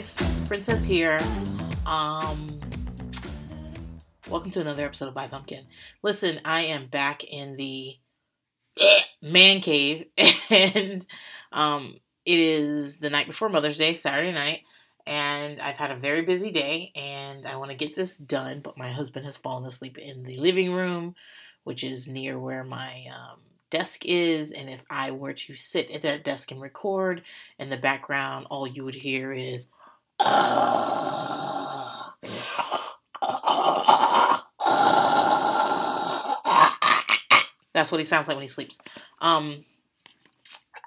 guys, 0.00 0.32
Princess 0.46 0.82
here. 0.82 1.18
Um, 1.84 2.58
welcome 4.30 4.50
to 4.52 4.62
another 4.62 4.86
episode 4.86 5.08
of 5.08 5.14
By 5.14 5.26
Pumpkin. 5.26 5.66
Listen, 6.02 6.40
I 6.42 6.62
am 6.62 6.86
back 6.86 7.22
in 7.22 7.56
the 7.56 7.96
man 9.22 9.60
cave, 9.60 10.06
and 10.50 11.06
um, 11.52 12.00
it 12.24 12.40
is 12.40 12.96
the 12.96 13.10
night 13.10 13.26
before 13.26 13.50
Mother's 13.50 13.76
Day, 13.76 13.92
Saturday 13.92 14.32
night, 14.32 14.62
and 15.06 15.60
I've 15.60 15.76
had 15.76 15.90
a 15.90 15.96
very 15.96 16.22
busy 16.22 16.50
day, 16.50 16.92
and 16.94 17.46
I 17.46 17.56
want 17.56 17.70
to 17.70 17.76
get 17.76 17.94
this 17.94 18.16
done. 18.16 18.60
But 18.60 18.78
my 18.78 18.90
husband 18.90 19.26
has 19.26 19.36
fallen 19.36 19.66
asleep 19.66 19.98
in 19.98 20.22
the 20.22 20.38
living 20.38 20.72
room, 20.72 21.14
which 21.64 21.84
is 21.84 22.08
near 22.08 22.38
where 22.38 22.64
my 22.64 23.04
um, 23.14 23.40
desk 23.68 24.06
is, 24.06 24.50
and 24.52 24.70
if 24.70 24.82
I 24.88 25.10
were 25.10 25.34
to 25.34 25.54
sit 25.54 25.90
at 25.90 26.00
that 26.02 26.24
desk 26.24 26.52
and 26.52 26.60
record, 26.62 27.20
in 27.58 27.68
the 27.68 27.76
background, 27.76 28.46
all 28.48 28.66
you 28.66 28.82
would 28.86 28.94
hear 28.94 29.30
is. 29.34 29.66
That's 37.72 37.90
what 37.90 38.00
he 38.00 38.04
sounds 38.04 38.28
like 38.28 38.36
when 38.36 38.42
he 38.42 38.48
sleeps. 38.48 38.78
Um, 39.20 39.64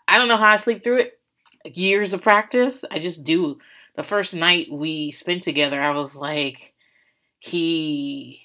I 0.08 0.18
don't 0.18 0.28
know 0.28 0.38
how 0.38 0.50
I 0.50 0.58
sleep 0.58 0.84
through 0.84 0.98
it. 0.98 1.20
Years 1.66 2.14
of 2.14 2.22
practice, 2.22 2.86
I 2.92 3.00
just 3.00 3.24
do. 3.24 3.58
The 3.96 4.04
first 4.04 4.34
night 4.34 4.68
we 4.70 5.12
spent 5.12 5.42
together, 5.42 5.82
I 5.82 5.92
was 5.92 6.16
like, 6.16 6.74
he, 7.40 8.42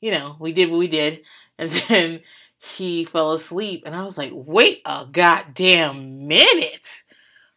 you 0.00 0.10
know, 0.10 0.36
we 0.40 0.52
did 0.52 0.70
what 0.70 0.78
we 0.78 0.88
did, 0.88 1.22
and 1.58 1.70
then 1.70 2.20
he 2.58 3.04
fell 3.04 3.32
asleep, 3.32 3.84
and 3.86 3.94
I 3.94 4.02
was 4.02 4.18
like, 4.18 4.32
wait 4.34 4.80
a 4.86 5.06
goddamn 5.10 6.26
minute. 6.26 7.02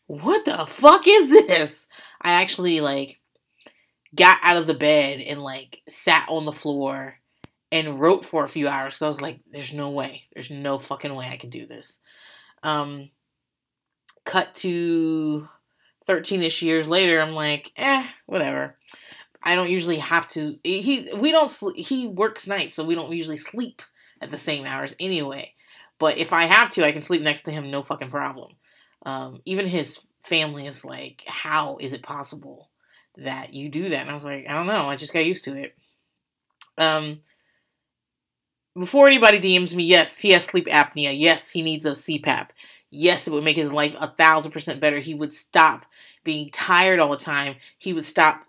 What 0.08 0.46
the 0.46 0.66
fuck 0.68 1.08
is 1.08 1.30
this? 1.30 1.88
I 2.22 2.42
actually 2.42 2.82
like 2.82 3.20
got 4.16 4.40
out 4.44 4.58
of 4.58 4.68
the 4.68 4.74
bed 4.74 5.20
and 5.22 5.42
like 5.42 5.82
sat 5.88 6.28
on 6.30 6.46
the 6.46 6.52
floor 6.52 7.16
and 7.72 8.00
wrote 8.00 8.26
for 8.26 8.44
a 8.44 8.50
few 8.50 8.68
hours. 8.68 8.96
So 8.96 9.06
I 9.06 9.10
was 9.10 9.22
like, 9.22 9.40
there's 9.52 9.74
no 9.74 9.90
way. 9.90 10.24
There's 10.34 10.50
no 10.50 10.80
fucking 10.80 11.14
way 11.14 11.28
I 11.28 11.38
can 11.38 11.50
do 11.50 11.66
this. 11.66 12.00
Um 12.64 13.10
cut 14.26 14.54
to 14.56 15.48
13ish 16.08 16.62
years 16.62 16.90
later, 16.90 17.20
I'm 17.20 17.34
like, 17.34 17.72
eh, 17.78 18.06
whatever. 18.26 18.78
I 19.44 19.56
don't 19.56 19.70
usually 19.70 19.98
have 19.98 20.28
to 20.30 20.58
he 20.64 21.10
we 21.16 21.32
don't 21.32 21.52
sleep 21.52 21.78
he 21.78 22.08
works 22.08 22.48
nights, 22.48 22.76
so 22.76 22.84
we 22.84 22.96
don't 22.96 23.12
usually 23.14 23.38
sleep 23.38 23.82
at 24.22 24.30
the 24.30 24.38
same 24.38 24.66
hours 24.66 24.96
anyway. 25.00 25.54
But 26.00 26.18
if 26.18 26.34
I 26.34 26.46
have 26.46 26.70
to, 26.72 26.86
I 26.86 26.92
can 26.92 27.02
sleep 27.02 27.22
next 27.22 27.44
to 27.44 27.52
him, 27.52 27.72
no 27.72 27.82
fucking 27.82 28.10
problem. 28.10 28.52
Um, 29.06 29.42
even 29.46 29.66
his 29.66 30.00
family 30.28 30.68
is 30.68 30.86
like, 30.86 31.24
how 31.26 31.78
is 31.80 31.94
it 31.94 32.04
possible 32.04 32.70
that 33.18 33.54
you 33.54 33.70
do 33.70 33.90
that? 33.90 34.02
And 34.02 34.10
I 34.10 34.14
was 34.14 34.26
like, 34.26 34.46
I 34.48 34.54
don't 34.54 34.68
know. 34.68 34.88
I 34.90 34.96
just 34.96 35.14
got 35.14 35.26
used 35.26 35.46
to 35.46 35.56
it. 35.56 35.76
Um, 36.78 37.20
before 38.78 39.08
anybody 39.08 39.40
DMs 39.40 39.74
me, 39.74 39.84
yes, 39.84 40.20
he 40.20 40.32
has 40.32 40.46
sleep 40.46 40.68
apnea. 40.68 41.18
Yes, 41.18 41.50
he 41.50 41.62
needs 41.62 41.86
a 41.86 41.92
CPAP. 41.92 42.50
Yes, 42.92 43.28
it 43.28 43.34
would 43.34 43.44
make 43.44 43.56
his 43.56 43.74
life 43.74 43.96
a 44.00 44.08
thousand 44.08 44.52
percent 44.52 44.80
better. 44.80 45.00
He 45.00 45.14
would 45.14 45.34
stop 45.34 45.86
being 46.24 46.50
tired 46.52 47.00
all 47.00 47.10
the 47.10 47.18
time. 47.18 47.56
He 47.80 47.94
would 47.94 48.06
stop. 48.06 48.44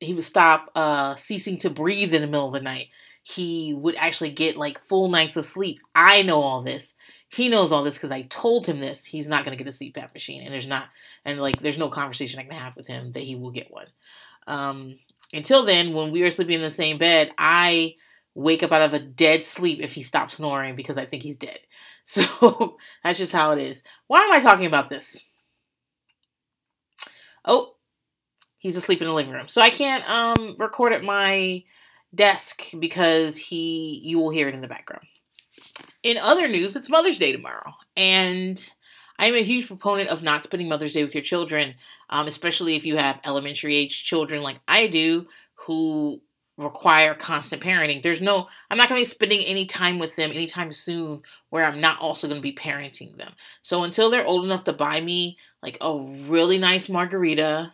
He 0.00 0.12
would 0.12 0.24
stop 0.24 0.70
uh, 0.74 1.14
ceasing 1.16 1.56
to 1.58 1.70
breathe 1.70 2.12
in 2.14 2.20
the 2.20 2.28
middle 2.28 2.48
of 2.48 2.52
the 2.52 2.60
night 2.60 2.88
he 3.24 3.72
would 3.74 3.96
actually 3.96 4.30
get 4.30 4.56
like 4.56 4.78
full 4.78 5.08
nights 5.08 5.36
of 5.36 5.44
sleep. 5.44 5.80
I 5.94 6.22
know 6.22 6.42
all 6.42 6.60
this. 6.60 6.94
He 7.34 7.48
knows 7.48 7.72
all 7.72 7.82
this 7.82 7.96
because 7.96 8.12
I 8.12 8.22
told 8.22 8.66
him 8.66 8.80
this. 8.80 9.04
He's 9.04 9.28
not 9.28 9.44
going 9.44 9.56
to 9.56 9.62
get 9.62 9.72
a 9.72 9.76
CPAP 9.76 10.14
machine, 10.14 10.42
and 10.42 10.52
there's 10.52 10.66
not, 10.66 10.88
and 11.24 11.40
like, 11.40 11.60
there's 11.60 11.78
no 11.78 11.88
conversation 11.88 12.38
I 12.38 12.44
can 12.44 12.52
have 12.52 12.76
with 12.76 12.86
him 12.86 13.10
that 13.12 13.22
he 13.24 13.34
will 13.34 13.50
get 13.50 13.72
one. 13.72 13.86
Um, 14.46 14.98
until 15.32 15.64
then, 15.64 15.94
when 15.94 16.12
we 16.12 16.22
are 16.22 16.30
sleeping 16.30 16.54
in 16.54 16.62
the 16.62 16.70
same 16.70 16.96
bed, 16.96 17.32
I 17.36 17.96
wake 18.34 18.62
up 18.62 18.72
out 18.72 18.82
of 18.82 18.94
a 18.94 18.98
dead 18.98 19.44
sleep 19.44 19.80
if 19.80 19.92
he 19.92 20.02
stops 20.02 20.34
snoring 20.34 20.76
because 20.76 20.96
I 20.96 21.06
think 21.06 21.22
he's 21.22 21.36
dead. 21.36 21.58
So 22.06 22.76
that's 23.02 23.18
just 23.18 23.32
how 23.32 23.52
it 23.52 23.58
is. 23.58 23.82
Why 24.08 24.24
am 24.24 24.32
I 24.34 24.38
talking 24.38 24.66
about 24.66 24.90
this? 24.90 25.18
Oh, 27.46 27.76
he's 28.58 28.76
asleep 28.76 29.00
in 29.00 29.06
the 29.06 29.14
living 29.14 29.32
room. 29.32 29.48
So 29.48 29.62
I 29.62 29.70
can't 29.70 30.06
um 30.06 30.54
record 30.58 30.92
at 30.92 31.02
my 31.02 31.64
desk 32.14 32.64
because 32.78 33.38
he 33.38 34.02
you 34.04 34.18
will 34.18 34.28
hear 34.28 34.48
it 34.48 34.54
in 34.54 34.60
the 34.60 34.68
background. 34.68 35.06
In 36.04 36.18
other 36.18 36.46
news, 36.46 36.76
it's 36.76 36.90
Mother's 36.90 37.18
Day 37.18 37.32
tomorrow, 37.32 37.72
and 37.96 38.70
I 39.18 39.26
am 39.26 39.34
a 39.34 39.42
huge 39.42 39.66
proponent 39.66 40.10
of 40.10 40.22
not 40.22 40.42
spending 40.42 40.68
Mother's 40.68 40.92
Day 40.92 41.02
with 41.02 41.14
your 41.14 41.24
children, 41.24 41.76
um, 42.10 42.26
especially 42.26 42.76
if 42.76 42.84
you 42.84 42.98
have 42.98 43.20
elementary 43.24 43.74
age 43.74 44.04
children 44.04 44.42
like 44.42 44.60
I 44.68 44.86
do 44.86 45.26
who 45.54 46.20
require 46.58 47.14
constant 47.14 47.62
parenting. 47.62 48.02
There's 48.02 48.20
no, 48.20 48.48
I'm 48.70 48.76
not 48.76 48.90
going 48.90 48.98
to 48.98 49.00
be 49.00 49.10
spending 49.10 49.46
any 49.46 49.64
time 49.64 49.98
with 49.98 50.14
them 50.14 50.30
anytime 50.30 50.72
soon 50.72 51.22
where 51.48 51.64
I'm 51.64 51.80
not 51.80 51.98
also 52.00 52.28
going 52.28 52.38
to 52.38 52.42
be 52.42 52.54
parenting 52.54 53.16
them. 53.16 53.32
So 53.62 53.82
until 53.82 54.10
they're 54.10 54.26
old 54.26 54.44
enough 54.44 54.64
to 54.64 54.74
buy 54.74 55.00
me 55.00 55.38
like 55.62 55.78
a 55.80 55.98
really 56.28 56.58
nice 56.58 56.90
margarita 56.90 57.72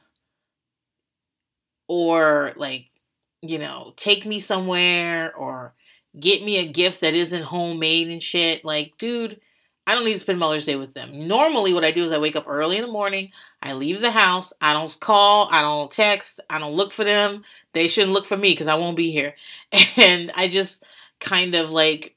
or 1.89 2.53
like 2.57 2.91
you 3.43 3.59
know, 3.59 3.95
take 3.97 4.27
me 4.27 4.39
somewhere 4.39 5.35
or 5.35 5.75
get 6.19 6.43
me 6.43 6.59
a 6.59 6.66
gift 6.66 7.00
that 7.03 7.15
isn't 7.15 7.43
homemade 7.43 8.09
and 8.09 8.22
shit. 8.22 8.65
Like, 8.65 8.98
dude, 8.98 9.41
I 9.87 9.94
don't 9.94 10.04
need 10.04 10.12
to 10.12 10.19
spend 10.19 10.38
Mother's 10.38 10.66
Day 10.66 10.76
with 10.76 10.94
them. 10.94 11.26
Normally, 11.26 11.72
what 11.72 11.84
I 11.84 11.91
do 11.91 12.04
is 12.04 12.12
I 12.12 12.19
wake 12.19 12.37
up 12.37 12.47
early 12.47 12.76
in 12.76 12.82
the 12.82 12.91
morning, 12.91 13.31
I 13.62 13.72
leave 13.72 14.00
the 14.00 14.10
house, 14.10 14.53
I 14.60 14.72
don't 14.72 15.00
call, 15.00 15.48
I 15.50 15.62
don't 15.62 15.91
text, 15.91 16.41
I 16.48 16.59
don't 16.59 16.75
look 16.75 16.93
for 16.93 17.04
them. 17.04 17.44
They 17.72 17.88
shouldn't 17.88 18.12
look 18.12 18.26
for 18.26 18.37
me 18.37 18.53
because 18.53 18.69
I 18.69 18.76
won't 18.76 18.97
be 18.97 19.10
here. 19.10 19.34
And 19.97 20.32
I 20.34 20.48
just 20.48 20.84
kind 21.19 21.54
of 21.54 21.71
like 21.71 22.15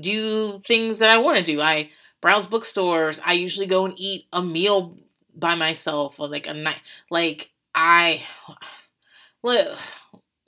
do 0.00 0.60
things 0.64 0.98
that 0.98 1.10
I 1.10 1.18
want 1.18 1.38
to 1.38 1.44
do. 1.44 1.60
I 1.60 1.90
browse 2.20 2.46
bookstores. 2.46 3.20
I 3.24 3.34
usually 3.34 3.66
go 3.66 3.84
and 3.84 3.94
eat 3.96 4.26
a 4.32 4.42
meal 4.42 4.96
by 5.34 5.54
myself 5.54 6.20
or 6.20 6.28
like 6.28 6.46
a 6.46 6.54
night. 6.54 6.80
Like, 7.10 7.50
I 7.74 8.22
well, 9.42 9.76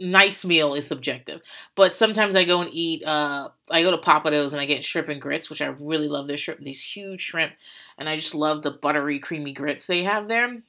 nice 0.00 0.44
meal 0.44 0.74
is 0.74 0.86
subjective. 0.86 1.40
But 1.74 1.94
sometimes 1.94 2.36
I 2.36 2.44
go 2.44 2.60
and 2.60 2.70
eat. 2.72 3.04
Uh, 3.04 3.48
I 3.70 3.82
go 3.82 3.90
to 3.90 3.98
Pappadeaux 3.98 4.52
and 4.52 4.60
I 4.60 4.66
get 4.66 4.84
shrimp 4.84 5.08
and 5.08 5.20
grits, 5.20 5.50
which 5.50 5.62
I 5.62 5.66
really 5.66 6.08
love. 6.08 6.28
Their 6.28 6.36
shrimp, 6.36 6.60
these 6.60 6.82
huge 6.82 7.20
shrimp, 7.20 7.52
and 7.98 8.08
I 8.08 8.16
just 8.16 8.34
love 8.34 8.62
the 8.62 8.70
buttery, 8.70 9.18
creamy 9.18 9.52
grits 9.52 9.86
they 9.86 10.02
have 10.02 10.28
there. 10.28 10.62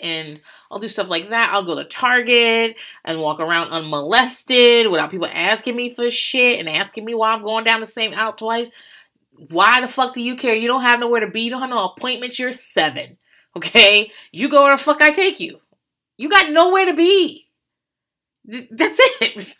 And 0.00 0.40
I'll 0.70 0.78
do 0.78 0.88
stuff 0.88 1.08
like 1.08 1.30
that. 1.30 1.50
I'll 1.52 1.64
go 1.64 1.76
to 1.76 1.84
Target 1.84 2.76
and 3.04 3.20
walk 3.20 3.38
around 3.38 3.70
unmolested 3.70 4.88
without 4.90 5.10
people 5.10 5.28
asking 5.32 5.76
me 5.76 5.88
for 5.88 6.10
shit 6.10 6.58
and 6.58 6.68
asking 6.68 7.04
me 7.04 7.14
why 7.14 7.32
I'm 7.32 7.42
going 7.42 7.64
down 7.64 7.80
the 7.80 7.86
same 7.86 8.12
out 8.12 8.38
twice. 8.38 8.70
Why 9.50 9.80
the 9.80 9.88
fuck 9.88 10.14
do 10.14 10.22
you 10.22 10.36
care? 10.36 10.54
You 10.54 10.68
don't 10.68 10.82
have 10.82 11.00
nowhere 11.00 11.20
to 11.20 11.30
be. 11.30 11.42
You 11.42 11.50
don't 11.50 11.60
have 11.60 11.70
no 11.70 11.90
appointments. 11.90 12.38
You're 12.38 12.52
seven. 12.52 13.18
Okay? 13.56 14.10
You 14.32 14.48
go 14.48 14.64
where 14.64 14.76
the 14.76 14.82
fuck 14.82 15.00
I 15.00 15.10
take 15.10 15.38
you. 15.38 15.60
You 16.16 16.28
got 16.28 16.50
nowhere 16.50 16.86
to 16.86 16.94
be. 16.94 17.43
That's 18.44 19.00
it. 19.20 19.54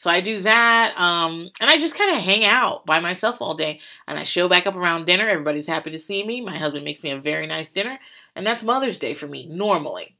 So 0.00 0.08
I 0.08 0.22
do 0.22 0.38
that, 0.38 0.98
um, 0.98 1.50
and 1.60 1.68
I 1.68 1.78
just 1.78 1.94
kind 1.94 2.16
of 2.16 2.22
hang 2.22 2.42
out 2.42 2.86
by 2.86 3.00
myself 3.00 3.42
all 3.42 3.54
day. 3.54 3.80
And 4.08 4.18
I 4.18 4.24
show 4.24 4.48
back 4.48 4.66
up 4.66 4.74
around 4.74 5.04
dinner. 5.04 5.28
Everybody's 5.28 5.66
happy 5.66 5.90
to 5.90 5.98
see 5.98 6.24
me. 6.24 6.40
My 6.40 6.56
husband 6.56 6.86
makes 6.86 7.02
me 7.02 7.10
a 7.10 7.18
very 7.18 7.46
nice 7.46 7.70
dinner, 7.70 7.98
and 8.34 8.46
that's 8.46 8.62
Mother's 8.62 8.96
Day 8.96 9.12
for 9.12 9.26
me 9.26 9.46
normally. 9.46 10.16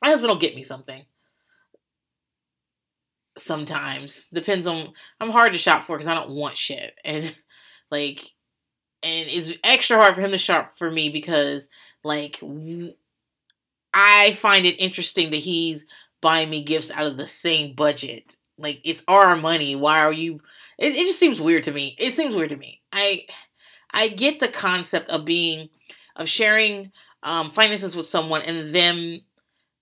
My 0.00 0.10
husband 0.10 0.30
will 0.30 0.38
get 0.38 0.54
me 0.54 0.62
something. 0.62 1.02
Sometimes 3.36 4.28
depends 4.32 4.68
on. 4.68 4.92
I'm 5.20 5.30
hard 5.30 5.54
to 5.54 5.58
shop 5.58 5.82
for 5.82 5.96
because 5.96 6.06
I 6.06 6.14
don't 6.14 6.30
want 6.30 6.56
shit, 6.56 6.94
and 7.04 7.24
like, 7.90 8.20
and 9.02 9.28
it's 9.28 9.54
extra 9.64 9.96
hard 9.96 10.14
for 10.14 10.20
him 10.20 10.30
to 10.30 10.38
shop 10.38 10.76
for 10.76 10.88
me 10.88 11.08
because 11.08 11.68
like 12.04 12.40
I 13.92 14.34
find 14.34 14.66
it 14.66 14.80
interesting 14.80 15.30
that 15.30 15.38
he's 15.38 15.84
buying 16.20 16.50
me 16.50 16.62
gifts 16.62 16.90
out 16.90 17.06
of 17.06 17.16
the 17.16 17.26
same 17.26 17.74
budget. 17.74 18.36
Like 18.58 18.80
it's 18.84 19.02
our 19.08 19.36
money. 19.36 19.74
Why 19.74 20.00
are 20.00 20.12
you? 20.12 20.40
It, 20.78 20.96
it 20.96 21.06
just 21.06 21.18
seems 21.18 21.40
weird 21.40 21.64
to 21.64 21.72
me. 21.72 21.96
It 21.98 22.12
seems 22.12 22.36
weird 22.36 22.50
to 22.50 22.56
me. 22.56 22.82
I 22.92 23.26
I 23.90 24.08
get 24.08 24.40
the 24.40 24.48
concept 24.48 25.10
of 25.10 25.24
being 25.24 25.70
of 26.16 26.28
sharing 26.28 26.92
um, 27.22 27.50
finances 27.52 27.96
with 27.96 28.06
someone 28.06 28.42
and 28.42 28.74
them 28.74 29.20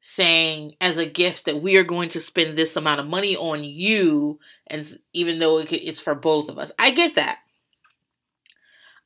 saying 0.01 0.75
as 0.81 0.97
a 0.97 1.07
gift 1.07 1.45
that 1.45 1.61
we 1.61 1.77
are 1.77 1.85
going 1.85 2.09
to 2.11 2.21
spend 2.21 2.57
this 2.57 2.77
amount 2.77 3.01
of 3.01 3.07
money 3.07 3.37
on 3.37 3.65
you, 3.65 4.39
and 4.69 4.87
even 5.13 5.39
though 5.39 5.59
it, 5.59 5.73
it's 5.73 6.01
for 6.01 6.15
both 6.15 6.49
of 6.49 6.59
us, 6.59 6.73
I 6.79 6.93
get 6.93 7.17
that. 7.17 7.39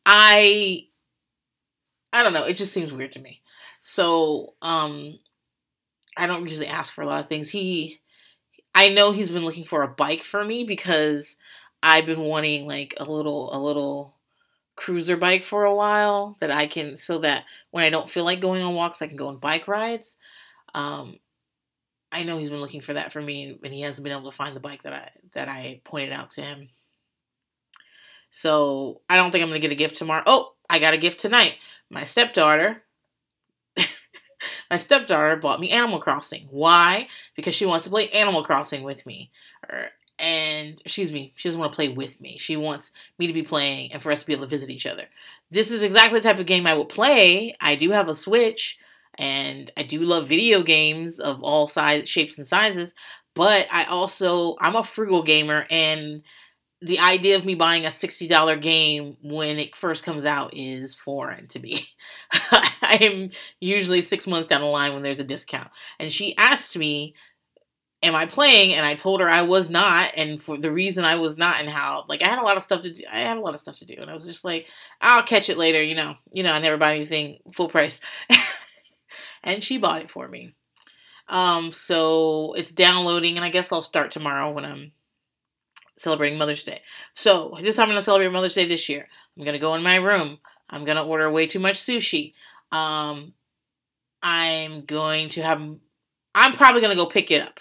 I 0.05 0.87
I 2.13 2.23
don't 2.23 2.35
know. 2.35 2.45
It 2.45 2.55
just 2.55 2.73
seems 2.73 2.93
weird 2.93 3.13
to 3.13 3.21
me. 3.21 3.43
So, 3.81 4.55
um, 4.63 5.19
I 6.17 6.27
don't 6.27 6.47
usually 6.47 6.67
ask 6.67 6.93
for 6.93 7.03
a 7.03 7.07
lot 7.07 7.21
of 7.21 7.29
things. 7.29 7.51
He, 7.51 8.01
I 8.75 8.89
know 8.89 9.13
he's 9.13 9.31
been 9.31 9.45
looking 9.45 9.65
for 9.65 9.83
a 9.83 9.89
bike 9.89 10.23
for 10.23 10.45
me 10.45 10.65
because 10.65 11.37
I've 11.83 12.07
been 12.07 12.21
wanting 12.21 12.67
like 12.67 12.95
a 12.99 13.05
little, 13.05 13.55
a 13.55 13.59
little 13.59 14.15
cruiser 14.77 15.17
bike 15.17 15.43
for 15.43 15.65
a 15.65 15.75
while 15.75 16.37
that 16.41 16.51
I 16.51 16.67
can 16.67 16.97
so 16.97 17.19
that 17.21 17.45
when 17.71 17.85
I 17.85 17.91
don't 17.91 18.11
feel 18.11 18.25
like 18.25 18.41
going 18.41 18.63
on 18.63 18.75
walks, 18.75 19.03
I 19.03 19.07
can 19.07 19.17
go 19.17 19.29
on 19.29 19.39
bike 19.39 19.69
rides. 19.69 20.17
Um, 20.75 21.19
I 22.13 22.25
know 22.25 22.37
he's 22.39 22.51
been 22.51 22.61
looking 22.61 22.83
for 22.83 22.93
that 22.93 23.11
for 23.11 23.23
me, 23.23 23.59
and 23.63 23.73
he 23.73 23.81
hasn't 23.81 24.05
been 24.05 24.13
able 24.13 24.31
to 24.31 24.37
find 24.37 24.55
the 24.55 24.61
bike 24.61 24.83
that 24.83 24.93
I 24.93 25.11
that 25.33 25.49
I 25.49 25.81
pointed 25.85 26.13
out 26.13 26.31
to 26.33 26.43
him. 26.43 26.69
So 28.31 29.01
I 29.09 29.17
don't 29.17 29.31
think 29.31 29.43
I'm 29.43 29.49
gonna 29.49 29.61
get 29.61 29.73
a 29.73 29.77
gift 29.77 29.97
tomorrow. 29.97 30.23
Oh, 30.27 30.53
I 30.69 30.79
got 30.79 30.95
a 30.95 30.99
gift 30.99 31.21
tonight. 31.21 31.55
My 31.91 32.05
stepdaughter, 32.05 32.83
my 34.73 34.79
stepdaughter 34.79 35.37
bought 35.37 35.61
me 35.61 35.69
Animal 35.69 35.99
Crossing. 35.99 36.49
Why? 36.51 37.07
Because 37.37 37.55
she 37.55 37.67
wants 37.67 37.85
to 37.85 37.91
play 37.91 38.09
Animal 38.09 38.43
Crossing 38.43 38.83
with 38.83 39.05
me. 39.05 39.31
And 40.19 40.81
excuse 40.81 41.13
me, 41.13 41.35
she 41.37 41.51
doesn't 41.51 41.61
want 41.61 41.73
to 41.73 41.77
play 41.77 41.91
with 41.91 42.19
me. 42.23 42.39
She 42.39 42.57
wants 42.57 42.91
me 43.19 43.27
to 43.27 43.35
be 43.35 43.43
playing 43.43 43.93
and 43.93 44.03
for 44.03 44.11
us 44.11 44.21
to 44.21 44.27
be 44.27 44.33
able 44.33 44.47
to 44.47 44.49
visit 44.49 44.71
each 44.71 44.87
other. 44.87 45.05
This 45.51 45.71
is 45.71 45.83
exactly 45.83 46.21
the 46.21 46.23
type 46.23 46.39
of 46.39 46.47
game 46.47 46.67
I 46.67 46.73
would 46.73 46.89
play. 46.89 47.55
I 47.61 47.75
do 47.77 47.91
have 47.91 48.09
a 48.09 48.15
Switch 48.15 48.79
and 49.17 49.71
I 49.77 49.83
do 49.83 50.01
love 50.01 50.27
video 50.27 50.63
games 50.63 51.21
of 51.21 51.43
all 51.43 51.67
size 51.67 52.09
shapes 52.09 52.39
and 52.39 52.47
sizes, 52.47 52.95
but 53.35 53.67
I 53.71 53.85
also 53.85 54.57
I'm 54.59 54.77
a 54.77 54.83
frugal 54.83 55.23
gamer 55.23 55.67
and 55.69 56.23
the 56.83 56.99
idea 56.99 57.37
of 57.37 57.45
me 57.45 57.55
buying 57.55 57.87
a 57.87 57.91
$60 57.91 58.61
game 58.61 59.17
when 59.23 59.59
it 59.59 59.77
first 59.77 60.05
comes 60.05 60.25
out 60.25 60.53
is 60.55 60.95
foreign 60.95 61.47
to 61.49 61.61
me. 61.61 61.87
I 62.33 62.99
am 63.01 63.31
usually 63.61 64.03
6 64.03 64.27
months 64.27 64.49
down 64.49 64.61
the 64.61 64.67
line 64.67 64.93
when 64.93 65.03
there's 65.03 65.21
a 65.21 65.25
discount. 65.25 65.71
And 65.99 66.13
she 66.13 66.37
asked 66.37 66.77
me 66.77 67.15
am 68.03 68.15
I 68.15 68.27
playing? 68.27 68.75
And 68.75 68.85
I 68.85 68.95
told 68.95 69.21
her 69.21 69.29
I 69.29 69.43
was 69.43 69.71
not, 69.71 70.13
and 70.17 70.43
for 70.43 70.59
the 70.59 70.73
reason 70.73 71.05
I 71.05 71.17
was 71.17 71.37
not, 71.39 71.61
and 71.61 71.69
how 71.69 72.05
like 72.09 72.23
I 72.23 72.29
had 72.29 72.39
a 72.39 72.43
lot 72.43 72.57
of 72.57 72.63
stuff 72.63 72.83
to 72.83 72.93
do. 72.93 73.05
I 73.11 73.21
had 73.21 73.37
a 73.37 73.41
lot 73.41 73.55
of 73.55 73.61
stuff 73.61 73.77
to 73.79 73.85
do, 73.85 73.97
and 73.99 74.11
I 74.11 74.15
was 74.15 74.25
just 74.25 74.45
like, 74.45 74.67
I'll 75.01 75.23
catch 75.23 75.49
it 75.49 75.57
later, 75.59 75.83
you 75.83 75.95
know. 75.95 76.17
You 76.33 76.43
know, 76.43 76.53
I 76.53 76.59
never 76.59 76.77
buy 76.77 76.97
anything 76.97 77.39
full 77.55 77.69
price, 77.69 78.01
and 79.45 79.63
she 79.63 79.79
bought 79.79 80.03
it 80.03 80.11
for 80.11 80.29
me. 80.29 80.55
Um, 81.29 81.73
so 81.73 82.55
it's 82.55 82.73
downloading, 82.73 83.37
and 83.37 83.45
I 83.45 83.51
guess 83.51 83.73
I'll 83.73 83.83
start 83.83 84.11
tomorrow 84.11 84.51
when 84.51 84.65
I'm 84.65 84.93
celebrating 86.03 86.39
Mother's 86.39 86.65
Day. 86.65 86.83
So 87.15 87.57
this 87.61 87.77
time 87.77 87.85
I'm 87.85 87.91
gonna 87.91 88.03
celebrate 88.03 88.33
Mother's 88.33 88.55
Day 88.55 88.67
this 88.67 88.89
year. 88.89 89.09
I'm 89.37 89.45
gonna 89.45 89.59
go 89.59 89.75
in 89.75 89.83
my 89.83 89.97
room. 89.97 90.39
I'm 90.69 90.85
gonna 90.85 91.05
order 91.05 91.31
way 91.31 91.47
too 91.47 91.61
much 91.61 91.77
sushi. 91.77 92.35
Um, 92.71 93.35
I'm 94.23 94.85
going 94.85 95.29
to 95.31 95.43
have. 95.43 95.63
I'm 96.35 96.53
probably 96.55 96.81
gonna 96.81 96.97
go 96.97 97.07
pick 97.07 97.31
it 97.31 97.43
up 97.43 97.61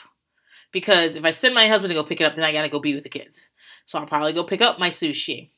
because 0.71 1.15
if 1.15 1.25
I 1.25 1.31
send 1.31 1.53
my 1.53 1.67
husband 1.67 1.89
to 1.89 1.95
go 1.95 2.03
pick 2.03 2.21
it 2.21 2.25
up, 2.25 2.35
then 2.35 2.45
I 2.45 2.51
gotta 2.51 2.69
go 2.69 2.79
be 2.79 2.95
with 2.95 3.03
the 3.03 3.09
kids. 3.09 3.49
So 3.85 3.99
I'll 3.99 4.05
probably 4.05 4.33
go 4.33 4.43
pick 4.43 4.61
up 4.61 4.79
my 4.79 4.89
sushi. 4.89 5.49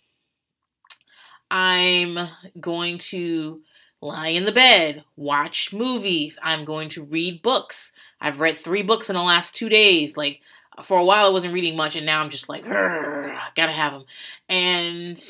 I'm 1.52 2.18
going 2.60 2.98
to 2.98 3.62
lie 4.02 4.30
in 4.30 4.46
the 4.46 4.52
bed, 4.52 5.04
watch 5.16 5.72
movies. 5.72 6.40
I'm 6.42 6.66
going 6.66 6.90
to 6.90 7.04
read 7.04 7.42
books. 7.42 7.94
I've 8.20 8.40
read 8.40 8.58
three 8.58 8.82
books 8.82 9.10
in 9.10 9.16
the 9.16 9.22
last 9.22 9.56
two 9.56 9.70
days. 9.70 10.18
Like 10.18 10.42
for 10.82 10.98
a 10.98 11.04
while, 11.04 11.26
I 11.26 11.30
wasn't 11.30 11.54
reading 11.54 11.76
much, 11.76 11.96
and 11.96 12.06
now 12.06 12.22
I'm 12.22 12.30
just 12.30 12.50
like, 12.50 12.64
gotta 12.64 13.72
have 13.72 13.94
them. 13.94 14.06
And 14.50 15.22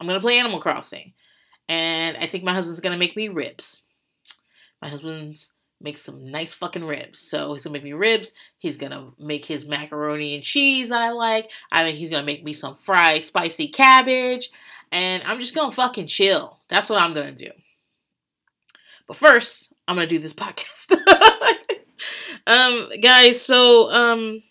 I'm 0.00 0.06
gonna 0.06 0.20
play 0.20 0.38
Animal 0.38 0.60
Crossing. 0.60 1.12
And 1.68 2.16
I 2.16 2.26
think 2.26 2.44
my 2.44 2.54
husband's 2.54 2.80
gonna 2.80 2.96
make 2.96 3.16
me 3.16 3.28
ribs. 3.28 3.82
My 4.80 4.88
husband's 4.88 5.52
make 5.80 5.98
some 5.98 6.30
nice 6.30 6.54
fucking 6.54 6.84
ribs. 6.84 7.18
So 7.18 7.52
he's 7.52 7.64
gonna 7.64 7.74
make 7.74 7.84
me 7.84 7.92
ribs. 7.92 8.32
He's 8.58 8.76
gonna 8.76 9.10
make 9.18 9.44
his 9.44 9.66
macaroni 9.66 10.34
and 10.34 10.42
cheese 10.42 10.88
that 10.88 11.02
I 11.02 11.10
like. 11.10 11.50
I 11.70 11.84
think 11.84 11.98
he's 11.98 12.10
gonna 12.10 12.26
make 12.26 12.42
me 12.42 12.52
some 12.52 12.76
fried 12.76 13.22
spicy 13.22 13.68
cabbage. 13.68 14.50
And 14.90 15.22
I'm 15.24 15.40
just 15.40 15.54
gonna 15.54 15.72
fucking 15.72 16.06
chill. 16.06 16.58
That's 16.68 16.90
what 16.90 17.00
I'm 17.00 17.14
gonna 17.14 17.32
do. 17.32 17.50
But 19.06 19.16
first, 19.16 19.72
I'm 19.86 19.96
gonna 19.96 20.06
do 20.06 20.18
this 20.18 20.34
podcast. 20.34 20.96
um, 22.46 22.90
guys, 23.00 23.40
so 23.40 23.90
um 23.90 24.42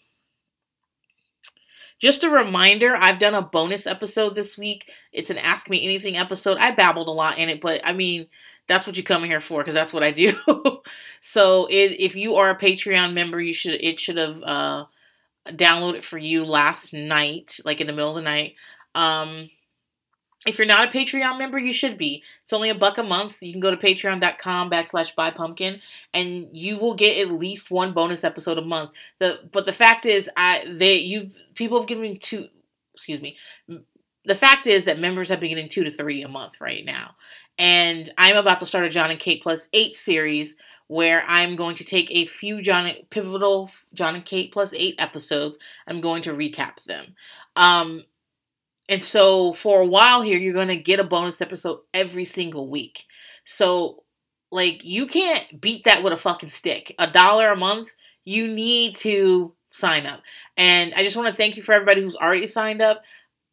just 1.99 2.23
a 2.23 2.29
reminder, 2.29 2.95
I've 2.95 3.19
done 3.19 3.33
a 3.33 3.41
bonus 3.41 3.87
episode 3.87 4.35
this 4.35 4.57
week. 4.57 4.89
It's 5.11 5.29
an 5.29 5.37
Ask 5.37 5.69
Me 5.69 5.83
Anything 5.83 6.15
episode. 6.15 6.57
I 6.57 6.71
babbled 6.71 7.07
a 7.07 7.11
lot 7.11 7.37
in 7.37 7.49
it, 7.49 7.61
but 7.61 7.81
I 7.83 7.93
mean, 7.93 8.27
that's 8.67 8.85
what 8.85 8.97
you 8.97 9.03
come 9.03 9.23
here 9.23 9.39
for 9.39 9.61
because 9.61 9.73
that's 9.73 9.93
what 9.93 10.03
I 10.03 10.11
do. 10.11 10.33
so 11.21 11.65
it, 11.67 11.99
if 11.99 12.15
you 12.15 12.35
are 12.35 12.49
a 12.49 12.57
Patreon 12.57 13.13
member, 13.13 13.41
you 13.41 13.53
should 13.53 13.81
it 13.81 13.99
should 13.99 14.17
have 14.17 14.43
uh, 14.43 14.85
downloaded 15.47 16.03
for 16.03 16.17
you 16.17 16.45
last 16.45 16.93
night, 16.93 17.59
like 17.65 17.81
in 17.81 17.87
the 17.87 17.93
middle 17.93 18.09
of 18.09 18.15
the 18.15 18.21
night. 18.21 18.55
Um, 18.93 19.49
if 20.45 20.57
you're 20.57 20.67
not 20.67 20.87
a 20.87 20.97
Patreon 20.97 21.39
member, 21.39 21.57
you 21.57 21.73
should 21.73 21.97
be. 21.97 22.23
It's 22.43 22.53
only 22.53 22.69
a 22.69 22.75
buck 22.75 22.97
a 22.97 23.03
month. 23.03 23.41
You 23.41 23.51
can 23.51 23.59
go 23.59 23.71
to 23.71 23.77
patreon.com 23.77 24.69
backslash 24.69 25.15
buy 25.15 25.31
pumpkin 25.31 25.81
and 26.13 26.47
you 26.53 26.77
will 26.77 26.95
get 26.95 27.17
at 27.17 27.33
least 27.33 27.71
one 27.71 27.93
bonus 27.93 28.23
episode 28.23 28.57
a 28.57 28.61
month. 28.61 28.91
The 29.19 29.39
but 29.51 29.65
the 29.65 29.73
fact 29.73 30.05
is 30.05 30.29
I 30.37 30.63
they 30.69 30.97
you 30.97 31.31
people 31.57 31.79
have 31.79 31.87
given 31.87 32.03
me 32.03 32.17
two 32.17 32.47
excuse 32.93 33.21
me. 33.21 33.37
The 34.25 34.35
fact 34.35 34.67
is 34.67 34.85
that 34.85 34.99
members 34.99 35.29
have 35.29 35.39
been 35.39 35.49
getting 35.49 35.69
two 35.69 35.83
to 35.83 35.91
three 35.91 36.23
a 36.23 36.27
month 36.27 36.59
right 36.59 36.83
now. 36.83 37.15
And 37.57 38.11
I'm 38.17 38.35
about 38.35 38.59
to 38.59 38.65
start 38.65 38.85
a 38.85 38.89
John 38.89 39.11
and 39.11 39.19
Kate 39.19 39.41
plus 39.41 39.67
eight 39.73 39.95
series 39.95 40.55
where 40.87 41.23
I'm 41.27 41.55
going 41.55 41.75
to 41.75 41.83
take 41.83 42.09
a 42.11 42.25
few 42.25 42.61
John 42.61 42.89
pivotal 43.09 43.69
John 43.93 44.15
and 44.15 44.25
Kate 44.25 44.51
plus 44.51 44.73
eight 44.73 44.95
episodes. 44.99 45.57
I'm 45.87 46.01
going 46.01 46.23
to 46.23 46.33
recap 46.33 46.83
them. 46.85 47.15
Um, 47.55 48.03
and 48.89 49.03
so 49.03 49.53
for 49.53 49.81
a 49.81 49.85
while 49.85 50.21
here, 50.21 50.37
you're 50.37 50.53
going 50.53 50.69
to 50.69 50.77
get 50.77 50.99
a 50.99 51.03
bonus 51.03 51.41
episode 51.41 51.79
every 51.93 52.25
single 52.25 52.69
week. 52.69 53.05
So, 53.43 54.03
like, 54.51 54.83
you 54.83 55.07
can't 55.07 55.59
beat 55.59 55.83
that 55.83 56.03
with 56.03 56.13
a 56.13 56.17
fucking 56.17 56.49
stick. 56.49 56.95
A 56.99 57.09
dollar 57.09 57.51
a 57.51 57.57
month, 57.57 57.89
you 58.23 58.47
need 58.47 58.95
to 58.97 59.53
sign 59.71 60.05
up. 60.05 60.21
And 60.55 60.93
I 60.95 61.03
just 61.03 61.15
want 61.15 61.27
to 61.27 61.33
thank 61.33 61.57
you 61.57 61.63
for 61.63 61.73
everybody 61.73 62.01
who's 62.01 62.15
already 62.15 62.47
signed 62.47 62.81
up. 62.81 63.03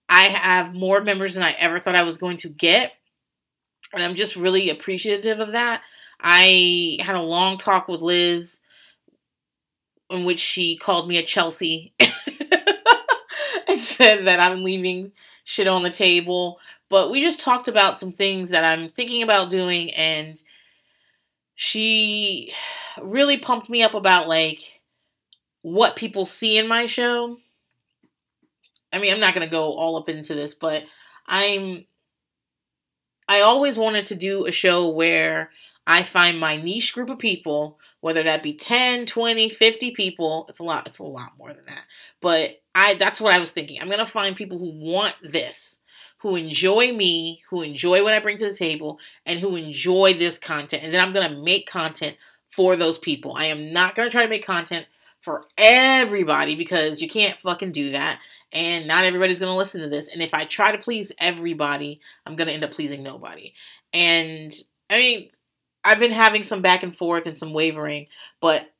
I 0.08 0.24
have 0.24 0.74
more 0.74 1.00
members 1.00 1.34
than 1.34 1.42
I 1.42 1.52
ever 1.52 1.78
thought 1.78 1.96
I 1.96 2.02
was 2.02 2.18
going 2.18 2.36
to 2.38 2.48
get. 2.48 2.92
And 3.92 4.02
I'm 4.02 4.14
just 4.14 4.36
really 4.36 4.70
appreciative 4.70 5.40
of 5.40 5.52
that. 5.52 5.82
I 6.20 6.98
had 7.00 7.16
a 7.16 7.22
long 7.22 7.58
talk 7.58 7.88
with 7.88 8.00
Liz 8.00 8.60
in 10.10 10.24
which 10.24 10.40
she 10.40 10.76
called 10.76 11.08
me 11.08 11.18
a 11.18 11.22
Chelsea 11.22 11.94
and 13.68 13.80
said 13.80 14.26
that 14.26 14.40
I'm 14.40 14.62
leaving 14.62 15.12
shit 15.44 15.66
on 15.66 15.82
the 15.82 15.90
table. 15.90 16.58
But 16.88 17.10
we 17.10 17.20
just 17.20 17.40
talked 17.40 17.68
about 17.68 17.98
some 17.98 18.12
things 18.12 18.50
that 18.50 18.64
I'm 18.64 18.88
thinking 18.88 19.22
about 19.22 19.50
doing, 19.50 19.90
and 19.94 20.40
she 21.54 22.52
really 23.02 23.38
pumped 23.38 23.68
me 23.68 23.82
up 23.82 23.94
about 23.94 24.28
like 24.28 24.80
what 25.64 25.96
people 25.96 26.26
see 26.26 26.58
in 26.58 26.68
my 26.68 26.84
show. 26.84 27.38
I 28.92 28.98
mean, 28.98 29.14
I'm 29.14 29.18
not 29.18 29.32
going 29.32 29.46
to 29.46 29.50
go 29.50 29.72
all 29.72 29.96
up 29.96 30.10
into 30.10 30.34
this, 30.34 30.52
but 30.52 30.84
I'm 31.26 31.86
I 33.26 33.40
always 33.40 33.78
wanted 33.78 34.04
to 34.06 34.14
do 34.14 34.44
a 34.44 34.52
show 34.52 34.90
where 34.90 35.50
I 35.86 36.02
find 36.02 36.38
my 36.38 36.56
niche 36.58 36.92
group 36.92 37.08
of 37.08 37.18
people, 37.18 37.78
whether 38.00 38.22
that 38.24 38.42
be 38.42 38.52
10, 38.52 39.06
20, 39.06 39.48
50 39.48 39.90
people. 39.92 40.44
It's 40.50 40.58
a 40.58 40.62
lot, 40.62 40.86
it's 40.86 40.98
a 40.98 41.02
lot 41.02 41.32
more 41.38 41.54
than 41.54 41.64
that. 41.64 41.84
But 42.20 42.60
I 42.74 42.96
that's 42.96 43.18
what 43.18 43.32
I 43.32 43.38
was 43.38 43.50
thinking. 43.50 43.78
I'm 43.80 43.88
going 43.88 43.98
to 44.00 44.06
find 44.06 44.36
people 44.36 44.58
who 44.58 44.70
want 44.70 45.14
this, 45.22 45.78
who 46.18 46.36
enjoy 46.36 46.92
me, 46.92 47.42
who 47.48 47.62
enjoy 47.62 48.02
what 48.02 48.12
I 48.12 48.18
bring 48.18 48.36
to 48.36 48.48
the 48.48 48.54
table, 48.54 49.00
and 49.24 49.40
who 49.40 49.56
enjoy 49.56 50.12
this 50.12 50.36
content. 50.36 50.82
And 50.82 50.92
then 50.92 51.00
I'm 51.00 51.14
going 51.14 51.30
to 51.30 51.42
make 51.42 51.66
content 51.66 52.18
for 52.50 52.76
those 52.76 52.98
people. 52.98 53.34
I 53.34 53.46
am 53.46 53.72
not 53.72 53.94
going 53.94 54.10
to 54.10 54.12
try 54.12 54.24
to 54.24 54.28
make 54.28 54.44
content 54.44 54.84
for 55.24 55.46
everybody 55.56 56.54
because 56.54 57.00
you 57.00 57.08
can't 57.08 57.40
fucking 57.40 57.72
do 57.72 57.92
that. 57.92 58.20
And 58.52 58.86
not 58.86 59.04
everybody's 59.04 59.38
going 59.38 59.50
to 59.50 59.56
listen 59.56 59.80
to 59.80 59.88
this. 59.88 60.08
And 60.08 60.22
if 60.22 60.34
I 60.34 60.44
try 60.44 60.70
to 60.70 60.78
please 60.78 61.10
everybody, 61.18 62.00
I'm 62.26 62.36
going 62.36 62.46
to 62.46 62.52
end 62.52 62.62
up 62.62 62.72
pleasing 62.72 63.02
nobody. 63.02 63.54
And 63.94 64.54
I 64.90 64.98
mean, 64.98 65.30
I've 65.82 65.98
been 65.98 66.12
having 66.12 66.42
some 66.42 66.60
back 66.60 66.82
and 66.82 66.96
forth 66.96 67.26
and 67.26 67.38
some 67.38 67.54
wavering, 67.54 68.06
but 68.40 68.70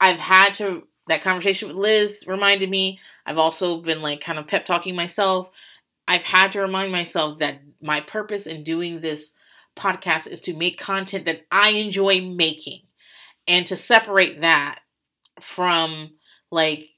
I've 0.00 0.18
had 0.18 0.54
to. 0.56 0.88
That 1.08 1.22
conversation 1.22 1.66
with 1.66 1.76
Liz 1.76 2.24
reminded 2.28 2.70
me. 2.70 3.00
I've 3.26 3.36
also 3.36 3.80
been 3.80 4.02
like 4.02 4.20
kind 4.20 4.38
of 4.38 4.46
pep 4.46 4.64
talking 4.64 4.94
myself. 4.94 5.50
I've 6.06 6.22
had 6.22 6.52
to 6.52 6.60
remind 6.60 6.92
myself 6.92 7.38
that 7.38 7.60
my 7.80 8.00
purpose 8.00 8.46
in 8.46 8.62
doing 8.62 9.00
this 9.00 9.32
podcast 9.76 10.28
is 10.28 10.40
to 10.42 10.54
make 10.54 10.78
content 10.78 11.24
that 11.24 11.42
I 11.50 11.70
enjoy 11.70 12.20
making 12.20 12.82
and 13.48 13.66
to 13.66 13.74
separate 13.74 14.40
that 14.42 14.81
from 15.42 16.10
like 16.50 16.88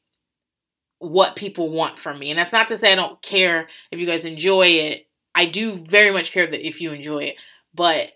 what 0.98 1.36
people 1.36 1.70
want 1.70 1.98
from 1.98 2.18
me. 2.18 2.30
And 2.30 2.38
that's 2.38 2.52
not 2.52 2.68
to 2.68 2.78
say 2.78 2.92
I 2.92 2.96
don't 2.96 3.20
care 3.22 3.68
if 3.90 3.98
you 3.98 4.06
guys 4.06 4.24
enjoy 4.24 4.66
it. 4.66 5.06
I 5.34 5.46
do 5.46 5.76
very 5.76 6.10
much 6.10 6.32
care 6.32 6.46
that 6.46 6.66
if 6.66 6.80
you 6.80 6.92
enjoy 6.92 7.24
it, 7.24 7.36
but 7.74 8.12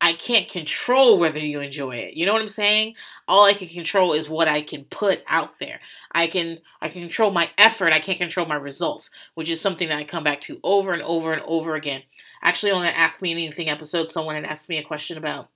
I 0.00 0.12
can't 0.12 0.48
control 0.48 1.18
whether 1.18 1.38
you 1.38 1.60
enjoy 1.60 1.96
it. 1.96 2.14
You 2.14 2.26
know 2.26 2.32
what 2.32 2.42
I'm 2.42 2.48
saying? 2.48 2.94
All 3.26 3.44
I 3.44 3.54
can 3.54 3.68
control 3.68 4.12
is 4.12 4.28
what 4.28 4.46
I 4.46 4.60
can 4.60 4.84
put 4.84 5.22
out 5.26 5.58
there. 5.58 5.80
I 6.12 6.26
can 6.26 6.58
I 6.82 6.88
can 6.88 7.00
control 7.00 7.30
my 7.30 7.50
effort. 7.56 7.92
I 7.92 7.98
can't 7.98 8.18
control 8.18 8.46
my 8.46 8.56
results, 8.56 9.10
which 9.34 9.48
is 9.48 9.60
something 9.60 9.88
that 9.88 9.98
I 9.98 10.04
come 10.04 10.22
back 10.22 10.42
to 10.42 10.60
over 10.62 10.92
and 10.92 11.02
over 11.02 11.32
and 11.32 11.42
over 11.42 11.74
again. 11.74 12.02
Actually, 12.42 12.72
on 12.72 12.82
the 12.82 12.96
Ask 12.96 13.22
Me 13.22 13.32
Anything 13.32 13.70
episode, 13.70 14.10
someone 14.10 14.34
had 14.34 14.44
asked 14.44 14.68
me 14.68 14.78
a 14.78 14.84
question 14.84 15.16
about 15.16 15.48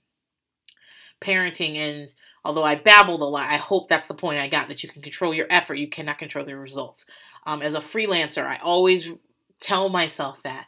parenting 1.21 1.77
and 1.77 2.15
although 2.45 2.65
I 2.65 2.77
babbled 2.77 3.21
a 3.21 3.25
lot, 3.25 3.49
I 3.49 3.57
hope 3.57 3.89
that's 3.89 4.09
the 4.09 4.15
point 4.15 4.41
I 4.41 4.49
got 4.49 4.69
that 4.69 4.83
you 4.83 4.89
can 4.89 5.03
control 5.03 5.35
your 5.35 5.47
effort, 5.51 5.75
you 5.75 5.89
cannot 5.89 6.19
control 6.19 6.45
the 6.45 6.57
results. 6.57 7.07
Um, 7.47 7.63
as 7.63 7.75
a 7.75 7.81
freelancer, 7.81 8.45
I 8.45 8.57
always 8.57 9.09
tell 9.61 9.89
myself 9.89 10.43
that 10.43 10.67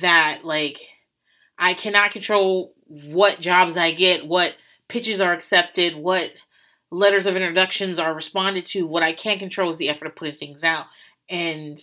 that 0.00 0.40
like 0.44 0.78
I 1.58 1.74
cannot 1.74 2.12
control 2.12 2.74
what 2.86 3.40
jobs 3.40 3.76
I 3.76 3.92
get, 3.92 4.26
what 4.26 4.54
pitches 4.88 5.20
are 5.20 5.32
accepted, 5.32 5.96
what 5.96 6.32
letters 6.90 7.26
of 7.26 7.34
introductions 7.34 7.98
are 7.98 8.14
responded 8.14 8.66
to. 8.66 8.86
What 8.86 9.02
I 9.02 9.12
can 9.12 9.38
control 9.38 9.70
is 9.70 9.78
the 9.78 9.88
effort 9.88 10.06
of 10.06 10.16
putting 10.16 10.34
things 10.34 10.62
out. 10.62 10.86
And 11.28 11.80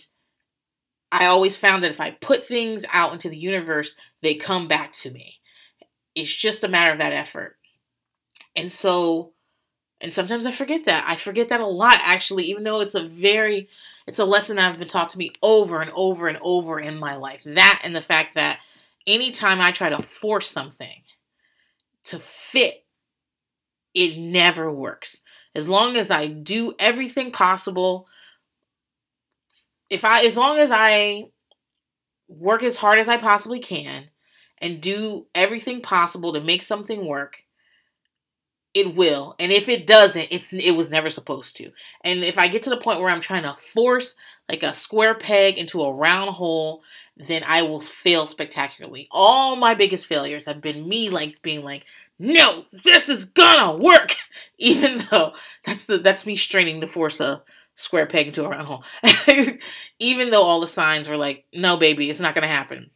I 1.12 1.26
always 1.26 1.56
found 1.56 1.82
that 1.82 1.90
if 1.90 2.00
I 2.00 2.12
put 2.12 2.44
things 2.44 2.84
out 2.92 3.12
into 3.12 3.28
the 3.28 3.36
universe, 3.36 3.96
they 4.22 4.36
come 4.36 4.68
back 4.68 4.92
to 4.94 5.10
me. 5.10 5.39
It's 6.14 6.34
just 6.34 6.64
a 6.64 6.68
matter 6.68 6.92
of 6.92 6.98
that 6.98 7.12
effort. 7.12 7.56
And 8.56 8.70
so, 8.70 9.32
and 10.00 10.12
sometimes 10.12 10.46
I 10.46 10.50
forget 10.50 10.86
that. 10.86 11.04
I 11.06 11.16
forget 11.16 11.48
that 11.48 11.60
a 11.60 11.66
lot, 11.66 11.98
actually, 12.02 12.44
even 12.44 12.64
though 12.64 12.80
it's 12.80 12.94
a 12.94 13.06
very, 13.06 13.68
it's 14.06 14.18
a 14.18 14.24
lesson 14.24 14.56
has 14.56 14.76
been 14.76 14.88
taught 14.88 15.10
to 15.10 15.18
me 15.18 15.32
over 15.42 15.80
and 15.80 15.90
over 15.94 16.28
and 16.28 16.38
over 16.42 16.80
in 16.80 16.98
my 16.98 17.16
life. 17.16 17.42
That 17.44 17.80
and 17.84 17.94
the 17.94 18.02
fact 18.02 18.34
that 18.34 18.60
anytime 19.06 19.60
I 19.60 19.72
try 19.72 19.88
to 19.88 20.02
force 20.02 20.50
something 20.50 21.02
to 22.04 22.18
fit, 22.18 22.84
it 23.94 24.18
never 24.18 24.72
works. 24.72 25.20
As 25.54 25.68
long 25.68 25.96
as 25.96 26.10
I 26.10 26.26
do 26.26 26.74
everything 26.78 27.32
possible, 27.32 28.08
if 29.88 30.04
I, 30.04 30.24
as 30.24 30.36
long 30.36 30.58
as 30.58 30.70
I 30.72 31.26
work 32.28 32.62
as 32.62 32.76
hard 32.76 32.98
as 32.98 33.08
I 33.08 33.16
possibly 33.16 33.58
can 33.58 34.08
and 34.60 34.80
do 34.80 35.26
everything 35.34 35.80
possible 35.80 36.32
to 36.32 36.40
make 36.40 36.62
something 36.62 37.06
work, 37.06 37.44
it 38.72 38.94
will. 38.94 39.34
And 39.38 39.50
if 39.50 39.68
it 39.68 39.86
doesn't, 39.86 40.28
it, 40.30 40.44
it 40.52 40.76
was 40.76 40.90
never 40.90 41.10
supposed 41.10 41.56
to. 41.56 41.72
And 42.04 42.22
if 42.22 42.38
I 42.38 42.48
get 42.48 42.62
to 42.64 42.70
the 42.70 42.76
point 42.76 43.00
where 43.00 43.10
I'm 43.10 43.20
trying 43.20 43.42
to 43.42 43.54
force 43.54 44.14
like 44.48 44.62
a 44.62 44.74
square 44.74 45.14
peg 45.14 45.58
into 45.58 45.82
a 45.82 45.92
round 45.92 46.30
hole, 46.30 46.82
then 47.16 47.42
I 47.44 47.62
will 47.62 47.80
fail 47.80 48.26
spectacularly. 48.26 49.08
All 49.10 49.56
my 49.56 49.74
biggest 49.74 50.06
failures 50.06 50.46
have 50.46 50.60
been 50.60 50.88
me 50.88 51.10
like 51.10 51.42
being 51.42 51.64
like, 51.64 51.84
no, 52.18 52.64
this 52.70 53.08
is 53.08 53.24
gonna 53.24 53.76
work. 53.76 54.14
Even 54.58 55.06
though 55.10 55.32
that's 55.64 55.86
the 55.86 55.98
that's 55.98 56.26
me 56.26 56.36
straining 56.36 56.80
to 56.82 56.86
force 56.86 57.18
a 57.18 57.42
square 57.74 58.06
peg 58.06 58.28
into 58.28 58.44
a 58.44 58.48
round 58.48 58.66
hole. 58.68 58.84
Even 59.98 60.30
though 60.30 60.42
all 60.42 60.60
the 60.60 60.66
signs 60.66 61.08
were 61.08 61.16
like, 61.16 61.44
no, 61.52 61.76
baby, 61.76 62.10
it's 62.10 62.20
not 62.20 62.34
gonna 62.34 62.46
happen. 62.46 62.90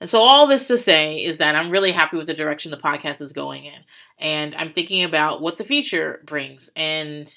And 0.00 0.08
so, 0.08 0.20
all 0.20 0.46
this 0.46 0.68
to 0.68 0.78
say 0.78 1.16
is 1.16 1.38
that 1.38 1.56
I'm 1.56 1.70
really 1.70 1.90
happy 1.90 2.16
with 2.16 2.28
the 2.28 2.34
direction 2.34 2.70
the 2.70 2.76
podcast 2.76 3.20
is 3.20 3.32
going 3.32 3.64
in. 3.64 3.80
And 4.18 4.54
I'm 4.54 4.72
thinking 4.72 5.02
about 5.02 5.40
what 5.40 5.58
the 5.58 5.64
future 5.64 6.22
brings 6.24 6.70
and 6.76 7.32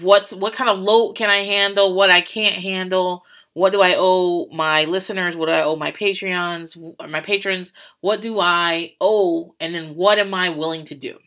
what's 0.00 0.32
what 0.32 0.54
kind 0.54 0.70
of 0.70 0.78
load 0.78 1.14
can 1.14 1.28
I 1.28 1.38
handle, 1.38 1.94
what 1.94 2.10
I 2.10 2.20
can't 2.20 2.54
handle, 2.54 3.24
what 3.52 3.72
do 3.72 3.82
I 3.82 3.94
owe 3.96 4.48
my 4.52 4.84
listeners, 4.84 5.36
what 5.36 5.46
do 5.46 5.52
I 5.52 5.62
owe 5.62 5.76
my 5.76 5.92
Patreons, 5.92 6.76
my 7.08 7.20
patrons, 7.20 7.72
what 8.00 8.20
do 8.20 8.38
I 8.40 8.94
owe, 9.00 9.54
and 9.60 9.74
then 9.74 9.94
what 9.94 10.18
am 10.18 10.34
I 10.34 10.50
willing 10.50 10.84
to 10.86 10.94
do. 10.94 11.18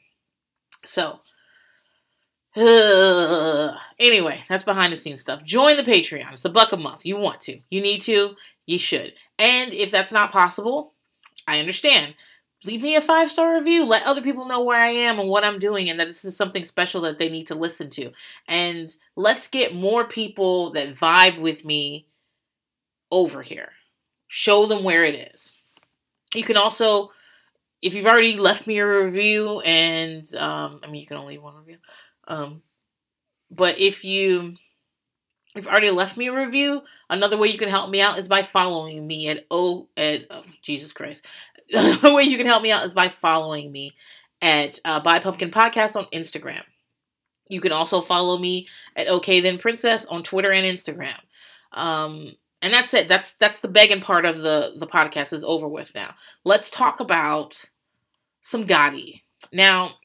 So, 0.86 1.20
uh, 2.58 3.78
anyway, 4.00 4.44
that's 4.50 4.64
behind 4.64 4.92
the 4.92 4.98
scenes 4.98 5.22
stuff. 5.22 5.44
Join 5.44 5.78
the 5.78 5.84
Patreon. 5.84 6.34
It's 6.34 6.46
a 6.46 6.50
buck 6.50 6.72
a 6.72 6.78
month. 6.78 7.06
You 7.06 7.18
want 7.18 7.40
to. 7.42 7.60
You 7.70 7.82
need 7.82 8.02
to. 8.04 8.36
You 8.66 8.80
should. 8.80 9.14
And 9.40 9.74
if 9.74 9.92
that's 9.92 10.12
not 10.12 10.32
possible, 10.32 10.94
I 11.48 11.60
understand. 11.60 12.16
Leave 12.66 12.82
me 12.82 12.96
a 12.96 13.02
five 13.02 13.30
star 13.30 13.56
review. 13.56 13.86
Let 13.86 14.04
other 14.04 14.22
people 14.22 14.46
know 14.46 14.64
where 14.64 14.82
I 14.82 14.90
am 14.90 15.20
and 15.20 15.30
what 15.30 15.44
I'm 15.44 15.60
doing 15.60 15.90
and 15.90 16.00
that 16.00 16.08
this 16.08 16.26
is 16.26 16.36
something 16.36 16.64
special 16.64 17.02
that 17.02 17.18
they 17.18 17.30
need 17.30 17.48
to 17.48 17.56
listen 17.56 17.90
to. 17.92 18.12
And 18.48 18.94
let's 19.16 19.48
get 19.48 19.76
more 19.76 20.06
people 20.06 20.72
that 20.72 20.96
vibe 20.96 21.40
with 21.40 21.64
me 21.64 22.08
over 23.12 23.42
here. 23.42 23.70
Show 24.28 24.66
them 24.66 24.84
where 24.84 25.06
it 25.06 25.32
is. 25.34 25.54
You 26.34 26.44
can 26.44 26.58
also, 26.58 27.12
if 27.82 27.94
you've 27.94 28.08
already 28.08 28.38
left 28.38 28.68
me 28.68 28.80
a 28.80 28.88
review, 28.88 29.62
and 29.62 30.26
um, 30.36 30.82
I 30.84 30.88
mean, 30.88 31.00
you 31.00 31.08
can 31.08 31.18
only 31.18 31.36
leave 31.36 31.44
one 31.44 31.56
review. 31.56 31.78
Um, 32.28 32.62
but 33.50 33.80
if 33.80 34.04
you 34.04 34.56
if 35.56 35.64
you've 35.64 35.68
already 35.68 35.90
left 35.90 36.18
me 36.18 36.28
a 36.28 36.36
review, 36.36 36.84
another 37.10 37.38
way 37.38 37.48
you 37.48 37.58
can 37.58 37.70
help 37.70 37.90
me 37.90 38.02
out 38.02 38.20
is 38.20 38.28
by 38.28 38.44
following 38.44 39.06
me 39.06 39.30
at 39.30 39.46
oh 39.50 39.88
at 39.98 40.26
oh, 40.30 40.44
Jesus 40.62 40.94
Christ. 40.94 41.26
Another 41.74 42.14
way 42.14 42.24
you 42.24 42.38
can 42.38 42.48
help 42.48 42.64
me 42.64 42.72
out 42.72 42.86
is 42.86 42.94
by 42.94 43.10
following 43.10 43.72
me 43.72 43.92
at 44.42 44.80
uh, 44.86 45.02
Buy 45.02 45.20
Pumpkin 45.20 45.52
Podcast 45.52 45.98
on 45.98 46.06
Instagram. 46.14 46.62
You 47.50 47.60
can 47.60 47.74
also 47.74 48.02
follow 48.02 48.38
me 48.38 48.68
at 48.96 49.08
Okay 49.08 49.42
Then 49.42 49.58
Princess 49.58 50.06
on 50.06 50.24
Twitter 50.24 50.52
and 50.52 50.66
Instagram. 50.66 51.18
Um, 51.74 52.34
and 52.62 52.74
that's 52.74 52.94
it. 52.94 53.08
That's 53.08 53.34
that's 53.36 53.60
the 53.60 53.68
begging 53.68 54.02
part 54.02 54.26
of 54.26 54.42
the 54.42 54.74
the 54.78 54.88
podcast 54.88 55.34
is 55.34 55.44
over 55.44 55.68
with 55.68 55.94
now. 55.94 56.16
Let's 56.44 56.70
talk 56.70 57.00
about 57.00 57.64
some 58.42 58.66
Gotti. 58.66 59.22
Now, 59.52 59.96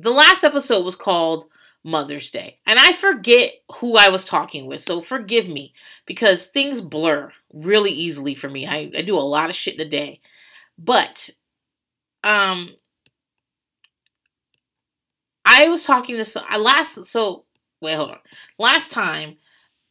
the 0.00 0.10
last 0.10 0.44
episode 0.44 0.84
was 0.84 0.96
called 0.96 1.46
Mother's 1.84 2.30
Day. 2.30 2.58
And 2.66 2.78
I 2.78 2.92
forget 2.92 3.52
who 3.76 3.96
I 3.96 4.08
was 4.08 4.24
talking 4.24 4.66
with, 4.66 4.80
so 4.80 5.00
forgive 5.00 5.48
me 5.48 5.74
because 6.06 6.46
things 6.46 6.80
blur 6.80 7.32
really 7.52 7.90
easily 7.90 8.34
for 8.34 8.48
me. 8.48 8.66
I, 8.66 8.90
I 8.96 9.02
do 9.02 9.16
a 9.16 9.20
lot 9.20 9.50
of 9.50 9.56
shit 9.56 9.74
in 9.74 9.80
a 9.80 9.88
day. 9.88 10.20
But 10.78 11.30
um 12.24 12.74
I 15.44 15.68
was 15.68 15.84
talking 15.84 16.16
to 16.16 16.24
some 16.24 16.44
I 16.48 16.58
last 16.58 17.06
so 17.06 17.44
wait, 17.80 17.94
hold 17.94 18.10
on. 18.10 18.18
Last 18.58 18.90
time 18.90 19.36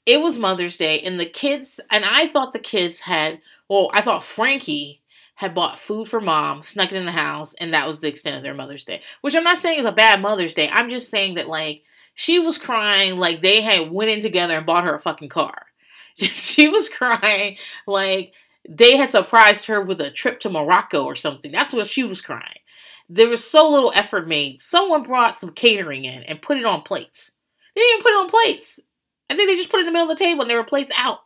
it 0.06 0.22
was 0.22 0.38
Mother's 0.38 0.78
Day 0.78 1.00
and 1.01 1.20
the 1.20 1.25
kids 1.25 1.80
and 1.92 2.06
I 2.06 2.28
thought 2.28 2.54
the 2.54 2.60
kids 2.60 3.00
had 3.00 3.42
well, 3.68 3.89
I 3.94 4.01
thought 4.01 4.24
Frankie 4.24 5.01
had 5.39 5.55
bought 5.55 5.79
food 5.79 6.05
for 6.05 6.19
mom, 6.19 6.62
snuck 6.62 6.91
it 6.91 6.98
in 6.98 7.05
the 7.05 7.13
house, 7.13 7.53
and 7.62 7.74
that 7.74 7.88
was 7.88 8.01
the 8.01 8.10
extent 8.10 8.36
of 8.36 8.43
their 8.43 8.53
Mother's 8.53 8.84
Day. 8.84 9.01
Which 9.22 9.34
I'm 9.34 9.46
not 9.46 9.58
saying 9.58 9.79
is 9.79 9.86
a 9.86 9.91
bad 9.93 10.22
Mother's 10.22 10.53
Day. 10.53 10.67
I'm 10.69 10.89
just 10.89 11.10
saying 11.10 11.36
that 11.36 11.48
like 11.48 11.84
she 12.13 12.39
was 12.39 12.58
crying 12.58 13.17
like 13.17 13.39
they 13.39 13.62
had 13.62 13.89
went 13.89 14.12
in 14.12 14.19
together 14.19 14.58
and 14.58 14.65
bought 14.65 14.84
her 14.84 14.93
a 14.93 15.00
fucking 15.00 15.29
car. 15.29 15.67
she 16.17 16.67
was 16.67 16.89
crying 16.89 17.55
like 17.88 18.34
they 18.67 18.98
had 18.98 19.12
surprised 19.12 19.67
her 19.67 19.81
with 19.81 20.01
a 20.01 20.12
trip 20.12 20.41
to 20.41 20.50
Morocco 20.50 21.05
or 21.05 21.15
something. 21.15 21.53
That's 21.53 21.74
what 21.74 21.88
she 21.88 22.03
was 22.03 22.19
crying. 22.19 22.60
There 23.08 23.29
was 23.29 23.41
so 23.41 23.69
little 23.69 23.93
effort 23.96 24.27
made. 24.27 24.60
Someone 24.60 25.03
brought 25.03 25.39
some 25.39 25.53
catering 25.53 26.03
in 26.03 26.24
and 26.24 26.41
put 26.41 26.58
it 26.58 26.65
on 26.65 26.81
plates. 26.81 27.31
They 27.75 27.79
didn't 27.79 27.93
even 27.93 28.03
put 28.03 28.12
it 28.12 28.24
on 28.24 28.29
plates. 28.29 28.81
I 29.29 29.38
think 29.38 29.50
they 29.50 29.55
just 29.55 29.69
put 29.69 29.77
it 29.77 29.81
in 29.81 29.86
the 29.86 29.91
middle 29.93 30.12
of 30.12 30.17
the 30.17 30.22
table 30.22 30.41
and 30.41 30.50
there 30.50 30.58
were 30.58 30.65
plates 30.65 30.91
out. 30.98 31.19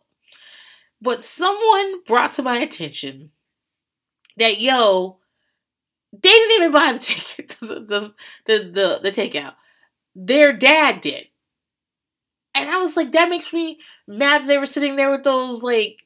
But 1.01 1.23
someone 1.23 2.03
brought 2.03 2.33
to 2.33 2.43
my 2.43 2.57
attention 2.57 3.31
that 4.37 4.59
yo, 4.59 5.17
they 6.11 6.29
didn't 6.29 6.55
even 6.57 6.71
buy 6.71 6.93
the 6.93 6.99
ticket, 7.03 7.57
the 7.59 7.67
the 7.67 8.13
the 8.45 8.71
the, 8.71 8.99
the 9.03 9.11
takeout. 9.11 9.55
Their 10.15 10.53
dad 10.53 11.01
did, 11.01 11.27
and 12.55 12.69
I 12.69 12.77
was 12.77 12.95
like, 12.95 13.11
that 13.13 13.29
makes 13.29 13.51
me 13.51 13.79
mad. 14.07 14.47
They 14.47 14.57
were 14.57 14.65
sitting 14.65 14.95
there 14.95 15.11
with 15.11 15.23
those 15.23 15.63
like 15.63 16.03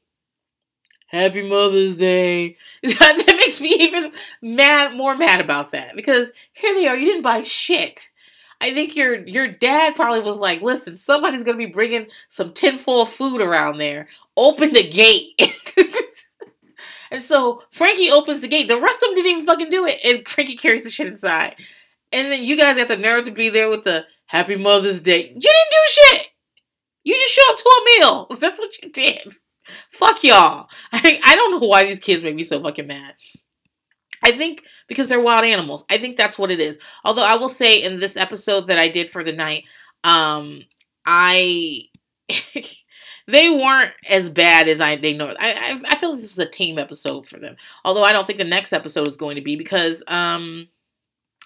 Happy 1.08 1.48
Mother's 1.48 1.98
Day. 1.98 2.58
that 2.84 3.24
makes 3.28 3.62
me 3.62 3.70
even 3.80 4.12
mad, 4.42 4.94
more 4.94 5.16
mad 5.18 5.40
about 5.42 5.72
that 5.72 5.96
because 5.96 6.32
here 6.54 6.74
they 6.74 6.88
are. 6.88 6.96
You 6.96 7.06
didn't 7.06 7.22
buy 7.22 7.44
shit. 7.44 8.10
I 8.60 8.74
think 8.74 8.96
your 8.96 9.26
your 9.28 9.48
dad 9.48 9.96
probably 9.96 10.22
was 10.22 10.38
like, 10.38 10.62
"Listen, 10.62 10.98
somebody's 10.98 11.44
gonna 11.44 11.58
be 11.58 11.68
bringing 11.68 12.08
some 12.28 12.54
tinfoil 12.54 13.06
food 13.06 13.42
around 13.42 13.78
there. 13.78 14.08
Open 14.36 14.74
the 14.74 14.88
gate." 14.88 15.40
And 17.12 17.24
so 17.24 17.64
Frankie 17.72 18.12
opens 18.12 18.42
the 18.42 18.48
gate. 18.48 18.68
The 18.68 18.80
rest 18.80 19.02
of 19.02 19.10
them 19.10 19.16
didn't 19.16 19.32
even 19.32 19.46
fucking 19.46 19.70
do 19.70 19.86
it. 19.86 20.00
And 20.04 20.28
Frankie 20.28 20.58
carries 20.58 20.84
the 20.84 20.90
shit 20.90 21.08
inside. 21.08 21.56
And 22.12 22.32
then 22.32 22.44
you 22.44 22.58
guys 22.58 22.78
have 22.78 22.88
the 22.88 22.98
nerve 22.98 23.26
to 23.26 23.32
be 23.32 23.50
there 23.50 23.70
with 23.70 23.84
the 23.84 24.06
Happy 24.26 24.56
Mother's 24.56 25.02
Day. 25.02 25.20
You 25.20 25.40
didn't 25.42 25.42
do 25.42 25.78
shit. 25.88 26.28
You 27.04 27.14
just 27.14 27.34
show 27.34 27.52
up 27.52 27.58
to 27.58 27.70
a 27.70 27.86
meal. 27.86 28.28
That's 28.40 28.60
what 28.60 28.82
you 28.82 28.92
did. 28.92 29.34
Fuck 29.92 30.24
y'all. 30.24 30.70
I, 30.94 31.20
I 31.24 31.36
don't 31.36 31.52
know 31.52 31.68
why 31.68 31.86
these 31.86 32.00
kids 32.00 32.24
make 32.24 32.36
me 32.36 32.44
so 32.44 32.62
fucking 32.62 32.88
mad. 32.88 33.16
I 34.24 34.32
think 34.32 34.64
because 34.88 35.08
they're 35.08 35.22
wild 35.22 35.46
animals. 35.46 35.86
I 35.90 35.98
think 35.98 36.18
that's 36.18 36.40
what 36.40 36.52
it 36.52 36.60
is. 36.60 36.80
Although 37.04 37.26
I 37.26 37.36
will 37.36 37.50
say 37.50 37.84
in 37.84 38.00
this 38.00 38.18
episode 38.18 38.68
that 38.68 38.80
I 38.80 38.88
did 38.88 39.10
for 39.10 39.24
the 39.24 39.32
night, 39.32 39.66
um, 40.04 40.64
I 41.06 41.84
they 43.28 43.50
weren't 43.50 43.92
as 44.10 44.30
bad 44.30 44.68
as 44.68 44.82
I 44.82 44.96
they 44.96 45.14
know. 45.14 45.34
I, 45.40 45.54
I 45.54 45.82
I 45.90 45.96
feel 45.96 46.12
like 46.12 46.22
this 46.22 46.32
is 46.32 46.40
a 46.40 46.46
tame 46.46 46.80
episode 46.80 47.28
for 47.28 47.38
them. 47.38 47.58
Although 47.84 48.04
I 48.04 48.14
don't 48.14 48.26
think 48.26 48.40
the 48.40 48.46
next 48.46 48.74
episode 48.74 49.08
is 49.08 49.18
going 49.18 49.36
to 49.36 49.42
be 49.42 49.56
because 49.56 50.04
um 50.08 50.68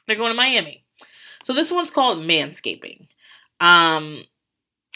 they're 0.07 0.15
going 0.15 0.31
to 0.31 0.37
Miami. 0.37 0.85
So 1.43 1.53
this 1.53 1.71
one's 1.71 1.91
called 1.91 2.19
manscaping. 2.19 3.07
Um 3.59 4.23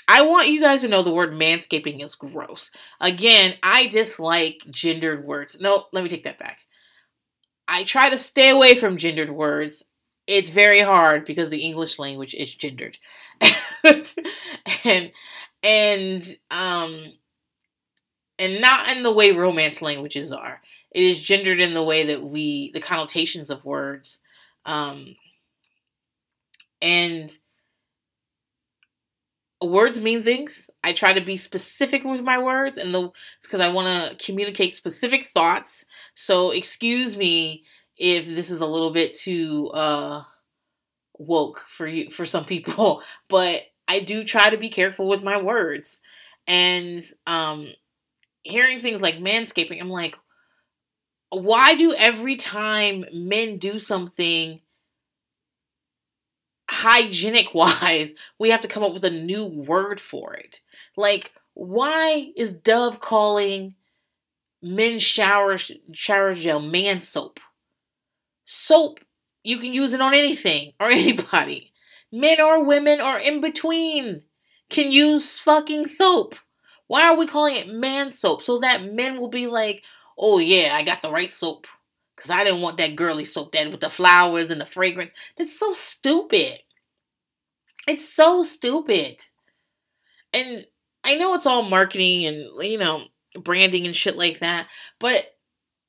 I 0.07 0.21
want 0.21 0.49
you 0.49 0.61
guys 0.61 0.81
to 0.81 0.87
know 0.87 1.01
the 1.01 1.11
word 1.11 1.31
manscaping 1.31 2.03
is 2.03 2.13
gross. 2.13 2.69
Again, 3.01 3.55
I 3.63 3.87
dislike 3.87 4.61
gendered 4.69 5.25
words. 5.25 5.59
No, 5.59 5.85
let 5.91 6.03
me 6.03 6.09
take 6.09 6.25
that 6.25 6.37
back. 6.37 6.59
I 7.67 7.83
try 7.83 8.11
to 8.11 8.17
stay 8.17 8.49
away 8.49 8.75
from 8.75 8.97
gendered 8.97 9.31
words. 9.31 9.83
It's 10.27 10.51
very 10.51 10.81
hard 10.81 11.25
because 11.25 11.49
the 11.49 11.63
English 11.63 11.97
language 11.97 12.35
is 12.35 12.53
gendered. 12.53 12.99
and 14.83 15.11
and 15.65 16.23
um 16.51 17.13
and 18.37 18.61
not 18.61 18.95
in 18.95 19.03
the 19.03 19.11
way 19.11 19.31
romance 19.31 19.81
languages 19.81 20.31
are. 20.31 20.61
It 20.91 21.03
is 21.03 21.19
gendered 21.19 21.59
in 21.59 21.73
the 21.73 21.83
way 21.83 22.05
that 22.05 22.23
we 22.23 22.71
the 22.73 22.79
connotations 22.79 23.49
of 23.49 23.65
words 23.65 24.19
um 24.65 25.15
and 26.81 27.31
words 29.61 29.99
mean 29.99 30.21
things. 30.21 30.69
I 30.83 30.93
try 30.93 31.13
to 31.13 31.21
be 31.21 31.37
specific 31.37 32.03
with 32.03 32.21
my 32.21 32.37
words 32.37 32.77
and 32.77 32.93
the 32.93 33.09
because 33.41 33.61
I 33.61 33.69
want 33.69 34.19
to 34.19 34.25
communicate 34.25 34.75
specific 34.75 35.25
thoughts. 35.25 35.85
So 36.13 36.51
excuse 36.51 37.17
me 37.17 37.63
if 37.97 38.27
this 38.27 38.51
is 38.51 38.59
a 38.59 38.65
little 38.65 38.91
bit 38.91 39.17
too 39.17 39.71
uh 39.73 40.23
woke 41.17 41.65
for 41.67 41.87
you 41.87 42.11
for 42.11 42.25
some 42.25 42.45
people, 42.45 43.01
but 43.29 43.63
I 43.87 43.99
do 43.99 44.23
try 44.23 44.49
to 44.49 44.57
be 44.57 44.69
careful 44.69 45.07
with 45.07 45.23
my 45.23 45.41
words. 45.41 46.01
And 46.47 47.03
um 47.25 47.69
hearing 48.43 48.79
things 48.79 49.01
like 49.01 49.15
manscaping, 49.15 49.81
I'm 49.81 49.89
like 49.89 50.17
why 51.29 51.75
do 51.75 51.93
every 51.93 52.35
time 52.35 53.05
men 53.11 53.57
do 53.57 53.77
something 53.79 54.61
hygienic 56.69 57.53
wise, 57.53 58.15
we 58.39 58.49
have 58.49 58.61
to 58.61 58.67
come 58.67 58.83
up 58.83 58.93
with 58.93 59.03
a 59.03 59.09
new 59.09 59.45
word 59.45 59.99
for 59.99 60.33
it. 60.33 60.61
Like, 60.95 61.31
why 61.53 62.31
is 62.35 62.53
Dove 62.53 62.99
calling 62.99 63.75
men's 64.61 65.03
shower 65.03 65.57
shower 65.93 66.33
gel 66.33 66.59
man 66.59 67.01
soap? 67.01 67.39
Soap, 68.45 68.99
you 69.43 69.57
can 69.57 69.73
use 69.73 69.93
it 69.93 70.01
on 70.01 70.13
anything 70.13 70.73
or 70.79 70.87
anybody. 70.91 71.71
Men 72.15 72.39
or 72.39 72.63
women 72.63 73.01
or 73.01 73.19
in 73.19 73.41
between 73.41 74.23
can 74.69 74.89
use 74.89 75.37
fucking 75.37 75.85
soap. 75.85 76.35
Why 76.87 77.03
are 77.09 77.17
we 77.17 77.27
calling 77.27 77.57
it 77.57 77.67
man 77.67 78.09
soap? 78.09 78.41
So 78.41 78.59
that 78.59 78.93
men 78.93 79.19
will 79.19 79.27
be 79.27 79.47
like, 79.47 79.83
oh 80.17 80.39
yeah, 80.39 80.71
I 80.73 80.83
got 80.83 81.01
the 81.01 81.11
right 81.11 81.29
soap. 81.29 81.67
Cause 82.15 82.29
I 82.29 82.45
didn't 82.45 82.61
want 82.61 82.77
that 82.77 82.95
girly 82.95 83.25
soap 83.25 83.51
that 83.51 83.69
with 83.69 83.81
the 83.81 83.89
flowers 83.89 84.49
and 84.49 84.61
the 84.61 84.65
fragrance. 84.65 85.11
That's 85.37 85.59
so 85.59 85.73
stupid. 85.73 86.59
It's 87.85 88.07
so 88.07 88.43
stupid. 88.43 89.25
And 90.31 90.65
I 91.03 91.17
know 91.17 91.33
it's 91.33 91.45
all 91.45 91.63
marketing 91.63 92.25
and 92.27 92.49
you 92.61 92.77
know, 92.77 93.03
branding 93.37 93.85
and 93.85 93.95
shit 93.95 94.15
like 94.15 94.39
that, 94.39 94.67
but 94.99 95.35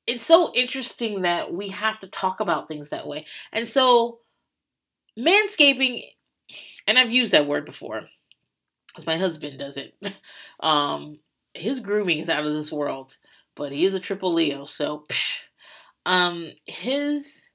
it's 0.08 0.24
so 0.24 0.52
interesting 0.56 1.22
that 1.22 1.54
we 1.54 1.68
have 1.68 2.00
to 2.00 2.08
talk 2.08 2.40
about 2.40 2.66
things 2.66 2.90
that 2.90 3.06
way. 3.06 3.26
And 3.52 3.68
so 3.68 4.18
manscaping 5.16 6.02
and 6.86 6.98
I've 6.98 7.10
used 7.10 7.32
that 7.32 7.46
word 7.46 7.64
before. 7.66 8.08
Cuz 8.96 9.06
my 9.06 9.16
husband 9.18 9.58
does 9.58 9.76
it. 9.78 9.94
um 10.60 11.20
his 11.54 11.80
grooming 11.80 12.18
is 12.20 12.30
out 12.30 12.46
of 12.46 12.54
this 12.54 12.72
world, 12.72 13.16
but 13.56 13.72
he 13.72 13.84
is 13.86 13.94
a 13.94 14.00
triple 14.00 14.32
Leo, 14.34 14.66
so 14.66 15.04
psh, 15.08 15.42
um, 16.06 16.52
his 16.66 17.48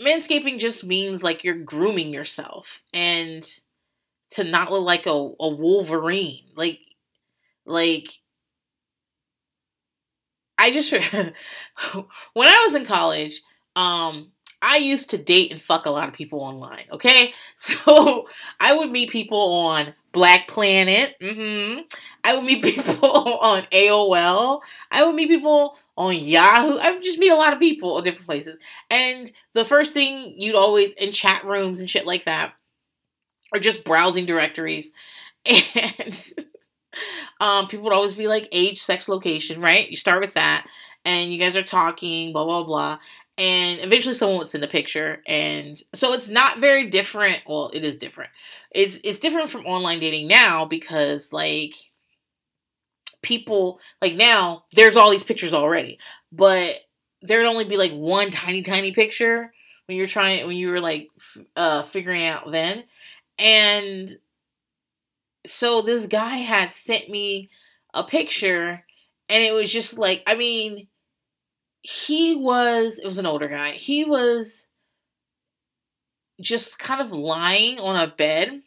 manscaping 0.00 0.58
just 0.58 0.84
means 0.84 1.22
like 1.22 1.44
you're 1.44 1.54
grooming 1.62 2.12
yourself 2.12 2.82
and 2.92 3.48
to 4.30 4.44
not 4.44 4.72
look 4.72 4.84
like 4.84 5.06
a, 5.06 5.10
a 5.10 5.48
Wolverine. 5.48 6.46
Like, 6.56 6.80
like 7.66 8.08
I 10.58 10.70
just 10.70 10.90
when 12.34 12.48
I 12.48 12.64
was 12.66 12.74
in 12.74 12.86
college, 12.86 13.42
um, 13.74 14.32
I 14.66 14.78
used 14.78 15.10
to 15.10 15.18
date 15.18 15.52
and 15.52 15.62
fuck 15.62 15.86
a 15.86 15.90
lot 15.90 16.08
of 16.08 16.14
people 16.14 16.40
online. 16.42 16.84
Okay, 16.90 17.32
so 17.56 18.28
I 18.58 18.76
would 18.76 18.90
meet 18.90 19.10
people 19.10 19.52
on 19.52 19.94
Black 20.10 20.48
Planet. 20.48 21.14
Mm-hmm. 21.22 21.82
I 22.24 22.34
would 22.34 22.44
meet 22.44 22.64
people 22.74 23.38
on 23.38 23.62
AOL. 23.72 24.60
I 24.90 25.04
would 25.04 25.14
meet 25.14 25.28
people 25.28 25.78
on 25.96 26.16
Yahoo. 26.16 26.78
I 26.78 26.90
would 26.90 27.04
just 27.04 27.18
meet 27.18 27.30
a 27.30 27.36
lot 27.36 27.52
of 27.52 27.60
people 27.60 27.96
in 27.98 28.04
different 28.04 28.26
places. 28.26 28.58
And 28.90 29.30
the 29.52 29.64
first 29.64 29.94
thing 29.94 30.34
you'd 30.36 30.56
always 30.56 30.90
in 30.94 31.12
chat 31.12 31.44
rooms 31.44 31.78
and 31.78 31.88
shit 31.88 32.04
like 32.04 32.24
that, 32.24 32.52
or 33.52 33.60
just 33.60 33.84
browsing 33.84 34.26
directories, 34.26 34.92
and 35.46 36.32
um, 37.40 37.68
people 37.68 37.84
would 37.84 37.92
always 37.92 38.14
be 38.14 38.26
like 38.26 38.48
age, 38.50 38.82
sex, 38.82 39.08
location. 39.08 39.60
Right? 39.60 39.88
You 39.88 39.96
start 39.96 40.20
with 40.20 40.34
that, 40.34 40.66
and 41.04 41.32
you 41.32 41.38
guys 41.38 41.56
are 41.56 41.62
talking, 41.62 42.32
blah 42.32 42.44
blah 42.44 42.64
blah, 42.64 42.98
and 43.38 43.80
eventually 43.80 44.14
someone 44.14 44.38
would 44.38 44.48
send 44.48 44.64
a 44.64 44.68
picture 44.68 45.22
and 45.26 45.82
so 45.94 46.12
it's 46.12 46.28
not 46.28 46.58
very 46.60 46.88
different. 46.88 47.42
Well 47.46 47.70
it 47.74 47.84
is 47.84 47.96
different. 47.96 48.30
It's 48.70 48.98
it's 49.04 49.18
different 49.18 49.50
from 49.50 49.66
online 49.66 50.00
dating 50.00 50.28
now 50.28 50.64
because 50.64 51.32
like 51.32 51.74
people 53.22 53.80
like 54.00 54.14
now 54.14 54.64
there's 54.74 54.96
all 54.96 55.10
these 55.10 55.24
pictures 55.24 55.52
already 55.52 55.98
but 56.30 56.76
there'd 57.22 57.46
only 57.46 57.64
be 57.64 57.76
like 57.76 57.92
one 57.92 58.30
tiny 58.30 58.62
tiny 58.62 58.92
picture 58.92 59.52
when 59.86 59.96
you're 59.96 60.06
trying 60.06 60.46
when 60.46 60.56
you 60.56 60.68
were 60.68 60.80
like 60.80 61.08
uh 61.56 61.82
figuring 61.84 62.24
out 62.24 62.50
then. 62.50 62.84
And 63.38 64.16
so 65.46 65.82
this 65.82 66.06
guy 66.06 66.36
had 66.36 66.74
sent 66.74 67.08
me 67.08 67.50
a 67.94 68.04
picture 68.04 68.84
and 69.28 69.42
it 69.42 69.52
was 69.54 69.72
just 69.72 69.96
like 69.98 70.22
i 70.26 70.34
mean 70.34 70.86
he 71.86 72.34
was 72.34 72.98
it 72.98 73.04
was 73.04 73.18
an 73.18 73.26
older 73.26 73.46
guy. 73.46 73.70
He 73.70 74.04
was 74.04 74.66
just 76.40 76.80
kind 76.80 77.00
of 77.00 77.12
lying 77.12 77.78
on 77.78 77.94
a 77.94 78.08
bed. 78.08 78.60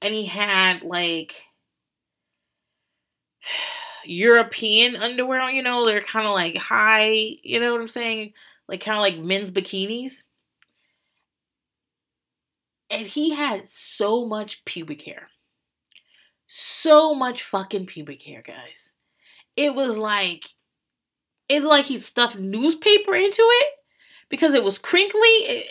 And 0.00 0.14
he 0.14 0.24
had 0.24 0.82
like 0.82 1.44
european 4.04 4.96
underwear 4.96 5.48
you 5.50 5.62
know 5.62 5.86
they're 5.86 6.00
kind 6.00 6.26
of 6.26 6.32
like 6.32 6.56
high 6.56 7.36
you 7.44 7.60
know 7.60 7.70
what 7.72 7.80
i'm 7.80 7.86
saying? 7.86 8.32
Like 8.66 8.82
kind 8.82 8.96
of 8.96 9.02
like 9.02 9.18
men's 9.18 9.52
bikinis. 9.52 10.22
And 12.90 13.06
he 13.06 13.34
had 13.34 13.68
so 13.68 14.24
much 14.24 14.64
pubic 14.64 15.02
hair. 15.02 15.28
So 16.46 17.14
much 17.14 17.42
fucking 17.42 17.86
pubic 17.86 18.22
hair 18.22 18.42
guys. 18.42 18.94
It 19.54 19.74
was 19.74 19.98
like 19.98 20.44
it 21.52 21.64
like 21.64 21.86
he 21.86 22.00
stuffed 22.00 22.38
newspaper 22.38 23.14
into 23.14 23.42
it 23.42 23.68
because 24.28 24.54
it 24.54 24.64
was 24.64 24.78
crinkly. 24.78 25.20
It, 25.20 25.68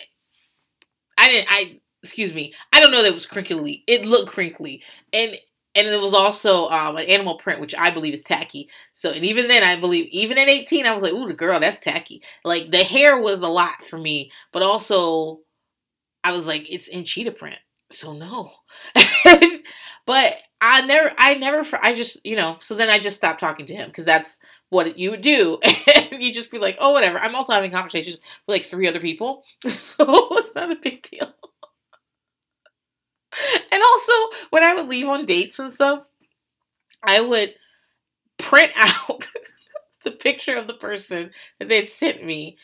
I 1.17 1.27
didn't. 1.29 1.47
I 1.49 1.79
excuse 2.03 2.33
me. 2.33 2.53
I 2.73 2.79
don't 2.79 2.91
know 2.91 3.01
that 3.01 3.09
it 3.09 3.13
was 3.13 3.25
crinkly. 3.25 3.83
It 3.87 4.05
looked 4.05 4.31
crinkly, 4.31 4.83
and 5.13 5.37
and 5.75 5.87
it 5.87 6.01
was 6.01 6.13
also 6.13 6.67
um, 6.69 6.97
an 6.97 7.05
animal 7.05 7.37
print, 7.37 7.61
which 7.61 7.75
I 7.75 7.91
believe 7.91 8.13
is 8.13 8.23
tacky. 8.23 8.69
So, 8.93 9.11
and 9.11 9.23
even 9.23 9.47
then, 9.47 9.63
I 9.63 9.79
believe, 9.79 10.07
even 10.11 10.37
at 10.37 10.49
18, 10.49 10.85
I 10.85 10.93
was 10.93 11.01
like, 11.01 11.13
ooh, 11.13 11.27
the 11.27 11.33
girl, 11.33 11.59
that's 11.59 11.79
tacky. 11.79 12.21
Like, 12.43 12.71
the 12.71 12.83
hair 12.83 13.19
was 13.19 13.39
a 13.39 13.47
lot 13.47 13.85
for 13.85 13.97
me, 13.97 14.31
but 14.51 14.63
also, 14.63 15.39
I 16.25 16.33
was 16.33 16.45
like, 16.45 16.69
it's 16.69 16.89
in 16.89 17.05
cheetah 17.05 17.31
print. 17.31 17.59
So, 17.89 18.11
no. 18.11 18.51
but 20.05 20.37
I 20.59 20.85
never, 20.85 21.13
I 21.17 21.35
never, 21.35 21.65
I 21.81 21.95
just, 21.95 22.25
you 22.25 22.35
know, 22.35 22.57
so 22.59 22.75
then 22.75 22.89
I 22.89 22.99
just 22.99 23.15
stopped 23.15 23.39
talking 23.39 23.65
to 23.67 23.75
him 23.75 23.87
because 23.87 24.05
that's 24.05 24.39
what 24.71 24.97
you 24.97 25.12
would 25.12 25.21
do. 25.21 25.60
And 26.12 26.21
you 26.21 26.34
just 26.34 26.51
be 26.51 26.60
like, 26.60 26.77
oh, 26.79 26.91
whatever. 26.91 27.19
I'm 27.19 27.36
also 27.36 27.53
having 27.53 27.71
conversations 27.71 28.17
with 28.45 28.53
like 28.55 28.65
three 28.65 28.88
other 28.88 28.99
people. 28.99 29.43
So 29.67 30.27
it's 30.31 30.53
not 30.53 30.71
a 30.71 30.75
big 30.75 31.01
deal. 31.03 31.34
and 33.71 33.81
also, 33.81 34.12
when 34.49 34.63
I 34.63 34.75
would 34.75 34.88
leave 34.88 35.07
on 35.07 35.25
dates 35.25 35.60
and 35.60 35.71
stuff, 35.71 36.03
I 37.03 37.21
would 37.21 37.55
print 38.38 38.71
out 38.75 39.27
the 40.03 40.12
picture 40.12 40.55
of 40.55 40.67
the 40.67 40.73
person 40.73 41.31
that 41.60 41.69
they'd 41.69 41.89
sent 41.89 42.25
me 42.25 42.57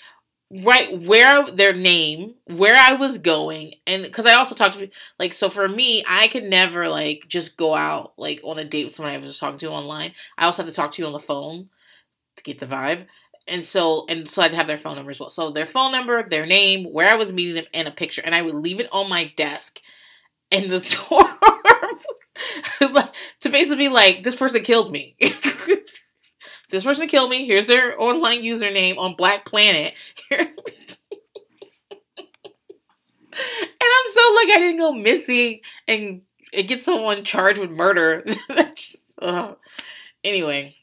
right 0.51 1.01
where 1.01 1.49
their 1.51 1.73
name, 1.73 2.35
where 2.45 2.75
I 2.75 2.93
was 2.93 3.17
going, 3.17 3.75
and 3.85 4.03
because 4.03 4.25
I 4.25 4.33
also 4.33 4.55
talked 4.55 4.77
to 4.77 4.89
like 5.19 5.33
so 5.33 5.49
for 5.49 5.67
me, 5.67 6.03
I 6.07 6.27
could 6.27 6.43
never 6.45 6.89
like 6.89 7.25
just 7.27 7.57
go 7.57 7.75
out 7.75 8.13
like 8.17 8.41
on 8.43 8.59
a 8.59 8.65
date 8.65 8.85
with 8.85 8.93
someone 8.93 9.13
I 9.13 9.17
was 9.17 9.27
just 9.27 9.39
talking 9.39 9.59
to 9.59 9.69
online. 9.69 10.13
I 10.37 10.45
also 10.45 10.63
have 10.63 10.69
to 10.69 10.75
talk 10.75 10.91
to 10.93 11.01
you 11.01 11.07
on 11.07 11.13
the 11.13 11.19
phone 11.19 11.69
to 12.37 12.43
get 12.43 12.59
the 12.59 12.65
vibe. 12.65 13.05
And 13.47 13.63
so 13.63 14.05
and 14.09 14.27
so 14.27 14.41
I'd 14.41 14.53
have 14.53 14.67
their 14.67 14.77
phone 14.77 14.95
number 14.95 15.11
as 15.11 15.19
well. 15.19 15.29
So 15.29 15.51
their 15.51 15.65
phone 15.65 15.91
number, 15.91 16.27
their 16.27 16.45
name, 16.45 16.85
where 16.85 17.09
I 17.09 17.15
was 17.15 17.31
meeting 17.31 17.55
them, 17.55 17.65
and 17.73 17.87
a 17.87 17.91
picture. 17.91 18.21
And 18.23 18.35
I 18.35 18.41
would 18.41 18.55
leave 18.55 18.79
it 18.79 18.89
on 18.91 19.09
my 19.09 19.31
desk. 19.37 19.79
in 20.51 20.69
the 20.69 20.79
dorm 21.09 21.37
to 23.41 23.49
basically 23.49 23.87
be 23.87 23.89
like, 23.89 24.23
this 24.23 24.35
person 24.35 24.63
killed 24.63 24.91
me. 24.91 25.15
this 26.69 26.83
person 26.83 27.07
killed 27.07 27.29
me. 27.29 27.45
Here's 27.45 27.67
their 27.67 27.99
online 27.99 28.41
username 28.41 28.97
on 28.97 29.15
Black 29.15 29.45
Planet. 29.45 29.93
and 30.31 30.49
I'm 33.31 34.11
so 34.11 34.33
like 34.35 34.49
I 34.49 34.59
didn't 34.59 34.79
go 34.79 34.93
missing 34.93 35.61
and, 35.87 36.21
and 36.53 36.67
get 36.67 36.83
someone 36.83 37.23
charged 37.23 37.59
with 37.59 37.71
murder. 37.71 38.23
just, 38.75 38.97
anyway, 40.23 40.75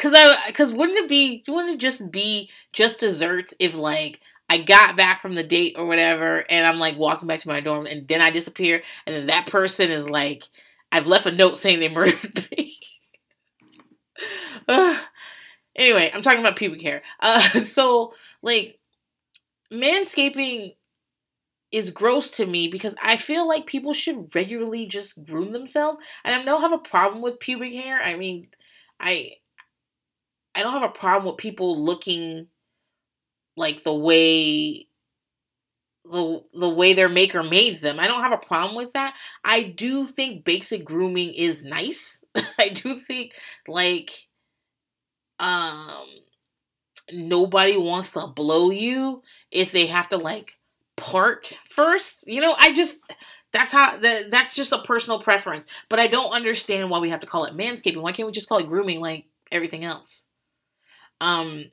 because 0.00 0.14
I 0.14 0.46
because 0.46 0.72
wouldn't 0.72 0.98
it 0.98 1.08
be 1.08 1.44
wouldn't 1.46 1.74
it 1.74 1.80
just 1.80 2.10
be 2.10 2.48
just 2.72 3.00
desserts 3.00 3.52
if 3.58 3.74
like 3.74 4.20
I 4.48 4.62
got 4.62 4.96
back 4.96 5.20
from 5.20 5.34
the 5.34 5.44
date 5.44 5.76
or 5.76 5.84
whatever 5.84 6.44
and 6.48 6.66
I'm 6.66 6.78
like 6.78 6.96
walking 6.96 7.28
back 7.28 7.40
to 7.40 7.48
my 7.48 7.60
dorm 7.60 7.84
and 7.84 8.08
then 8.08 8.22
I 8.22 8.30
disappear 8.30 8.82
and 9.06 9.14
then 9.14 9.26
that 9.26 9.46
person 9.46 9.90
is 9.90 10.08
like 10.08 10.44
I've 10.90 11.06
left 11.06 11.26
a 11.26 11.30
note 11.30 11.58
saying 11.58 11.80
they 11.80 11.88
murdered 11.92 12.46
me. 12.50 12.76
uh, 14.68 14.98
anyway, 15.76 16.10
I'm 16.14 16.22
talking 16.22 16.40
about 16.40 16.56
pubic 16.56 16.80
hair. 16.80 17.02
Uh, 17.20 17.60
so 17.60 18.14
like 18.40 18.78
manscaping 19.70 20.76
is 21.70 21.90
gross 21.90 22.30
to 22.38 22.46
me 22.46 22.68
because 22.68 22.96
I 23.02 23.18
feel 23.18 23.46
like 23.46 23.66
people 23.66 23.92
should 23.92 24.34
regularly 24.34 24.86
just 24.86 25.22
groom 25.26 25.52
themselves. 25.52 25.98
And 26.24 26.34
I 26.34 26.42
don't 26.42 26.62
have 26.62 26.72
a 26.72 26.78
problem 26.78 27.20
with 27.20 27.38
pubic 27.38 27.74
hair. 27.74 28.02
I 28.02 28.16
mean, 28.16 28.48
I 28.98 29.34
I 30.54 30.62
don't 30.62 30.72
have 30.72 30.82
a 30.88 30.88
problem 30.92 31.26
with 31.26 31.38
people 31.38 31.76
looking 31.82 32.48
like 33.56 33.82
the 33.82 33.94
way 33.94 34.86
the 36.04 36.42
the 36.54 36.68
way 36.68 36.94
their 36.94 37.08
maker 37.08 37.42
made 37.42 37.80
them. 37.80 38.00
I 38.00 38.08
don't 38.08 38.22
have 38.22 38.32
a 38.32 38.38
problem 38.38 38.74
with 38.74 38.92
that. 38.94 39.16
I 39.44 39.62
do 39.64 40.06
think 40.06 40.44
basic 40.44 40.84
grooming 40.84 41.32
is 41.34 41.62
nice. 41.62 42.20
I 42.58 42.68
do 42.70 42.98
think 43.00 43.34
like 43.68 44.26
um 45.38 46.06
nobody 47.12 47.76
wants 47.76 48.12
to 48.12 48.26
blow 48.28 48.70
you 48.70 49.22
if 49.50 49.72
they 49.72 49.86
have 49.86 50.08
to 50.10 50.16
like 50.16 50.58
part 50.96 51.60
first. 51.70 52.26
You 52.26 52.40
know, 52.40 52.54
I 52.58 52.72
just 52.72 53.00
that's 53.52 53.72
how 53.72 53.96
that, 53.98 54.30
that's 54.30 54.54
just 54.54 54.72
a 54.72 54.82
personal 54.82 55.20
preference. 55.20 55.66
But 55.88 55.98
I 56.00 56.06
don't 56.06 56.30
understand 56.32 56.90
why 56.90 56.98
we 56.98 57.10
have 57.10 57.20
to 57.20 57.26
call 57.26 57.44
it 57.44 57.56
manscaping. 57.56 58.02
Why 58.02 58.12
can't 58.12 58.26
we 58.26 58.32
just 58.32 58.48
call 58.48 58.58
it 58.58 58.68
grooming 58.68 59.00
like 59.00 59.26
everything 59.50 59.84
else? 59.84 60.26
Um 61.20 61.70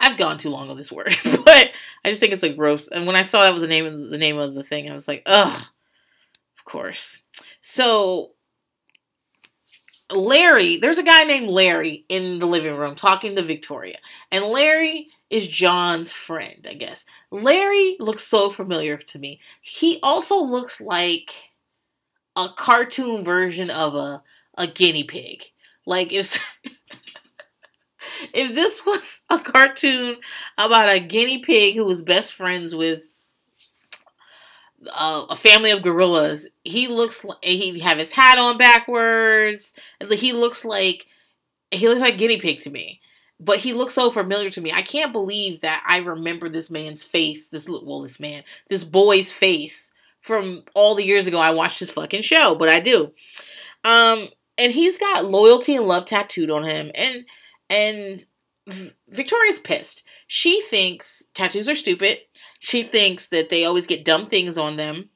I've 0.00 0.18
gone 0.18 0.38
too 0.38 0.50
long 0.50 0.70
on 0.70 0.76
this 0.76 0.92
word, 0.92 1.16
but 1.24 1.72
I 2.04 2.08
just 2.08 2.20
think 2.20 2.32
it's 2.32 2.42
like 2.42 2.56
gross. 2.56 2.88
And 2.88 3.06
when 3.06 3.16
I 3.16 3.22
saw 3.22 3.42
that 3.42 3.52
was 3.52 3.62
the 3.62 3.68
name 3.68 3.86
of 3.86 4.10
the 4.10 4.18
name 4.18 4.38
of 4.38 4.54
the 4.54 4.62
thing, 4.62 4.88
I 4.88 4.92
was 4.92 5.08
like, 5.08 5.22
ugh, 5.26 5.60
of 6.58 6.64
course. 6.64 7.18
So 7.60 8.32
Larry, 10.10 10.78
there's 10.78 10.98
a 10.98 11.02
guy 11.02 11.24
named 11.24 11.48
Larry 11.48 12.04
in 12.08 12.38
the 12.38 12.46
living 12.46 12.76
room 12.76 12.94
talking 12.94 13.36
to 13.36 13.42
Victoria, 13.42 13.98
and 14.30 14.44
Larry 14.44 15.08
is 15.30 15.46
John's 15.46 16.12
friend, 16.12 16.66
I 16.68 16.74
guess. 16.74 17.04
Larry 17.30 17.96
looks 18.00 18.22
so 18.22 18.50
familiar 18.50 18.96
to 18.96 19.18
me. 19.18 19.40
He 19.60 19.98
also 20.02 20.40
looks 20.40 20.80
like 20.80 21.34
a 22.36 22.48
cartoon 22.56 23.24
version 23.24 23.70
of 23.70 23.94
a 23.94 24.22
a 24.56 24.66
guinea 24.66 25.04
pig. 25.04 25.44
Like 25.86 26.12
if 26.12 26.38
if 28.32 28.54
this 28.54 28.84
was 28.84 29.20
a 29.30 29.38
cartoon 29.38 30.16
about 30.56 30.88
a 30.88 31.00
guinea 31.00 31.38
pig 31.38 31.74
who 31.74 31.84
was 31.84 32.02
best 32.02 32.34
friends 32.34 32.74
with 32.74 33.06
uh, 34.92 35.26
a 35.30 35.36
family 35.36 35.70
of 35.70 35.82
gorillas, 35.82 36.48
he 36.64 36.88
looks 36.88 37.24
like 37.24 37.38
he 37.42 37.78
have 37.80 37.98
his 37.98 38.12
hat 38.12 38.38
on 38.38 38.58
backwards. 38.58 39.74
He 40.10 40.32
looks 40.32 40.64
like 40.64 41.06
he 41.70 41.88
looks 41.88 42.00
like 42.00 42.18
guinea 42.18 42.40
pig 42.40 42.60
to 42.60 42.70
me. 42.70 43.00
But 43.40 43.58
he 43.58 43.72
looks 43.72 43.94
so 43.94 44.10
familiar 44.10 44.50
to 44.50 44.60
me. 44.60 44.72
I 44.72 44.82
can't 44.82 45.12
believe 45.12 45.60
that 45.60 45.84
I 45.86 45.98
remember 45.98 46.48
this 46.48 46.70
man's 46.70 47.04
face. 47.04 47.48
This 47.48 47.68
well, 47.68 48.00
this 48.00 48.18
man, 48.18 48.42
this 48.68 48.82
boy's 48.82 49.30
face 49.30 49.92
from 50.20 50.64
all 50.74 50.96
the 50.96 51.04
years 51.04 51.28
ago 51.28 51.38
I 51.38 51.50
watched 51.50 51.78
his 51.78 51.90
fucking 51.90 52.22
show. 52.22 52.56
But 52.56 52.68
I 52.68 52.80
do. 52.80 53.12
Um, 53.84 54.28
and 54.58 54.72
he's 54.72 54.98
got 54.98 55.24
loyalty 55.24 55.76
and 55.76 55.86
love 55.86 56.04
tattooed 56.04 56.50
on 56.50 56.64
him, 56.64 56.90
and 56.94 57.24
and 57.70 58.24
Victoria's 59.08 59.58
pissed. 59.58 60.04
She 60.26 60.60
thinks 60.62 61.24
tattoos 61.34 61.68
are 61.68 61.74
stupid. 61.74 62.18
She 62.60 62.82
thinks 62.82 63.28
that 63.28 63.48
they 63.48 63.64
always 63.64 63.86
get 63.86 64.04
dumb 64.04 64.26
things 64.26 64.58
on 64.58 64.76
them. 64.76 65.10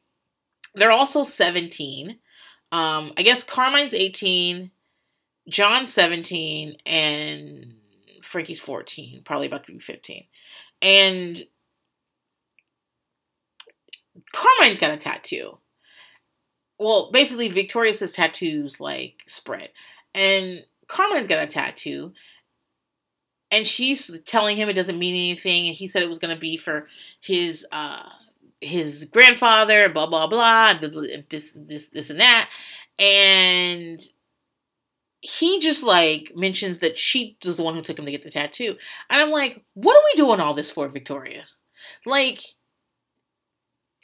They're 0.75 0.91
also 0.91 1.23
17. 1.23 2.19
Um, 2.73 3.13
I 3.19 3.23
guess 3.23 3.45
Carmine's 3.45 3.93
18, 3.93 4.71
John's 5.49 5.93
17, 5.93 6.77
and 6.87 7.75
Frankie's 8.23 8.61
14, 8.61 9.23
probably 9.25 9.47
about 9.47 9.67
to 9.67 9.73
be 9.73 9.79
15. 9.79 10.25
And 10.81 11.45
Carmine's 14.33 14.79
got 14.79 14.93
a 14.93 14.97
tattoo. 14.97 15.59
Well, 16.79 17.11
basically, 17.13 17.49
Victoria's 17.49 18.13
tattoos 18.13 18.81
like 18.81 19.17
spread. 19.27 19.71
And 20.15 20.65
Carmine's 20.89 21.27
got 21.27 21.45
a 21.45 21.47
tattoo 21.47 22.13
and 23.53 23.67
she's 23.67 24.19
telling 24.25 24.57
him 24.57 24.69
it 24.69 24.73
doesn't 24.73 24.99
mean 24.99 25.15
anything 25.15 25.69
and 25.69 25.77
he 25.77 25.87
said 25.87 26.03
it 26.03 26.09
was 26.09 26.19
going 26.19 26.35
to 26.35 26.41
be 26.41 26.57
for 26.57 26.89
his 27.21 27.65
uh 27.71 28.03
his 28.61 29.05
grandfather 29.05 29.89
blah 29.89 30.07
blah 30.07 30.27
blah 30.27 30.75
this 31.29 31.53
this 31.55 31.89
this 31.89 32.11
and 32.11 32.19
that. 32.19 32.49
And 32.99 34.01
he 35.21 35.61
just 35.61 35.85
like 35.85 36.33
mentions 36.35 36.79
that 36.79 36.99
she 36.99 37.37
was 37.45 37.57
the 37.57 37.63
one 37.63 37.75
who 37.75 37.83
took 37.83 37.99
him 37.99 38.07
to 38.07 38.11
get 38.11 38.23
the 38.23 38.31
tattoo. 38.31 38.77
And 39.11 39.23
i'm 39.23 39.31
like 39.31 39.63
what 39.75 39.97
are 39.97 40.05
we 40.13 40.17
doing 40.17 40.41
all 40.41 40.55
this 40.55 40.71
for 40.71 40.89
victoria? 40.89 41.45
Like 42.07 42.41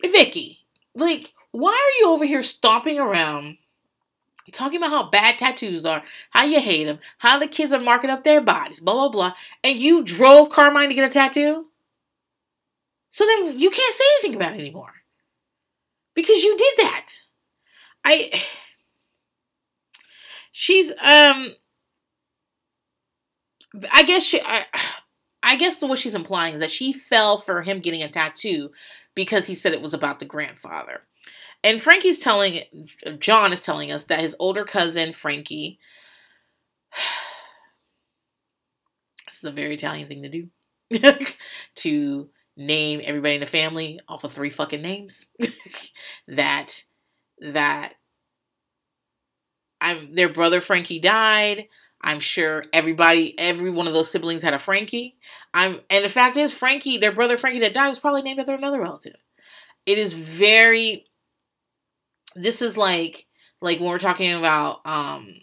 vicky 0.03 0.61
like 0.95 1.33
why 1.51 1.73
are 1.73 2.01
you 2.01 2.13
over 2.13 2.25
here 2.25 2.43
stomping 2.43 2.99
around 2.99 3.57
talking 4.53 4.79
about 4.79 4.91
how 4.91 5.11
bad 5.11 5.39
tattoos 5.39 5.87
are, 5.87 6.03
how 6.31 6.45
you 6.45 6.61
hate 6.61 6.85
them, 6.85 6.99
how 7.19 7.39
the 7.39 7.47
kids 7.47 7.73
are 7.73 7.81
marking 7.81 8.11
up 8.11 8.25
their 8.25 8.41
bodies, 8.41 8.81
blah, 8.81 8.95
blah, 8.95 9.09
blah, 9.09 9.33
and 9.63 9.79
you 9.79 10.03
drove 10.03 10.51
Carmine 10.51 10.89
to 10.89 10.95
get 10.95 11.09
a 11.09 11.13
tattoo? 11.13 11.67
So 13.11 13.27
then 13.27 13.59
you 13.59 13.71
can't 13.71 13.95
say 13.95 14.05
anything 14.15 14.37
about 14.37 14.55
it 14.55 14.61
anymore. 14.61 14.93
Because 16.15 16.43
you 16.43 16.57
did 16.57 16.75
that. 16.79 17.07
I. 18.05 18.31
She's, 20.53 20.91
um. 20.91 21.53
I 23.93 24.03
guess 24.05 24.25
she. 24.25 24.41
I, 24.41 24.65
I 25.43 25.57
guess 25.57 25.77
the 25.77 25.87
what 25.87 25.99
she's 25.99 26.17
implying 26.17 26.55
is 26.55 26.61
that 26.61 26.71
she 26.71 26.93
fell 26.93 27.39
for 27.39 27.63
him 27.63 27.79
getting 27.79 28.03
a 28.03 28.09
tattoo 28.09 28.71
because 29.15 29.47
he 29.47 29.55
said 29.55 29.73
it 29.73 29.81
was 29.81 29.95
about 29.95 30.19
the 30.19 30.25
grandfather. 30.25 31.03
And 31.65 31.83
Frankie's 31.83 32.19
telling, 32.19 32.63
John 33.19 33.53
is 33.53 33.61
telling 33.61 33.91
us 33.91 34.05
that 34.05 34.21
his 34.21 34.37
older 34.39 34.65
cousin, 34.65 35.13
Frankie, 35.13 35.81
this 39.27 39.39
is 39.39 39.45
a 39.45 39.51
very 39.51 39.75
Italian 39.75 40.09
thing 40.09 40.23
to 40.23 40.29
do, 40.29 40.49
to 41.77 42.29
name 42.57 43.01
everybody 43.05 43.35
in 43.35 43.41
the 43.41 43.47
family 43.47 44.01
off 44.09 44.25
of 44.25 44.33
three 44.33 44.51
fucking 44.51 44.83
names. 44.83 45.27
that, 46.29 46.85
that, 47.41 47.95
I'm, 49.81 50.15
their 50.15 50.29
brother 50.29 50.61
Frankie 50.61 51.01
died. 51.01 51.69
I'm 52.01 52.21
sure 52.21 52.63
everybody, 52.73 53.37
every 53.39 53.71
one 53.71 53.89
of 53.89 53.93
those 53.93 54.11
siblings 54.11 54.43
had 54.43 54.55
a 54.55 54.59
Frankie. 54.61 55.17
I'm, 55.53 55.81
and 55.91 56.05
the 56.05 56.09
fact 56.09 56.37
is, 56.37 56.53
Frankie, 56.53 56.99
their 56.99 57.11
brother 57.11 57.37
Frankie 57.37 57.59
that 57.61 57.75
died 57.75 57.89
was 57.89 57.99
probably 57.99 58.23
named 58.23 58.39
after 58.39 58.55
another 58.55 58.81
relative. 58.81 59.17
It 59.85 59.99
is 59.99 60.15
very 60.15 61.08
this 62.35 62.63
is 62.63 62.77
like 62.77 63.27
like 63.61 63.81
when 63.81 63.89
we're 63.91 63.99
talking 63.99 64.33
about 64.33 64.81
um 64.87 65.35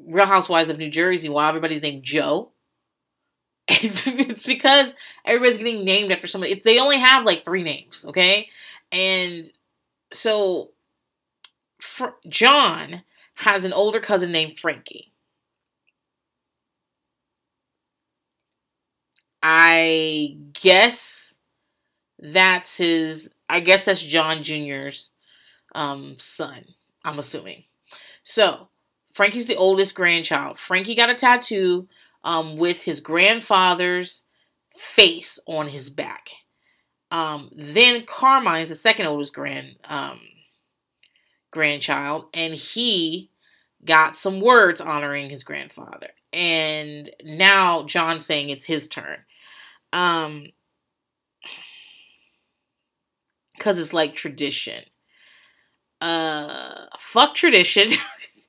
Real 0.00 0.26
Housewives 0.26 0.70
of 0.70 0.78
New 0.78 0.90
Jersey, 0.90 1.28
why 1.28 1.48
everybody's 1.48 1.82
named 1.82 2.04
Joe. 2.04 2.52
it's 3.68 4.46
because 4.46 4.94
everybody's 5.24 5.58
getting 5.58 5.84
named 5.84 6.12
after 6.12 6.26
somebody. 6.26 6.60
They 6.64 6.78
only 6.78 6.98
have 6.98 7.24
like 7.24 7.44
three 7.44 7.62
names, 7.64 8.04
okay? 8.08 8.48
And 8.92 9.50
so 10.12 10.70
Fr- 11.80 12.18
John 12.28 13.02
has 13.36 13.64
an 13.64 13.72
older 13.72 13.98
cousin 14.00 14.30
named 14.30 14.58
Frankie. 14.58 15.12
I 19.42 20.36
guess 20.60 21.34
that's 22.18 22.78
his. 22.78 23.30
I 23.48 23.60
guess 23.60 23.84
that's 23.86 24.02
John 24.02 24.42
Jr.'s 24.42 25.12
um, 25.76 26.16
son, 26.18 26.64
I'm 27.04 27.18
assuming. 27.18 27.64
So, 28.24 28.68
Frankie's 29.12 29.46
the 29.46 29.56
oldest 29.56 29.94
grandchild. 29.94 30.58
Frankie 30.58 30.96
got 30.96 31.10
a 31.10 31.14
tattoo 31.14 31.88
um, 32.24 32.56
with 32.56 32.82
his 32.82 33.00
grandfather's 33.00 34.24
face 34.74 35.38
on 35.46 35.68
his 35.68 35.90
back. 35.90 36.30
Um, 37.10 37.50
then 37.54 38.04
Carmine 38.04 38.62
is 38.62 38.70
the 38.70 38.74
second 38.74 39.06
oldest 39.06 39.32
grand 39.32 39.76
um, 39.84 40.20
grandchild, 41.52 42.24
and 42.34 42.52
he 42.52 43.30
got 43.84 44.16
some 44.16 44.40
words 44.40 44.80
honoring 44.80 45.30
his 45.30 45.44
grandfather. 45.44 46.08
And 46.32 47.08
now 47.22 47.84
John's 47.84 48.26
saying 48.26 48.50
it's 48.50 48.64
his 48.64 48.88
turn. 48.88 49.18
Um, 49.92 50.48
because 53.54 53.78
it's 53.78 53.94
like 53.94 54.14
tradition. 54.14 54.84
Uh, 56.00 56.86
fuck 56.98 57.34
tradition. 57.34 57.88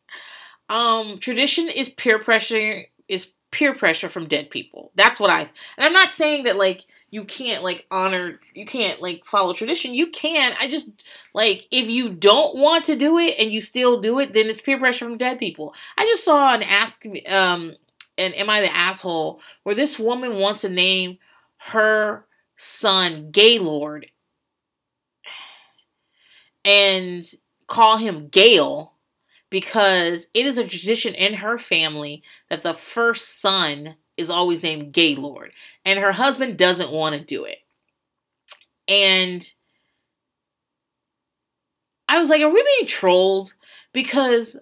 um, 0.70 1.20
tradition 1.20 1.70
is 1.70 1.90
peer 1.90 2.20
pressure. 2.20 2.86
Is 3.08 3.32
peer 3.52 3.74
pressure 3.74 4.10
from 4.10 4.28
dead 4.28 4.50
people. 4.50 4.92
That's 4.96 5.20
what 5.20 5.30
I. 5.30 5.42
And 5.42 5.50
I'm 5.78 5.94
not 5.94 6.12
saying 6.12 6.44
that 6.44 6.58
like 6.58 6.86
you 7.10 7.24
can't 7.24 7.64
like 7.64 7.86
honor. 7.90 8.40
You 8.54 8.66
can't 8.66 9.02
like 9.02 9.24
follow 9.26 9.54
tradition. 9.54 9.94
You 9.94 10.08
can. 10.08 10.54
I 10.60 10.68
just 10.68 10.90
like 11.34 11.68
if 11.72 11.88
you 11.90 12.10
don't 12.10 12.58
want 12.58 12.86
to 12.86 12.96
do 12.96 13.18
it 13.18 13.36
and 13.40 13.52
you 13.52 13.62
still 13.62 14.00
do 14.00 14.20
it, 14.20 14.34
then 14.34 14.48
it's 14.48 14.62
peer 14.62 14.78
pressure 14.78 15.06
from 15.06 15.18
dead 15.18 15.40
people. 15.40 15.74
I 15.98 16.06
just 16.06 16.24
saw 16.26 16.54
an 16.54 16.64
ask 16.64 17.06
um 17.30 17.76
and 18.18 18.34
am 18.36 18.50
I 18.50 18.62
the 18.62 18.76
asshole 18.76 19.42
where 19.64 19.76
this 19.76 19.98
woman 20.00 20.38
wants 20.38 20.62
to 20.62 20.70
name 20.70 21.18
her 21.58 22.26
son 22.56 23.30
Gaylord 23.32 24.12
and 26.68 27.26
call 27.66 27.96
him 27.98 28.28
Gale 28.28 28.94
because 29.50 30.28
it 30.34 30.46
is 30.46 30.58
a 30.58 30.68
tradition 30.68 31.16
in 31.16 31.36
her 31.36 31.58
family 31.58 32.22
that 32.50 32.62
the 32.62 32.74
first 32.74 33.40
son 33.40 33.96
is 34.18 34.30
always 34.30 34.62
named 34.62 34.92
Gaylord, 34.92 35.54
and 35.86 35.98
her 36.00 36.12
husband 36.12 36.58
doesn't 36.58 36.92
want 36.92 37.16
to 37.16 37.24
do 37.24 37.46
it. 37.46 37.60
And 38.90 39.50
I 42.10 42.20
was 42.20 42.30
like, 42.30 42.42
are 42.42 42.50
we 42.50 42.64
being 42.78 42.88
trolled? 42.88 43.54
Because 43.94 44.58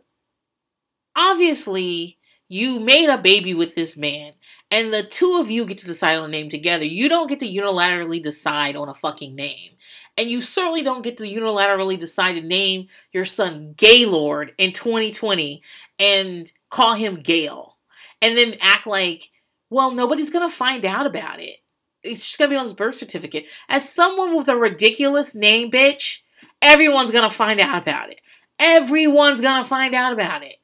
obviously 1.15 2.19
you 2.55 2.79
made 2.79 3.09
a 3.09 3.17
baby 3.17 3.53
with 3.53 3.75
this 3.75 3.97
man, 3.97 4.31
and 4.71 4.93
the 4.93 5.03
two 5.03 5.39
of 5.41 5.51
you 5.51 5.65
get 5.65 5.77
to 5.79 5.85
decide 5.85 6.15
on 6.15 6.25
a 6.25 6.27
name 6.29 6.47
together. 6.47 6.85
You 6.85 7.09
don't 7.09 7.27
get 7.27 7.39
to 7.41 7.45
unilaterally 7.45 8.23
decide 8.23 8.77
on 8.77 8.87
a 8.87 8.93
fucking 8.93 9.35
name. 9.35 9.71
And 10.17 10.29
you 10.29 10.39
certainly 10.39 10.81
don't 10.81 11.01
get 11.01 11.17
to 11.17 11.23
unilaterally 11.23 11.99
decide 11.99 12.33
to 12.33 12.41
name 12.41 12.87
your 13.11 13.25
son 13.25 13.73
Gaylord 13.75 14.53
in 14.57 14.71
2020 14.71 15.61
and 15.99 16.49
call 16.69 16.93
him 16.93 17.21
Gale. 17.21 17.75
And 18.21 18.37
then 18.37 18.55
act 18.61 18.87
like, 18.87 19.31
well, 19.69 19.91
nobody's 19.91 20.29
going 20.29 20.49
to 20.49 20.55
find 20.55 20.85
out 20.85 21.05
about 21.05 21.41
it. 21.41 21.57
It's 22.03 22.25
just 22.25 22.37
going 22.37 22.49
to 22.49 22.53
be 22.53 22.57
on 22.57 22.63
his 22.63 22.73
birth 22.73 22.95
certificate. 22.95 23.47
As 23.67 23.91
someone 23.91 24.37
with 24.37 24.47
a 24.47 24.55
ridiculous 24.55 25.35
name, 25.35 25.69
bitch, 25.69 26.19
everyone's 26.61 27.11
going 27.11 27.29
to 27.29 27.35
find 27.35 27.59
out 27.59 27.81
about 27.81 28.11
it. 28.11 28.21
Everyone's 28.59 29.41
going 29.41 29.61
to 29.61 29.67
find 29.67 29.93
out 29.93 30.13
about 30.13 30.45
it. 30.45 30.55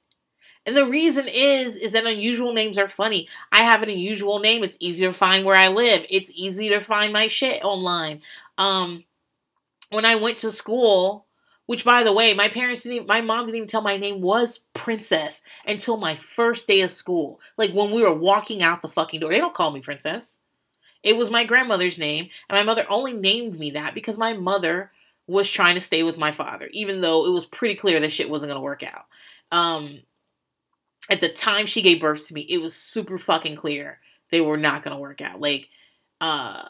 And 0.66 0.78
the 0.78 0.86
reason 0.86 1.28
is 1.28 1.76
is 1.76 1.94
that 1.94 2.06
unusual 2.06 2.54
names 2.54 2.78
are 2.78 2.88
funny. 2.88 3.28
I 3.52 3.64
have 3.64 3.82
an 3.82 3.90
unusual 3.90 4.40
name. 4.40 4.64
It's 4.64 4.78
easy 4.80 5.06
to 5.06 5.14
find 5.14 5.46
where 5.46 5.56
I 5.56 5.70
live. 5.70 6.06
It's 6.10 6.32
easy 6.36 6.70
to 6.70 6.80
find 6.80 7.12
my 7.12 7.28
shit 7.28 7.64
online. 7.64 8.22
Um 8.58 9.04
when 9.90 10.06
I 10.06 10.16
went 10.16 10.38
to 10.40 10.52
school, 10.52 11.26
which 11.66 11.84
by 11.84 12.04
the 12.04 12.14
way, 12.14 12.34
my 12.34 12.48
parents 12.48 12.84
didn't 12.84 13.08
my 13.08 13.22
mom 13.22 13.46
didn't 13.46 13.58
even 13.58 13.68
tell 13.68 13.82
my 13.82 13.98
name 13.98 14.22
was 14.22 14.60
Princess 14.74 15.42
until 15.66 15.98
my 15.98 16.16
first 16.16 16.68
day 16.68 16.82
of 16.82 16.92
school. 16.92 17.40
Like 17.58 17.72
when 17.72 17.92
we 17.92 18.04
were 18.04 18.14
walking 18.14 18.62
out 18.62 18.82
the 18.82 18.88
fucking 18.88 19.20
door. 19.20 19.32
They 19.32 19.40
don't 19.40 19.54
call 19.54 19.72
me 19.72 19.82
Princess. 19.82 20.38
It 21.04 21.18
was 21.18 21.32
my 21.32 21.44
grandmother's 21.44 21.98
name, 21.98 22.30
and 22.48 22.56
my 22.56 22.64
mother 22.64 22.86
only 22.88 23.14
named 23.14 23.58
me 23.58 23.72
that 23.72 23.96
because 23.96 24.20
my 24.20 24.34
mother 24.34 24.92
was 25.26 25.50
trying 25.50 25.76
to 25.76 25.82
stay 25.82 26.04
with 26.04 26.18
my 26.18 26.32
father, 26.32 26.70
even 26.74 27.02
though 27.02 27.26
it 27.26 27.32
was 27.32 27.46
pretty 27.48 27.74
clear 27.74 28.00
that 28.00 28.12
shit 28.12 28.30
wasn't 28.30 28.52
gonna 28.52 28.62
work 28.62 28.84
out. 28.84 29.06
Um, 29.52 30.02
at 31.12 31.20
the 31.20 31.30
time 31.30 31.66
she 31.66 31.82
gave 31.82 32.02
birth 32.02 32.26
to 32.28 32.34
me, 32.34 32.42
it 32.42 32.60
was 32.60 32.74
super 32.74 33.18
fucking 33.18 33.58
clear 33.58 34.00
they 34.32 34.42
were 34.42 34.58
not 34.58 34.82
gonna 34.82 34.98
work 34.98 35.22
out. 35.22 35.42
Like, 35.42 35.68
uh, 36.22 36.70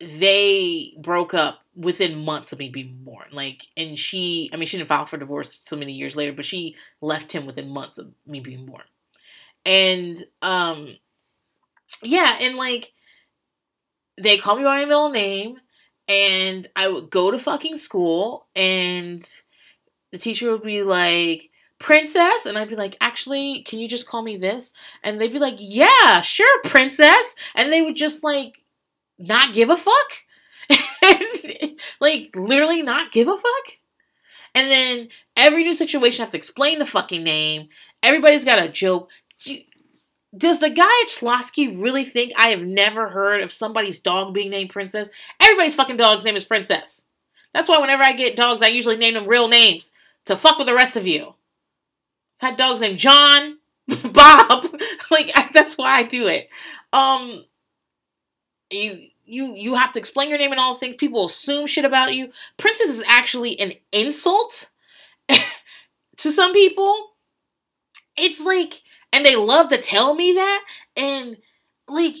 they 0.00 0.92
broke 1.00 1.32
up 1.32 1.60
within 1.74 2.24
months 2.24 2.52
of 2.52 2.58
me 2.58 2.68
being 2.68 2.98
born. 3.00 3.28
Like, 3.32 3.62
and 3.76 3.98
she, 3.98 4.50
I 4.52 4.56
mean, 4.56 4.66
she 4.66 4.76
didn't 4.76 4.88
file 4.88 5.06
for 5.06 5.16
divorce 5.16 5.60
so 5.64 5.76
many 5.76 5.94
years 5.94 6.14
later, 6.14 6.32
but 6.32 6.44
she 6.44 6.76
left 7.00 7.32
him 7.32 7.46
within 7.46 7.70
months 7.70 7.96
of 7.96 8.12
me 8.26 8.40
being 8.40 8.66
born. 8.66 8.82
And, 9.64 10.22
um, 10.42 10.96
yeah, 12.02 12.36
and 12.40 12.56
like, 12.56 12.92
they 14.20 14.36
called 14.36 14.58
me 14.58 14.64
by 14.64 14.80
my 14.80 14.84
middle 14.84 15.10
name, 15.10 15.56
and 16.06 16.68
I 16.76 16.88
would 16.88 17.08
go 17.08 17.30
to 17.30 17.38
fucking 17.38 17.78
school, 17.78 18.46
and 18.54 19.26
the 20.12 20.18
teacher 20.18 20.50
would 20.50 20.62
be 20.62 20.82
like, 20.82 21.50
princess? 21.78 22.46
And 22.46 22.56
i'd 22.56 22.68
be 22.68 22.76
like 22.76 22.96
actually 23.00 23.62
can 23.62 23.78
you 23.78 23.88
just 23.88 24.06
call 24.06 24.22
me 24.22 24.36
this? 24.36 24.72
And 25.02 25.20
they'd 25.20 25.32
be 25.32 25.38
like 25.38 25.56
yeah 25.58 26.20
sure 26.20 26.62
princess. 26.62 27.36
And 27.54 27.72
they 27.72 27.82
would 27.82 27.96
just 27.96 28.24
like 28.24 28.62
not 29.18 29.54
give 29.54 29.70
a 29.70 29.76
fuck? 29.76 30.12
And, 31.04 31.78
like 32.00 32.34
literally 32.34 32.80
not 32.80 33.12
give 33.12 33.28
a 33.28 33.36
fuck? 33.36 33.78
And 34.54 34.70
then 34.70 35.08
every 35.36 35.64
new 35.64 35.74
situation 35.74 36.22
I 36.22 36.24
have 36.24 36.32
to 36.32 36.38
explain 36.38 36.78
the 36.78 36.86
fucking 36.86 37.22
name. 37.22 37.68
Everybody's 38.02 38.44
got 38.44 38.62
a 38.62 38.68
joke. 38.68 39.10
Does 40.36 40.60
the 40.60 40.70
guy 40.70 41.02
at 41.02 41.10
Schlotzsky 41.10 41.80
really 41.80 42.04
think 42.04 42.32
I 42.38 42.48
have 42.48 42.62
never 42.62 43.08
heard 43.08 43.42
of 43.42 43.52
somebody's 43.52 44.00
dog 44.00 44.32
being 44.32 44.50
named 44.50 44.70
Princess? 44.70 45.10
Everybody's 45.40 45.74
fucking 45.74 45.96
dog's 45.96 46.24
name 46.24 46.36
is 46.36 46.44
Princess. 46.44 47.02
That's 47.52 47.68
why 47.68 47.78
whenever 47.78 48.02
I 48.02 48.14
get 48.14 48.36
dogs, 48.36 48.62
I 48.62 48.68
usually 48.68 48.96
name 48.96 49.14
them 49.14 49.28
real 49.28 49.48
names 49.48 49.92
to 50.24 50.36
fuck 50.36 50.58
with 50.58 50.66
the 50.66 50.74
rest 50.74 50.96
of 50.96 51.06
you 51.06 51.34
had 52.44 52.56
dogs 52.56 52.80
named 52.80 52.98
John, 52.98 53.58
Bob. 54.12 54.66
like 55.10 55.32
that's 55.52 55.76
why 55.76 55.98
I 55.98 56.02
do 56.02 56.26
it. 56.26 56.48
Um, 56.92 57.44
you 58.70 59.08
you 59.24 59.54
you 59.54 59.74
have 59.74 59.92
to 59.92 59.98
explain 59.98 60.28
your 60.28 60.38
name 60.38 60.52
and 60.52 60.60
all 60.60 60.74
things. 60.74 60.96
People 60.96 61.26
assume 61.26 61.66
shit 61.66 61.84
about 61.84 62.14
you. 62.14 62.30
Princess 62.56 62.90
is 62.90 63.02
actually 63.06 63.58
an 63.60 63.72
insult 63.92 64.70
to 65.28 66.32
some 66.32 66.52
people. 66.52 67.12
It's 68.16 68.40
like, 68.40 68.82
and 69.12 69.26
they 69.26 69.36
love 69.36 69.70
to 69.70 69.78
tell 69.78 70.14
me 70.14 70.34
that, 70.34 70.64
and 70.96 71.36
like, 71.88 72.16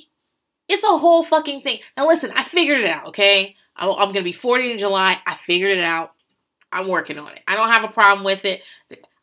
it's 0.68 0.84
a 0.84 0.98
whole 0.98 1.22
fucking 1.22 1.62
thing. 1.62 1.80
Now 1.96 2.08
listen, 2.08 2.32
I 2.34 2.42
figured 2.42 2.80
it 2.80 2.86
out. 2.86 3.08
Okay, 3.08 3.56
I'm, 3.76 3.90
I'm 3.90 4.08
gonna 4.08 4.22
be 4.22 4.32
40 4.32 4.72
in 4.72 4.78
July. 4.78 5.20
I 5.26 5.34
figured 5.34 5.76
it 5.78 5.84
out. 5.84 6.12
I'm 6.72 6.88
working 6.88 7.18
on 7.18 7.30
it. 7.32 7.40
I 7.46 7.54
don't 7.54 7.70
have 7.70 7.84
a 7.84 7.92
problem 7.92 8.24
with 8.24 8.44
it. 8.44 8.62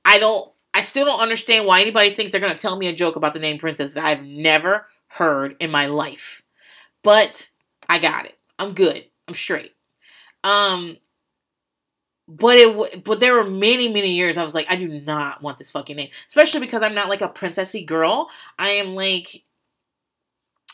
I 0.06 0.20
don't 0.20 0.52
I 0.82 0.84
still 0.84 1.06
don't 1.06 1.20
understand 1.20 1.67
why 1.67 1.80
anybody 1.80 2.10
thinks 2.10 2.32
they're 2.32 2.41
going 2.41 2.56
to 2.56 2.60
tell 2.60 2.76
me 2.76 2.88
a 2.88 2.96
joke 2.96 3.15
about 3.15 3.34
the 3.34 3.39
name 3.39 3.60
Princess 3.60 3.94
that 3.94 4.04
I've 4.04 4.24
never 4.24 4.88
heard 5.10 5.56
in 5.60 5.70
my 5.70 5.86
life. 5.86 6.41
But 7.04 7.52
I 7.88 8.00
got 8.00 8.26
it. 8.26 8.36
I'm 8.58 8.74
good. 8.74 9.06
I'm 9.28 9.36
straight. 9.36 9.76
Um 10.44 10.98
but 12.28 12.58
it 12.58 13.04
but 13.04 13.20
there 13.20 13.36
were 13.36 13.48
many 13.48 13.94
many 13.94 14.13
years 14.13 14.39
I 14.39 14.44
was 14.44 14.56
like 14.56 14.65
I 14.72 14.76
do 14.76 14.88
not 14.88 15.44
want 15.44 15.60
this 15.60 15.70
fucking 15.70 15.98
name, 15.98 16.10
especially 16.28 16.62
because 16.62 16.82
I'm 16.82 16.96
not 16.96 17.10
like 17.10 17.22
a 17.22 17.30
princessy 17.30 17.86
girl. 17.86 18.32
I 18.58 18.70
am 18.72 18.96
like 18.96 19.44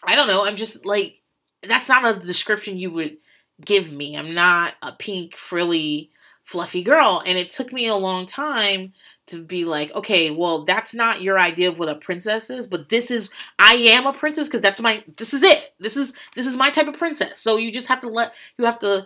I 0.05 0.15
don't 0.15 0.29
know, 0.29 0.45
I'm 0.45 0.55
just 0.55 0.85
like 0.85 1.15
that's 1.63 1.89
not 1.89 2.15
a 2.15 2.17
description 2.17 2.79
you 2.79 2.91
would 2.91 3.17
give 3.65 3.91
me. 3.91 4.15
I'm 4.15 4.33
not 4.33 4.75
a 4.81 4.93
pink 4.93 5.35
frilly 5.35 6.11
fluffy 6.47 6.81
girl. 6.81 7.21
And 7.25 7.37
it 7.37 7.49
took 7.49 7.73
me 7.73 7.87
a 7.87 7.95
long 7.95 8.25
time 8.25 8.93
to 9.27 9.43
be 9.43 9.65
like, 9.65 9.93
okay, 9.93 10.31
well, 10.31 10.63
that's 10.63 10.93
not 10.93 11.21
your 11.21 11.37
idea 11.37 11.69
of 11.69 11.79
what 11.79 11.89
a 11.89 11.95
princess 11.95 12.49
is, 12.49 12.65
but 12.65 12.89
this 12.89 13.11
is 13.11 13.29
I 13.59 13.73
am 13.73 14.07
a 14.07 14.13
princess 14.13 14.47
because 14.47 14.61
that's 14.61 14.81
my 14.81 15.03
this 15.17 15.33
is 15.33 15.43
it. 15.43 15.73
This 15.79 15.97
is 15.97 16.13
this 16.35 16.47
is 16.47 16.55
my 16.55 16.69
type 16.69 16.87
of 16.87 16.97
princess. 16.97 17.37
So 17.37 17.57
you 17.57 17.71
just 17.71 17.87
have 17.87 18.01
to 18.01 18.09
let 18.09 18.33
you 18.57 18.65
have 18.65 18.79
to 18.79 19.05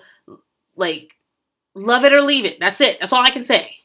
like 0.75 1.15
love 1.73 2.03
it 2.03 2.13
or 2.13 2.21
leave 2.21 2.45
it. 2.45 2.60
That's 2.60 2.81
it. 2.81 2.99
That's 2.99 3.13
all 3.13 3.23
I 3.23 3.31
can 3.31 3.43
say. 3.43 3.75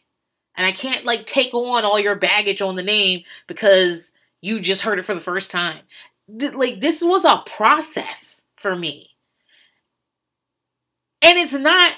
And 0.56 0.66
I 0.66 0.72
can't 0.72 1.04
like 1.04 1.26
take 1.26 1.52
on 1.52 1.84
all 1.84 1.98
your 1.98 2.16
baggage 2.16 2.62
on 2.62 2.76
the 2.76 2.82
name 2.82 3.22
because 3.46 4.12
you 4.40 4.60
just 4.60 4.82
heard 4.82 4.98
it 4.98 5.04
for 5.04 5.14
the 5.14 5.20
first 5.20 5.50
time. 5.50 5.80
Like 6.28 6.80
this 6.80 7.02
was 7.02 7.24
a 7.24 7.42
process 7.46 8.42
for 8.56 8.76
me. 8.76 9.10
And 11.22 11.38
it's 11.38 11.54
not 11.54 11.92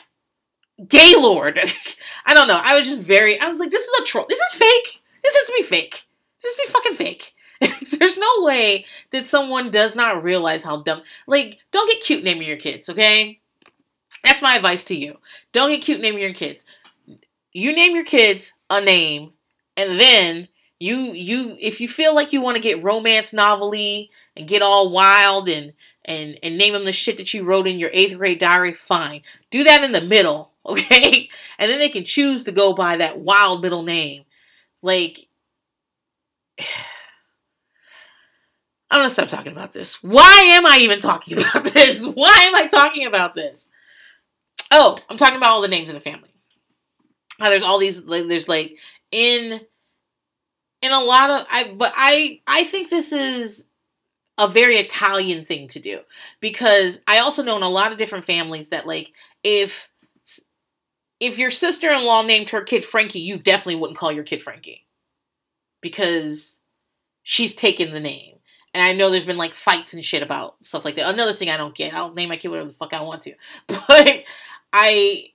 Gaylord. 0.87 1.59
I 2.27 2.35
don't 2.35 2.49
know. 2.49 2.61
I 2.63 2.77
was 2.77 2.87
just 2.87 3.03
very. 3.03 3.39
I 3.41 3.47
was 3.47 3.59
like, 3.59 3.71
this 3.71 3.83
is 3.83 4.01
a 4.01 4.05
troll. 4.05 4.27
This 4.29 4.39
is 4.39 4.59
fake. 4.59 5.03
This 5.23 5.35
has 5.35 5.47
to 5.47 5.53
be 5.57 5.63
fake. 5.63 6.07
This 6.43 6.55
to 6.55 6.63
be 6.63 6.73
fucking 6.73 6.95
fake. 6.95 7.35
There's 7.99 8.19
no 8.19 8.29
way 8.39 8.87
that 9.11 9.27
someone 9.27 9.71
does 9.71 9.97
not 9.97 10.23
realize 10.23 10.63
how 10.63 10.83
dumb. 10.83 11.03
Like, 11.27 11.59
don't 11.73 11.91
get 11.91 12.03
cute 12.03 12.23
naming 12.23 12.47
your 12.47 12.57
kids, 12.57 12.89
okay? 12.89 13.41
That's 14.25 14.43
my 14.43 14.57
advice 14.57 14.85
to 14.85 14.95
you. 14.95 15.19
Don't 15.53 15.71
get 15.71 15.83
cute 15.83 16.01
naming 16.01 16.23
your 16.23 16.35
kids. 16.35 16.65
You 17.53 17.75
name 17.75 17.95
your 17.95 18.05
kids 18.05 18.55
a 18.71 18.81
name, 18.81 19.33
and 19.77 19.99
then 19.99 20.49
you 20.79 21.13
you 21.13 21.57
if 21.61 21.81
you 21.81 21.89
feel 21.89 22.15
like 22.15 22.33
you 22.33 22.41
want 22.41 22.57
to 22.57 22.63
get 22.63 22.83
romance 22.83 23.33
novelty 23.33 24.11
and 24.37 24.47
get 24.47 24.63
all 24.63 24.91
wild 24.91 25.49
and 25.49 25.73
and 26.05 26.39
and 26.43 26.57
name 26.57 26.75
them 26.75 26.85
the 26.85 26.93
shit 26.93 27.17
that 27.17 27.35
you 27.35 27.45
wrote 27.45 27.67
in 27.67 27.79
your 27.79 27.91
eighth 27.93 28.17
grade 28.17 28.39
diary, 28.39 28.75
fine. 28.75 29.23
Do 29.51 29.65
that 29.65 29.83
in 29.83 29.93
the 29.93 30.01
middle 30.01 30.53
okay? 30.73 31.31
And 31.59 31.71
then 31.71 31.79
they 31.79 31.89
can 31.89 32.05
choose 32.05 32.45
to 32.45 32.53
go 32.53 32.75
by 32.75 32.99
that 32.99 33.19
wild 33.19 33.63
middle 33.63 33.83
name. 33.83 34.25
Like, 34.83 35.27
I'm 38.91 39.01
gonna 39.01 39.11
stop 39.11 39.29
talking 39.29 39.53
about 39.53 39.73
this. 39.73 40.03
Why 40.03 40.33
am 40.45 40.65
I 40.65 40.79
even 40.79 41.01
talking 41.01 41.39
about 41.39 41.65
this? 41.65 42.07
Why 42.07 42.45
am 42.47 42.55
I 42.55 42.67
talking 42.67 43.07
about 43.07 43.35
this? 43.35 43.69
Oh, 44.71 44.97
I'm 45.09 45.17
talking 45.17 45.37
about 45.37 45.51
all 45.51 45.61
the 45.61 45.69
names 45.69 45.89
of 45.89 45.95
the 45.95 46.01
family. 46.01 46.31
How 47.39 47.51
there's 47.51 47.63
all 47.63 47.79
these 47.79 48.03
like, 48.03 48.27
there's 48.29 48.49
like 48.49 48.77
in 49.11 49.61
in 50.83 50.93
a 50.93 51.01
lot 51.01 51.31
of 51.31 51.47
I 51.51 51.73
but 51.75 51.93
I 51.97 52.41
I 52.47 52.65
think 52.65 52.91
this 52.91 53.13
is 53.13 53.67
a 54.39 54.49
very 54.49 54.77
Italian 54.79 55.45
thing 55.45 55.69
to 55.69 55.81
do 55.81 56.01
because 56.41 57.01
I 57.07 57.19
also 57.19 57.43
know 57.43 57.57
in 57.57 57.63
a 57.63 57.69
lot 57.69 57.93
of 57.93 57.99
different 57.99 58.25
families 58.25 58.71
that 58.71 58.87
like 58.87 59.13
if 59.43 59.89
if 61.21 61.39
your 61.39 61.51
sister-in-law 61.51 62.23
named 62.23 62.51
her 62.51 62.63
kid 62.63 62.85
Frankie, 62.85 63.21
you 63.21 63.39
definitely 63.39 63.77
wouldn't 63.77 63.99
call 63.99 64.13
your 64.13 64.25
kid 64.25 64.43
Frankie 64.43 64.87
because 65.81 66.59
she's 67.23 67.55
taken 67.55 67.93
the 67.93 68.01
name. 68.01 68.37
And 68.75 68.83
I 68.83 68.93
know 68.93 69.11
there's 69.11 69.25
been 69.25 69.37
like 69.37 69.55
fights 69.55 69.95
and 69.95 70.05
shit 70.05 70.23
about 70.23 70.57
stuff 70.63 70.85
like 70.85 70.97
that. 70.97 71.13
Another 71.13 71.33
thing 71.33 71.51
I 71.51 71.57
don't 71.57 71.75
get, 71.75 71.95
I'll 71.95 72.13
name 72.13 72.29
my 72.29 72.37
kid 72.37 72.49
whatever 72.49 72.69
the 72.69 72.75
fuck 72.75 72.93
I 72.93 73.03
want 73.03 73.23
to. 73.23 73.35
But 73.67 74.25
I 74.73 75.31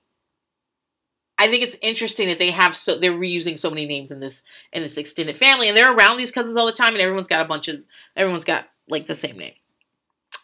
I 1.36 1.48
think 1.48 1.64
it's 1.64 1.76
interesting 1.82 2.28
that 2.28 2.38
they 2.38 2.52
have 2.52 2.76
so 2.76 2.96
they're 2.96 3.12
reusing 3.12 3.58
so 3.58 3.70
many 3.70 3.86
names 3.86 4.10
in 4.10 4.20
this 4.20 4.44
in 4.72 4.82
this 4.82 4.96
extended 4.96 5.36
family 5.36 5.68
and 5.68 5.76
they're 5.76 5.92
around 5.92 6.16
these 6.16 6.30
cousins 6.30 6.56
all 6.56 6.66
the 6.66 6.72
time 6.72 6.94
and 6.94 7.02
everyone's 7.02 7.26
got 7.26 7.40
a 7.40 7.48
bunch 7.48 7.66
of 7.68 7.80
everyone's 8.16 8.44
got 8.44 8.68
like 8.88 9.06
the 9.06 9.14
same 9.14 9.36
name. 9.36 9.54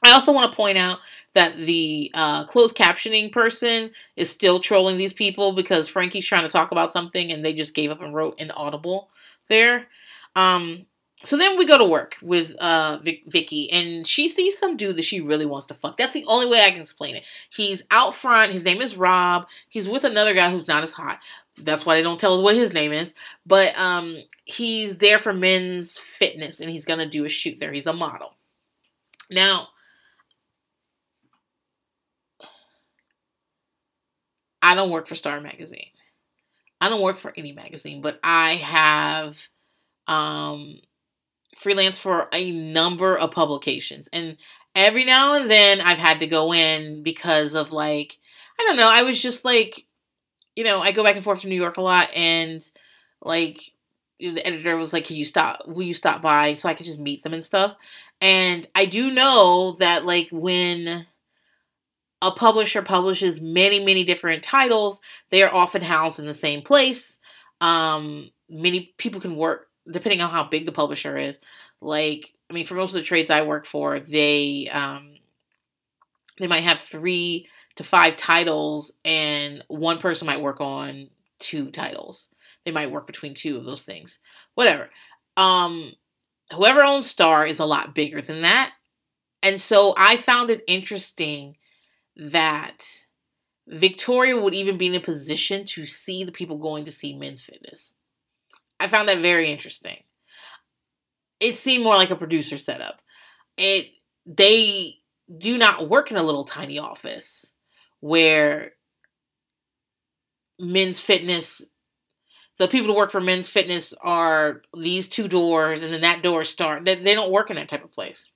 I 0.03 0.13
also 0.13 0.33
want 0.33 0.51
to 0.51 0.57
point 0.57 0.79
out 0.79 0.99
that 1.35 1.57
the 1.57 2.11
uh, 2.15 2.45
closed 2.45 2.77
captioning 2.77 3.31
person 3.31 3.91
is 4.17 4.31
still 4.31 4.61
trolling 4.61 4.97
these 4.97 5.13
people 5.13 5.53
because 5.53 5.89
Frankie's 5.89 6.27
trying 6.27 6.45
to 6.45 6.49
talk 6.49 6.73
about 6.73 6.93
something 6.93 7.31
and 7.31 7.45
they 7.45 7.53
just 7.53 7.75
gave 7.75 7.91
up 7.91 8.01
and 8.01 8.15
wrote 8.15 8.39
inaudible 8.39 9.11
there. 9.49 9.87
Um, 10.35 10.87
so 11.23 11.37
then 11.37 11.59
we 11.59 11.67
go 11.67 11.77
to 11.77 11.85
work 11.85 12.17
with 12.23 12.55
uh 12.57 12.99
Vic- 13.03 13.25
Vicky, 13.27 13.71
and 13.71 14.07
she 14.07 14.27
sees 14.27 14.57
some 14.57 14.77
dude 14.77 14.97
that 14.97 15.05
she 15.05 15.21
really 15.21 15.45
wants 15.45 15.67
to 15.67 15.75
fuck. 15.75 15.99
That's 15.99 16.15
the 16.15 16.25
only 16.25 16.47
way 16.47 16.63
I 16.63 16.71
can 16.71 16.81
explain 16.81 17.15
it. 17.17 17.25
He's 17.51 17.85
out 17.91 18.15
front. 18.15 18.53
His 18.53 18.65
name 18.65 18.81
is 18.81 18.97
Rob. 18.97 19.47
He's 19.69 19.89
with 19.89 20.05
another 20.05 20.33
guy 20.33 20.51
who's 20.51 20.69
not 20.69 20.83
as 20.83 20.95
hot. 20.95 21.19
That's 21.59 21.85
why 21.85 21.97
they 21.97 22.03
don't 22.03 22.19
tell 22.19 22.35
us 22.35 22.41
what 22.41 22.55
his 22.55 22.73
name 22.73 22.93
is. 22.93 23.15
But 23.45 23.79
um, 23.79 24.17
he's 24.47 24.97
there 24.97 25.19
for 25.19 25.35
men's 25.35 25.99
fitness, 25.99 26.59
and 26.61 26.71
he's 26.71 26.87
gonna 26.87 27.09
do 27.09 27.27
a 27.27 27.29
shoot 27.29 27.61
there. 27.61 27.73
He's 27.73 27.87
a 27.87 27.93
model. 27.93 28.33
Now, 29.31 29.69
I 34.63 34.75
don't 34.75 34.91
work 34.91 35.07
for 35.07 35.15
Star 35.15 35.41
Magazine. 35.41 35.91
I 36.81 36.89
don't 36.89 37.03
work 37.03 37.19
for 37.19 37.33
any 37.37 37.53
magazine, 37.53 38.01
but 38.01 38.19
I 38.23 38.57
have 38.57 39.49
um 40.07 40.81
freelance 41.57 41.99
for 41.99 42.29
a 42.33 42.51
number 42.51 43.17
of 43.17 43.33
publications. 43.33 44.09
And 44.13 44.39
every 44.75 45.05
now 45.05 45.35
and 45.35 45.51
then 45.51 45.81
I've 45.81 45.99
had 45.99 46.21
to 46.21 46.27
go 46.27 46.55
in 46.55 47.03
because 47.03 47.55
of 47.55 47.71
like, 47.73 48.19
I 48.59 48.65
don't 48.65 48.77
know, 48.77 48.89
I 48.89 49.03
was 49.03 49.21
just 49.21 49.45
like, 49.45 49.87
you 50.57 50.65
know, 50.65 50.81
I 50.81 50.93
go 50.93 51.05
back 51.05 51.17
and 51.17 51.25
forth 51.25 51.43
to 51.43 51.49
New 51.49 51.61
York 51.61 51.77
a 51.77 51.83
lot 51.83 52.11
and 52.15 52.65
like 53.21 53.73
the 54.19 54.47
editor 54.47 54.77
was 54.77 54.93
like, 54.93 55.07
Can 55.07 55.17
you 55.17 55.25
stop 55.25 55.67
will 55.67 55.83
you 55.83 55.95
stop 55.95 56.23
by 56.23 56.55
so 56.55 56.69
I 56.69 56.75
could 56.75 56.87
just 56.87 57.01
meet 57.01 57.23
them 57.23 57.35
and 57.35 57.45
stuff? 57.45 57.77
And 58.21 58.67
I 58.75 58.87
do 58.87 59.11
know 59.11 59.77
that 59.81 60.05
like 60.05 60.29
when 60.31 61.07
a 62.23 62.31
publisher 62.31 62.83
publishes 62.83 63.41
many, 63.41 63.85
many 63.85 64.05
different 64.05 64.43
titles, 64.43 65.01
they 65.31 65.43
are 65.43 65.55
often 65.55 65.83
housed 65.83 66.19
in 66.19 66.27
the 66.27 66.35
same 66.35 66.63
place. 66.63 67.19
Um, 67.61 68.31
many 68.49 68.93
people 68.99 69.21
can 69.21 69.37
work 69.37 69.69
depending 69.91 70.21
on 70.21 70.31
how 70.31 70.45
big 70.45 70.67
the 70.67 70.73
publisher 70.73 71.17
is. 71.17 71.41
Like, 71.81 72.35
I 72.51 72.53
mean, 72.53 72.67
for 72.67 72.75
most 72.75 72.95
of 72.95 73.01
the 73.01 73.07
trades 73.07 73.31
I 73.31 73.43
work 73.43 73.67
for, 73.67 74.01
they 74.01 74.69
um, 74.71 75.15
they 76.39 76.47
might 76.47 76.65
have 76.65 76.81
three 76.81 77.49
to 77.77 77.85
five 77.85 78.17
titles, 78.17 78.93
and 79.05 79.65
one 79.69 79.99
person 79.99 80.27
might 80.27 80.43
work 80.43 80.61
on 80.61 81.09
two 81.39 81.71
titles. 81.71 82.29
They 82.65 82.71
might 82.71 82.91
work 82.91 83.07
between 83.07 83.35
two 83.35 83.57
of 83.57 83.65
those 83.65 83.83
things. 83.83 84.19
Whatever. 84.55 84.91
Um, 85.37 85.93
whoever 86.53 86.83
owns 86.83 87.09
Star 87.09 87.47
is 87.47 87.61
a 87.61 87.65
lot 87.65 87.95
bigger 87.95 88.21
than 88.21 88.43
that, 88.43 88.73
and 89.43 89.61
so 89.61 89.95
I 89.97 90.17
found 90.17 90.51
it 90.51 90.65
interesting 90.67 91.57
that 92.21 92.87
Victoria 93.67 94.39
would 94.41 94.55
even 94.55 94.77
be 94.77 94.87
in 94.87 94.95
a 94.95 95.01
position 95.01 95.65
to 95.65 95.87
see 95.87 96.23
the 96.23 96.33
people 96.33 96.59
going 96.59 96.85
to 96.85 96.93
see 96.93 97.17
men's 97.17 97.43
fitness. 97.43 97.95
I 98.79 98.87
found 98.87 99.09
that 99.09 99.19
very 99.19 99.51
interesting. 99.51 99.97
It 101.41 101.57
seemed 101.57 101.83
more 101.83 101.97
like 101.97 102.11
a 102.11 102.17
producer 102.17 102.59
setup. 102.59 103.01
It 103.57 103.87
they 104.27 104.97
do 105.39 105.57
not 105.57 105.89
work 105.89 106.11
in 106.11 106.19
a 106.19 106.23
little 106.23 106.45
tiny 106.45 106.79
office 106.79 107.53
where 108.01 108.73
men's 110.59 111.01
fitness 111.01 111.65
the 112.59 112.69
people 112.69 112.89
who 112.89 112.95
work 112.95 113.11
for 113.11 113.23
men's 113.23 113.49
fitness 113.49 113.95
are 114.03 114.61
these 114.77 115.09
two 115.09 115.27
doors 115.27 115.83
and 115.83 115.93
then 115.93 116.03
that 116.03 116.23
door 116.23 116.45
start 116.45 116.85
they, 116.85 116.97
they 116.97 117.15
don't 117.15 117.31
work 117.31 117.49
in 117.49 117.57
that 117.57 117.69
type 117.69 117.85
of 117.85 117.93
place 117.93 118.31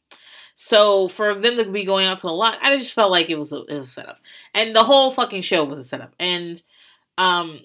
so 0.55 1.09
for 1.09 1.35
them 1.35 1.57
to 1.57 1.65
be 1.65 1.85
going 1.85 2.07
out 2.07 2.19
to 2.19 2.27
the 2.27 2.33
lot 2.33 2.59
i 2.63 2.77
just 2.77 2.95
felt 2.95 3.11
like 3.11 3.31
it 3.31 3.39
was 3.39 3.53
a, 3.53 3.63
it 3.65 3.79
was 3.79 3.89
a 3.89 3.93
setup 3.93 4.19
and 4.55 4.75
the 4.75 4.85
whole 4.85 5.11
fucking 5.11 5.43
show 5.43 5.65
was 5.65 5.79
a 5.79 5.85
setup 5.85 6.15
and 6.19 6.63
um 7.19 7.61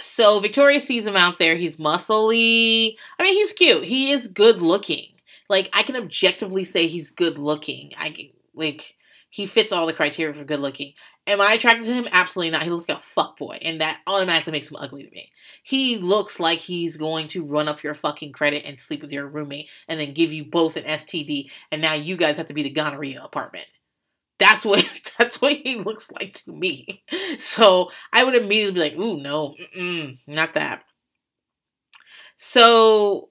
so 0.00 0.40
Victoria 0.40 0.80
sees 0.80 1.06
him 1.06 1.16
out 1.16 1.38
there. 1.38 1.56
He's 1.56 1.76
muscly. 1.76 2.96
I 3.18 3.22
mean, 3.22 3.34
he's 3.34 3.52
cute. 3.52 3.84
He 3.84 4.12
is 4.12 4.28
good 4.28 4.62
looking. 4.62 5.06
Like 5.48 5.68
I 5.72 5.82
can 5.82 5.96
objectively 5.96 6.64
say 6.64 6.86
he's 6.86 7.10
good 7.10 7.38
looking. 7.38 7.92
I 7.98 8.30
like 8.54 8.96
he 9.30 9.46
fits 9.46 9.72
all 9.72 9.86
the 9.86 9.92
criteria 9.92 10.32
for 10.32 10.44
good 10.44 10.60
looking. 10.60 10.94
Am 11.26 11.40
I 11.40 11.52
attracted 11.52 11.84
to 11.84 11.92
him? 11.92 12.08
Absolutely 12.10 12.50
not. 12.50 12.62
He 12.62 12.70
looks 12.70 12.88
like 12.88 12.98
a 12.98 13.02
fuck 13.02 13.36
boy, 13.36 13.58
and 13.60 13.80
that 13.80 14.00
automatically 14.06 14.52
makes 14.52 14.70
him 14.70 14.76
ugly 14.76 15.04
to 15.04 15.10
me. 15.10 15.30
He 15.62 15.98
looks 15.98 16.40
like 16.40 16.58
he's 16.58 16.96
going 16.96 17.26
to 17.28 17.44
run 17.44 17.68
up 17.68 17.82
your 17.82 17.94
fucking 17.94 18.32
credit 18.32 18.64
and 18.64 18.80
sleep 18.80 19.02
with 19.02 19.12
your 19.12 19.28
roommate, 19.28 19.68
and 19.86 20.00
then 20.00 20.14
give 20.14 20.32
you 20.32 20.44
both 20.44 20.76
an 20.76 20.84
STD, 20.84 21.50
and 21.70 21.82
now 21.82 21.94
you 21.94 22.16
guys 22.16 22.36
have 22.38 22.46
to 22.46 22.54
be 22.54 22.62
the 22.62 22.70
gonorrhea 22.70 23.22
apartment. 23.22 23.66
That's 24.38 24.64
what 24.64 24.84
that's 25.18 25.42
what 25.42 25.52
he 25.52 25.76
looks 25.76 26.10
like 26.12 26.32
to 26.44 26.52
me. 26.52 27.02
So 27.38 27.90
I 28.12 28.24
would 28.24 28.34
immediately 28.34 28.72
be 28.72 28.80
like, 28.80 28.96
"Ooh, 28.96 29.18
no, 29.18 29.54
not 30.26 30.54
that." 30.54 30.84
So 32.36 33.30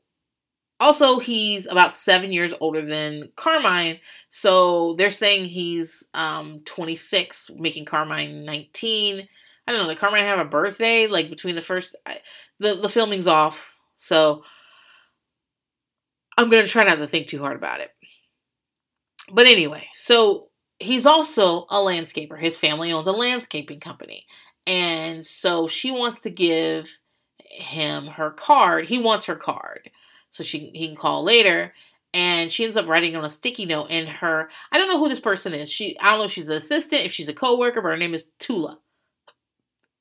also 0.80 1.20
he's 1.20 1.66
about 1.68 1.96
seven 1.96 2.32
years 2.32 2.54
older 2.62 2.82
than 2.82 3.30
Carmine, 3.36 4.00
so 4.30 4.96
they're 4.98 5.10
saying 5.10 5.46
he's 5.46 6.04
um 6.14 6.60
26, 6.66 7.52
making 7.58 7.86
Carmine 7.86 8.46
19. 8.46 9.28
I 9.68 9.72
don't 9.72 9.82
know. 9.82 9.88
Like 9.88 10.00
Carmine 10.00 10.24
have 10.24 10.40
a 10.40 10.46
birthday 10.46 11.08
like 11.08 11.30
between 11.30 11.56
the 11.56 11.62
first 11.62 11.96
I, 12.06 12.22
the 12.60 12.76
the 12.76 12.90
filming's 12.90 13.28
off, 13.28 13.76
so 13.96 14.44
I'm 16.38 16.50
gonna 16.50 16.68
try 16.68 16.84
not 16.84 16.96
to 16.96 17.08
think 17.08 17.28
too 17.28 17.40
hard 17.40 17.56
about 17.58 17.80
it. 17.82 17.92
But 19.32 19.48
anyway, 19.48 19.88
so 19.94 20.50
he's 20.80 21.06
also 21.06 21.66
a 21.70 21.78
landscaper. 21.78 22.40
His 22.40 22.58
family 22.58 22.92
owns 22.92 23.08
a 23.08 23.12
landscaping 23.12 23.80
company. 23.80 24.26
And 24.66 25.26
so 25.26 25.68
she 25.68 25.92
wants 25.92 26.22
to 26.22 26.30
give 26.30 26.90
him 27.40 28.08
her 28.08 28.32
card. 28.32 28.86
He 28.88 29.00
wants 29.00 29.26
her 29.26 29.36
card. 29.36 29.90
So 30.38 30.44
she 30.44 30.72
he 30.74 30.88
can 30.88 30.96
call 30.96 31.24
later. 31.24 31.74
And 32.14 32.52
she 32.52 32.64
ends 32.64 32.78
up 32.78 32.88
writing 32.88 33.16
on 33.16 33.26
a 33.26 33.30
sticky 33.30 33.66
note 33.66 33.92
in 33.92 34.08
her 34.08 34.50
I 34.72 34.78
don't 34.78 34.88
know 34.88 35.00
who 35.00 35.10
this 35.10 35.20
person 35.20 35.54
is. 35.54 35.72
She 35.72 36.00
I 36.00 36.12
don't 36.12 36.20
know 36.20 36.26
if 36.26 36.32
she's 36.32 36.48
an 36.48 36.56
assistant, 36.56 37.06
if 37.06 37.12
she's 37.12 37.30
a 37.30 37.34
co-worker, 37.34 37.82
but 37.82 37.90
her 37.90 37.98
name 37.98 38.14
is 38.14 38.28
Tula. 38.40 38.80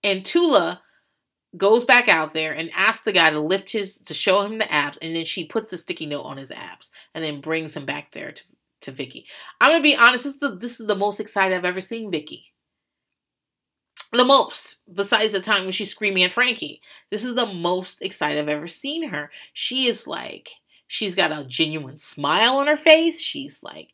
And 0.04 0.24
Tula 0.24 0.82
goes 1.56 1.84
back 1.84 2.08
out 2.08 2.34
there 2.34 2.52
and 2.52 2.70
asks 2.74 3.04
the 3.04 3.12
guy 3.12 3.30
to 3.30 3.40
lift 3.40 3.70
his 3.70 3.98
to 3.98 4.14
show 4.14 4.42
him 4.42 4.58
the 4.58 4.70
abs 4.70 4.98
and 4.98 5.16
then 5.16 5.24
she 5.24 5.46
puts 5.46 5.70
the 5.70 5.78
sticky 5.78 6.06
note 6.06 6.22
on 6.22 6.36
his 6.36 6.50
abs 6.50 6.90
and 7.14 7.24
then 7.24 7.40
brings 7.40 7.74
him 7.74 7.86
back 7.86 8.12
there 8.12 8.32
to 8.32 8.42
to 8.82 8.90
Vicky. 8.92 9.26
I'm 9.60 9.70
gonna 9.72 9.82
be 9.82 9.96
honest. 9.96 10.24
This 10.24 10.34
is 10.34 10.40
the 10.40 10.54
this 10.54 10.80
is 10.80 10.86
the 10.86 10.94
most 10.94 11.18
excited 11.18 11.56
I've 11.56 11.64
ever 11.64 11.80
seen 11.80 12.10
Vicky. 12.10 12.52
The 14.16 14.24
most, 14.24 14.78
besides 14.90 15.32
the 15.32 15.40
time 15.40 15.64
when 15.64 15.72
she's 15.72 15.90
screaming 15.90 16.22
at 16.22 16.32
Frankie. 16.32 16.80
This 17.10 17.22
is 17.22 17.34
the 17.34 17.46
most 17.46 18.00
excited 18.00 18.38
I've 18.38 18.48
ever 18.48 18.66
seen 18.66 19.08
her. 19.10 19.30
She 19.52 19.88
is 19.88 20.06
like, 20.06 20.48
she's 20.86 21.14
got 21.14 21.36
a 21.36 21.44
genuine 21.44 21.98
smile 21.98 22.56
on 22.56 22.66
her 22.66 22.76
face. 22.76 23.20
She's 23.20 23.62
like, 23.62 23.90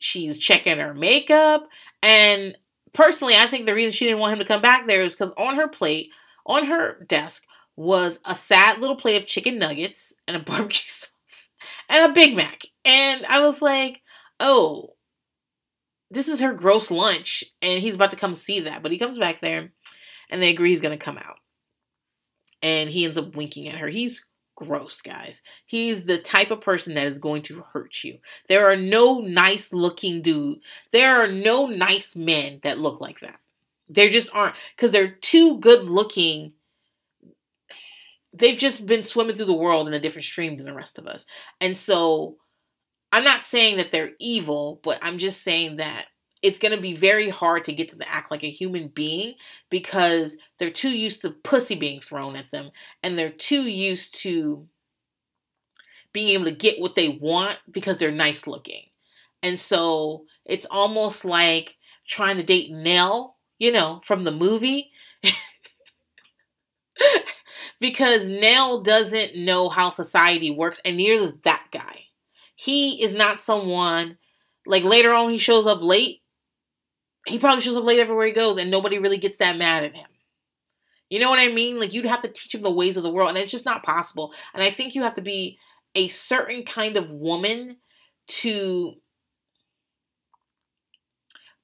she's 0.00 0.38
checking 0.38 0.78
her 0.78 0.94
makeup. 0.94 1.68
And 2.02 2.56
personally, 2.92 3.36
I 3.36 3.46
think 3.46 3.66
the 3.66 3.74
reason 3.74 3.92
she 3.92 4.06
didn't 4.06 4.20
want 4.20 4.32
him 4.32 4.38
to 4.40 4.44
come 4.44 4.62
back 4.62 4.86
there 4.86 5.02
is 5.02 5.14
because 5.14 5.32
on 5.36 5.56
her 5.56 5.68
plate, 5.68 6.10
on 6.46 6.66
her 6.66 7.04
desk, 7.06 7.44
was 7.76 8.18
a 8.24 8.34
sad 8.34 8.78
little 8.78 8.96
plate 8.96 9.20
of 9.20 9.26
chicken 9.26 9.58
nuggets 9.58 10.12
and 10.26 10.36
a 10.36 10.40
barbecue 10.44 10.88
sauce 10.88 11.48
and 11.88 12.10
a 12.10 12.14
Big 12.14 12.34
Mac. 12.34 12.62
And 12.84 13.24
I 13.26 13.40
was 13.40 13.62
like, 13.62 14.02
oh, 14.40 14.94
this 16.10 16.28
is 16.28 16.40
her 16.40 16.52
gross 16.52 16.90
lunch, 16.90 17.44
and 17.62 17.80
he's 17.80 17.94
about 17.94 18.10
to 18.10 18.16
come 18.16 18.34
see 18.34 18.60
that. 18.60 18.82
But 18.82 18.92
he 18.92 18.98
comes 18.98 19.18
back 19.18 19.40
there, 19.40 19.70
and 20.30 20.42
they 20.42 20.50
agree 20.50 20.70
he's 20.70 20.80
going 20.80 20.98
to 20.98 21.04
come 21.04 21.18
out. 21.18 21.36
And 22.62 22.90
he 22.90 23.04
ends 23.04 23.16
up 23.16 23.36
winking 23.36 23.68
at 23.68 23.76
her. 23.76 23.88
He's 23.88 24.26
gross, 24.56 25.00
guys. 25.00 25.42
He's 25.64 26.04
the 26.04 26.18
type 26.18 26.50
of 26.50 26.60
person 26.60 26.94
that 26.94 27.06
is 27.06 27.18
going 27.18 27.42
to 27.42 27.64
hurt 27.72 28.04
you. 28.04 28.18
There 28.48 28.70
are 28.70 28.76
no 28.76 29.20
nice 29.20 29.72
looking 29.72 30.20
dude. 30.20 30.58
There 30.92 31.22
are 31.22 31.28
no 31.28 31.66
nice 31.66 32.14
men 32.14 32.60
that 32.62 32.78
look 32.78 33.00
like 33.00 33.20
that. 33.20 33.38
There 33.88 34.10
just 34.10 34.30
aren't 34.34 34.56
because 34.76 34.90
they're 34.90 35.12
too 35.12 35.58
good 35.58 35.84
looking. 35.84 36.52
They've 38.32 38.58
just 38.58 38.86
been 38.86 39.02
swimming 39.02 39.34
through 39.34 39.46
the 39.46 39.52
world 39.52 39.88
in 39.88 39.94
a 39.94 40.00
different 40.00 40.24
stream 40.24 40.56
than 40.56 40.66
the 40.66 40.74
rest 40.74 40.98
of 40.98 41.06
us. 41.06 41.26
And 41.60 41.76
so 41.76 42.36
I'm 43.12 43.24
not 43.24 43.42
saying 43.42 43.76
that 43.78 43.90
they're 43.90 44.12
evil, 44.20 44.80
but 44.82 44.98
I'm 45.02 45.18
just 45.18 45.42
saying 45.42 45.76
that 45.76 46.06
it's 46.42 46.58
going 46.58 46.74
to 46.74 46.80
be 46.80 46.94
very 46.94 47.28
hard 47.28 47.64
to 47.64 47.72
get 47.72 47.88
to 47.90 47.96
the 47.96 48.08
act 48.08 48.30
like 48.30 48.44
a 48.44 48.50
human 48.50 48.88
being 48.88 49.34
because 49.68 50.36
they're 50.58 50.70
too 50.70 50.90
used 50.90 51.22
to 51.22 51.30
pussy 51.30 51.74
being 51.74 52.00
thrown 52.00 52.36
at 52.36 52.50
them 52.50 52.70
and 53.02 53.18
they're 53.18 53.30
too 53.30 53.62
used 53.62 54.14
to 54.22 54.66
being 56.12 56.28
able 56.28 56.46
to 56.46 56.50
get 56.52 56.80
what 56.80 56.94
they 56.94 57.08
want 57.08 57.58
because 57.70 57.96
they're 57.96 58.10
nice 58.10 58.46
looking. 58.46 58.84
And 59.42 59.58
so 59.58 60.24
it's 60.44 60.66
almost 60.70 61.24
like 61.24 61.76
trying 62.06 62.36
to 62.38 62.42
date 62.42 62.70
Nell, 62.70 63.36
you 63.58 63.72
know, 63.72 64.00
from 64.04 64.24
the 64.24 64.32
movie. 64.32 64.90
because 67.80 68.28
Nell 68.28 68.82
doesn't 68.82 69.36
know 69.36 69.68
how 69.68 69.90
society 69.90 70.50
works, 70.50 70.80
and 70.84 70.96
neither 70.96 71.22
does 71.22 71.38
that 71.40 71.66
guy. 71.70 72.04
He 72.60 73.02
is 73.02 73.14
not 73.14 73.40
someone 73.40 74.18
like 74.66 74.84
later 74.84 75.14
on 75.14 75.30
he 75.30 75.38
shows 75.38 75.66
up 75.66 75.80
late 75.80 76.20
he 77.26 77.38
probably 77.38 77.62
shows 77.62 77.76
up 77.76 77.84
late 77.84 77.98
everywhere 77.98 78.26
he 78.26 78.32
goes 78.32 78.58
and 78.58 78.70
nobody 78.70 78.98
really 78.98 79.16
gets 79.16 79.38
that 79.38 79.56
mad 79.56 79.82
at 79.82 79.94
him. 79.94 80.06
You 81.08 81.20
know 81.20 81.30
what 81.30 81.38
I 81.38 81.48
mean? 81.48 81.80
Like 81.80 81.94
you'd 81.94 82.04
have 82.04 82.20
to 82.20 82.28
teach 82.28 82.54
him 82.54 82.60
the 82.60 82.70
ways 82.70 82.98
of 82.98 83.02
the 83.02 83.10
world 83.10 83.30
and 83.30 83.38
it's 83.38 83.50
just 83.50 83.64
not 83.64 83.82
possible. 83.82 84.34
And 84.52 84.62
I 84.62 84.68
think 84.68 84.94
you 84.94 85.02
have 85.04 85.14
to 85.14 85.22
be 85.22 85.58
a 85.94 86.08
certain 86.08 86.62
kind 86.64 86.98
of 86.98 87.10
woman 87.10 87.78
to 88.26 88.92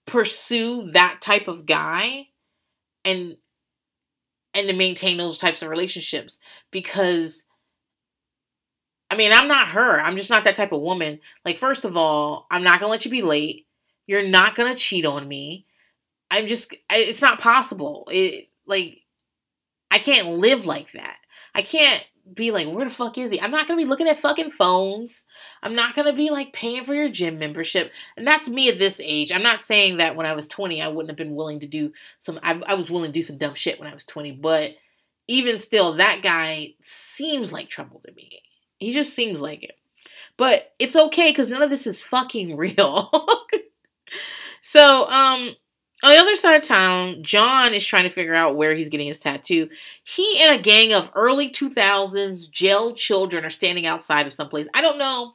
pursue 0.06 0.88
that 0.92 1.18
type 1.20 1.46
of 1.46 1.66
guy 1.66 2.28
and 3.04 3.36
and 4.54 4.66
to 4.66 4.74
maintain 4.74 5.18
those 5.18 5.36
types 5.36 5.60
of 5.60 5.68
relationships 5.68 6.38
because 6.70 7.44
I 9.10 9.16
mean, 9.16 9.32
I'm 9.32 9.48
not 9.48 9.68
her. 9.68 10.00
I'm 10.00 10.16
just 10.16 10.30
not 10.30 10.44
that 10.44 10.56
type 10.56 10.72
of 10.72 10.80
woman. 10.80 11.20
Like 11.44 11.56
first 11.56 11.84
of 11.84 11.96
all, 11.96 12.46
I'm 12.50 12.64
not 12.64 12.80
going 12.80 12.88
to 12.88 12.92
let 12.92 13.04
you 13.04 13.10
be 13.10 13.22
late. 13.22 13.66
You're 14.06 14.26
not 14.26 14.54
going 14.54 14.72
to 14.72 14.78
cheat 14.78 15.04
on 15.04 15.26
me. 15.26 15.66
I'm 16.30 16.46
just, 16.46 16.74
it's 16.90 17.22
not 17.22 17.40
possible. 17.40 18.08
It, 18.10 18.48
like, 18.66 19.02
I 19.90 19.98
can't 19.98 20.28
live 20.28 20.66
like 20.66 20.92
that. 20.92 21.18
I 21.54 21.62
can't 21.62 22.04
be 22.34 22.50
like, 22.50 22.68
where 22.68 22.84
the 22.84 22.92
fuck 22.92 23.18
is 23.18 23.30
he? 23.30 23.40
I'm 23.40 23.50
not 23.50 23.68
gonna 23.68 23.80
be 23.80 23.88
looking 23.88 24.08
at 24.08 24.18
fucking 24.18 24.50
phones. 24.50 25.24
I'm 25.62 25.74
not 25.74 25.94
gonna 25.94 26.12
be 26.12 26.30
like 26.30 26.52
paying 26.52 26.84
for 26.84 26.94
your 26.94 27.08
gym 27.08 27.38
membership. 27.38 27.92
And 28.16 28.26
that's 28.26 28.48
me 28.48 28.68
at 28.68 28.78
this 28.78 29.00
age. 29.02 29.30
I'm 29.30 29.42
not 29.42 29.60
saying 29.60 29.98
that 29.98 30.16
when 30.16 30.26
I 30.26 30.32
was 30.32 30.48
20, 30.48 30.82
I 30.82 30.88
wouldn't 30.88 31.10
have 31.10 31.16
been 31.16 31.36
willing 31.36 31.60
to 31.60 31.68
do 31.68 31.92
some, 32.18 32.40
I, 32.42 32.60
I 32.66 32.74
was 32.74 32.90
willing 32.90 33.12
to 33.12 33.18
do 33.18 33.22
some 33.22 33.38
dumb 33.38 33.54
shit 33.54 33.78
when 33.78 33.88
I 33.88 33.94
was 33.94 34.04
20, 34.04 34.32
but 34.32 34.74
even 35.28 35.58
still, 35.58 35.96
that 35.96 36.22
guy 36.22 36.74
seems 36.80 37.52
like 37.52 37.68
trouble 37.68 38.00
to 38.06 38.12
me. 38.12 38.42
He 38.78 38.92
just 38.92 39.14
seems 39.14 39.40
like 39.40 39.62
it. 39.62 39.76
But 40.36 40.74
it's 40.78 40.96
okay 40.96 41.30
because 41.30 41.48
none 41.48 41.62
of 41.62 41.70
this 41.70 41.86
is 41.86 42.02
fucking 42.02 42.56
real. 42.58 43.10
So, 44.60 45.08
um, 45.08 45.54
on 46.02 46.10
the 46.12 46.18
other 46.18 46.36
side 46.36 46.60
of 46.60 46.68
town, 46.68 47.22
John 47.22 47.72
is 47.72 47.86
trying 47.86 48.02
to 48.02 48.10
figure 48.10 48.34
out 48.34 48.56
where 48.56 48.74
he's 48.74 48.88
getting 48.88 49.06
his 49.06 49.20
tattoo. 49.20 49.68
He 50.02 50.42
and 50.42 50.58
a 50.58 50.62
gang 50.62 50.92
of 50.92 51.10
early 51.14 51.50
2000s 51.50 52.50
jail 52.50 52.94
children 52.94 53.44
are 53.44 53.50
standing 53.50 53.86
outside 53.86 54.26
of 54.26 54.32
someplace. 54.32 54.68
I 54.74 54.82
don't 54.82 54.98
know. 54.98 55.34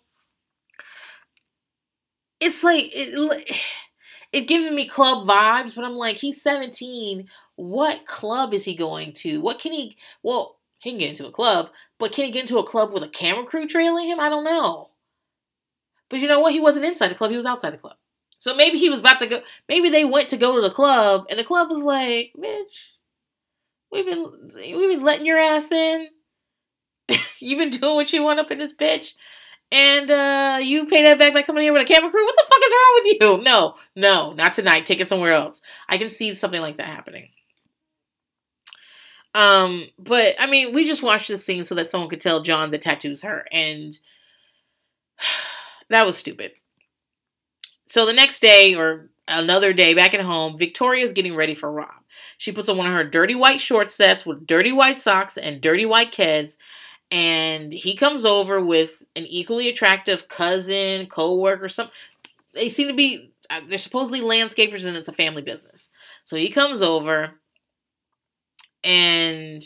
It's 2.39 2.63
like 2.63 2.89
it, 2.93 3.57
it 4.33 4.47
giving 4.47 4.75
me 4.75 4.87
club 4.87 5.27
vibes, 5.27 5.75
but 5.75 5.85
I'm 5.85 5.95
like, 5.95 6.17
he's 6.17 6.41
17. 6.41 7.27
What 7.55 8.05
club 8.05 8.53
is 8.53 8.65
he 8.65 8.75
going 8.75 9.13
to? 9.13 9.41
What 9.41 9.59
can 9.59 9.71
he? 9.71 9.97
Well, 10.23 10.57
he 10.81 10.89
can 10.89 10.99
get 10.99 11.09
into 11.09 11.27
a 11.27 11.31
club, 11.31 11.69
but 11.99 12.11
can 12.11 12.25
he 12.25 12.31
get 12.31 12.41
into 12.41 12.57
a 12.57 12.65
club 12.65 12.91
with 12.91 13.03
a 13.03 13.07
camera 13.07 13.45
crew 13.45 13.67
trailing 13.67 14.07
him? 14.07 14.19
I 14.19 14.29
don't 14.29 14.43
know. 14.43 14.89
But 16.09 16.19
you 16.19 16.27
know 16.27 16.39
what? 16.39 16.53
He 16.53 16.59
wasn't 16.59 16.85
inside 16.85 17.09
the 17.09 17.15
club. 17.15 17.29
He 17.29 17.37
was 17.37 17.45
outside 17.45 17.71
the 17.71 17.77
club. 17.77 17.95
So 18.39 18.55
maybe 18.55 18.79
he 18.79 18.89
was 18.89 18.99
about 18.99 19.19
to 19.19 19.27
go. 19.27 19.41
Maybe 19.69 19.89
they 19.89 20.03
went 20.03 20.29
to 20.29 20.37
go 20.37 20.55
to 20.55 20.61
the 20.61 20.73
club, 20.73 21.27
and 21.29 21.39
the 21.39 21.43
club 21.43 21.69
was 21.69 21.83
like, 21.83 22.33
"Bitch, 22.35 22.87
we've 23.91 24.05
been 24.05 24.25
we've 24.55 24.97
been 24.97 25.05
letting 25.05 25.27
your 25.27 25.37
ass 25.37 25.71
in. 25.71 26.07
You've 27.39 27.59
been 27.59 27.79
doing 27.79 27.95
what 27.95 28.11
you 28.11 28.23
want 28.23 28.39
up 28.39 28.49
in 28.49 28.57
this 28.57 28.73
bitch, 28.73 29.13
and 29.71 30.09
uh, 30.09 30.59
you 30.59 30.87
pay 30.87 31.03
that 31.03 31.19
back 31.19 31.35
by 31.35 31.43
coming 31.43 31.61
here 31.61 31.73
with 31.73 31.83
a 31.83 31.85
camera 31.85 32.09
crew. 32.09 32.25
What 32.25 32.35
the 32.35 32.45
fuck 32.49 32.61
is 32.65 32.73
wrong 32.73 33.01
with 33.03 33.13
you? 33.21 33.43
No, 33.43 33.75
no, 33.95 34.33
not 34.33 34.55
tonight. 34.55 34.87
Take 34.87 34.99
it 34.99 35.07
somewhere 35.07 35.33
else. 35.33 35.61
I 35.87 35.99
can 35.99 36.09
see 36.09 36.33
something 36.33 36.61
like 36.61 36.77
that 36.77 36.87
happening. 36.87 37.29
Um, 39.33 39.87
but 39.97 40.35
I 40.39 40.47
mean, 40.47 40.73
we 40.73 40.85
just 40.85 41.03
watched 41.03 41.27
this 41.27 41.45
scene 41.45 41.65
so 41.65 41.75
that 41.75 41.89
someone 41.89 42.09
could 42.09 42.21
tell 42.21 42.41
John 42.41 42.71
the 42.71 42.77
tattoos 42.77 43.21
her, 43.21 43.45
and 43.51 43.97
that 45.89 46.05
was 46.05 46.17
stupid. 46.17 46.51
So 47.87 48.05
the 48.05 48.13
next 48.13 48.41
day 48.41 48.75
or 48.75 49.09
another 49.27 49.73
day 49.73 49.93
back 49.93 50.13
at 50.13 50.21
home, 50.21 50.57
Victoria's 50.57 51.13
getting 51.13 51.35
ready 51.35 51.55
for 51.55 51.71
Rob. 51.71 51.89
She 52.37 52.51
puts 52.51 52.69
on 52.69 52.77
one 52.77 52.87
of 52.87 52.93
her 52.93 53.03
dirty 53.03 53.35
white 53.35 53.61
short 53.61 53.89
sets 53.89 54.25
with 54.25 54.47
dirty 54.47 54.71
white 54.71 54.97
socks 54.97 55.37
and 55.37 55.61
dirty 55.61 55.85
white 55.85 56.11
kids. 56.11 56.57
And 57.11 57.73
he 57.73 57.95
comes 57.95 58.25
over 58.25 58.63
with 58.63 59.03
an 59.15 59.25
equally 59.25 59.67
attractive 59.67 60.29
cousin, 60.29 61.07
co-worker, 61.07 61.67
some 61.67 61.89
they 62.53 62.69
seem 62.69 62.87
to 62.87 62.93
be 62.93 63.33
uh, 63.49 63.61
they're 63.67 63.77
supposedly 63.77 64.21
landscapers 64.21 64.85
and 64.85 64.95
it's 64.95 65.09
a 65.09 65.13
family 65.13 65.41
business. 65.41 65.89
So 66.23 66.35
he 66.37 66.49
comes 66.49 66.81
over 66.81 67.31
and 68.83 69.63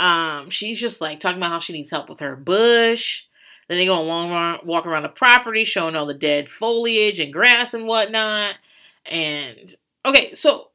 um 0.00 0.50
she's 0.50 0.80
just 0.80 1.00
like 1.00 1.20
talking 1.20 1.38
about 1.38 1.50
how 1.50 1.58
she 1.58 1.72
needs 1.72 1.90
help 1.90 2.08
with 2.08 2.20
her 2.20 2.36
bush 2.36 3.24
then 3.68 3.78
they 3.78 3.86
go 3.86 4.00
a 4.00 4.02
long 4.02 4.58
walk 4.64 4.86
around 4.86 5.04
the 5.04 5.08
property, 5.08 5.64
showing 5.64 5.96
all 5.96 6.04
the 6.04 6.12
dead 6.12 6.48
foliage 6.48 7.20
and 7.20 7.32
grass 7.32 7.72
and 7.72 7.86
whatnot. 7.86 8.54
And 9.06 9.74
okay, 10.04 10.34
so 10.34 10.68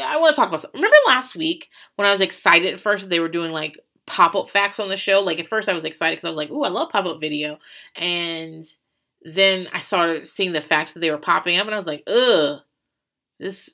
I 0.00 0.18
want 0.18 0.34
to 0.34 0.40
talk 0.40 0.48
about 0.48 0.60
something. 0.60 0.80
Remember 0.80 0.96
last 1.06 1.34
week 1.34 1.68
when 1.96 2.06
I 2.06 2.12
was 2.12 2.20
excited 2.20 2.72
at 2.72 2.80
first 2.80 3.08
they 3.08 3.20
were 3.20 3.28
doing 3.28 3.50
like 3.52 3.78
pop 4.06 4.36
up 4.36 4.50
facts 4.50 4.78
on 4.78 4.88
the 4.88 4.96
show? 4.96 5.20
Like 5.20 5.40
at 5.40 5.46
first 5.46 5.68
I 5.68 5.74
was 5.74 5.84
excited 5.84 6.12
because 6.12 6.26
I 6.26 6.28
was 6.28 6.36
like, 6.36 6.50
"Ooh, 6.50 6.62
I 6.62 6.68
love 6.68 6.90
pop 6.90 7.06
up 7.06 7.20
video," 7.20 7.58
and 7.96 8.64
then 9.22 9.66
I 9.72 9.80
started 9.80 10.26
seeing 10.26 10.52
the 10.52 10.60
facts 10.60 10.92
that 10.92 11.00
they 11.00 11.10
were 11.10 11.18
popping 11.18 11.58
up, 11.58 11.66
and 11.66 11.74
I 11.74 11.78
was 11.78 11.86
like, 11.86 12.04
"Ugh, 12.06 12.60
this 13.38 13.70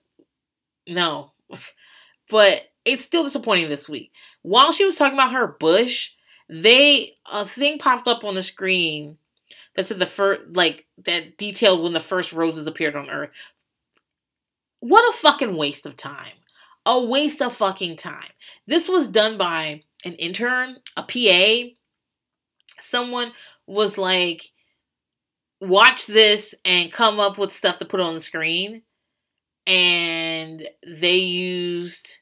no." 0.89 1.33
but 2.31 2.63
it's 2.85 3.05
still 3.05 3.25
disappointing 3.25 3.69
this 3.69 3.89
week. 3.89 4.13
While 4.43 4.73
she 4.73 4.85
was 4.85 4.97
talking 4.97 5.17
about 5.19 5.33
her 5.33 5.47
bush, 5.47 6.13
they 6.49 7.17
a 7.31 7.47
thing 7.47 7.79
popped 7.79 8.07
up 8.07 8.25
on 8.25 8.35
the 8.35 8.43
screen 8.43 9.19
that 9.75 9.87
said 9.87 9.99
the 9.99 10.07
first 10.07 10.55
like 10.55 10.87
that 11.05 11.39
detailed 11.39 11.83
when 11.83 11.93
the 11.93 12.01
first 12.01 12.33
roses 12.33 12.67
appeared 12.67 12.97
on 12.97 13.11
Earth. 13.11 13.31
What 14.81 15.09
a 15.15 15.17
fucking 15.17 15.57
waste 15.57 15.87
of 15.87 15.97
time. 15.97 16.35
A 16.87 17.03
waste 17.03 17.41
of 17.41 17.57
fucking 17.57 17.97
time. 17.97 18.29
This 18.67 18.89
was 18.89 19.07
done 19.07 19.39
by 19.39 19.83
an 20.05 20.13
intern, 20.15 20.77
a 20.97 21.03
PA. 21.03 21.71
Someone 22.79 23.33
was 23.67 23.97
like, 23.97 24.51
watch 25.61 26.07
this 26.07 26.55
and 26.65 26.93
come 26.93 27.19
up 27.19 27.39
with 27.39 27.53
stuff 27.53 27.79
to 27.79 27.87
put 27.87 28.01
on 28.01 28.13
the 28.13 28.21
screen. 28.21 28.83
And 29.67 30.69
they 30.87 31.17
used, 31.17 32.19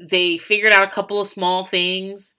they 0.00 0.38
figured 0.38 0.72
out 0.72 0.82
a 0.82 0.90
couple 0.90 1.20
of 1.20 1.26
small 1.26 1.64
things 1.64 2.34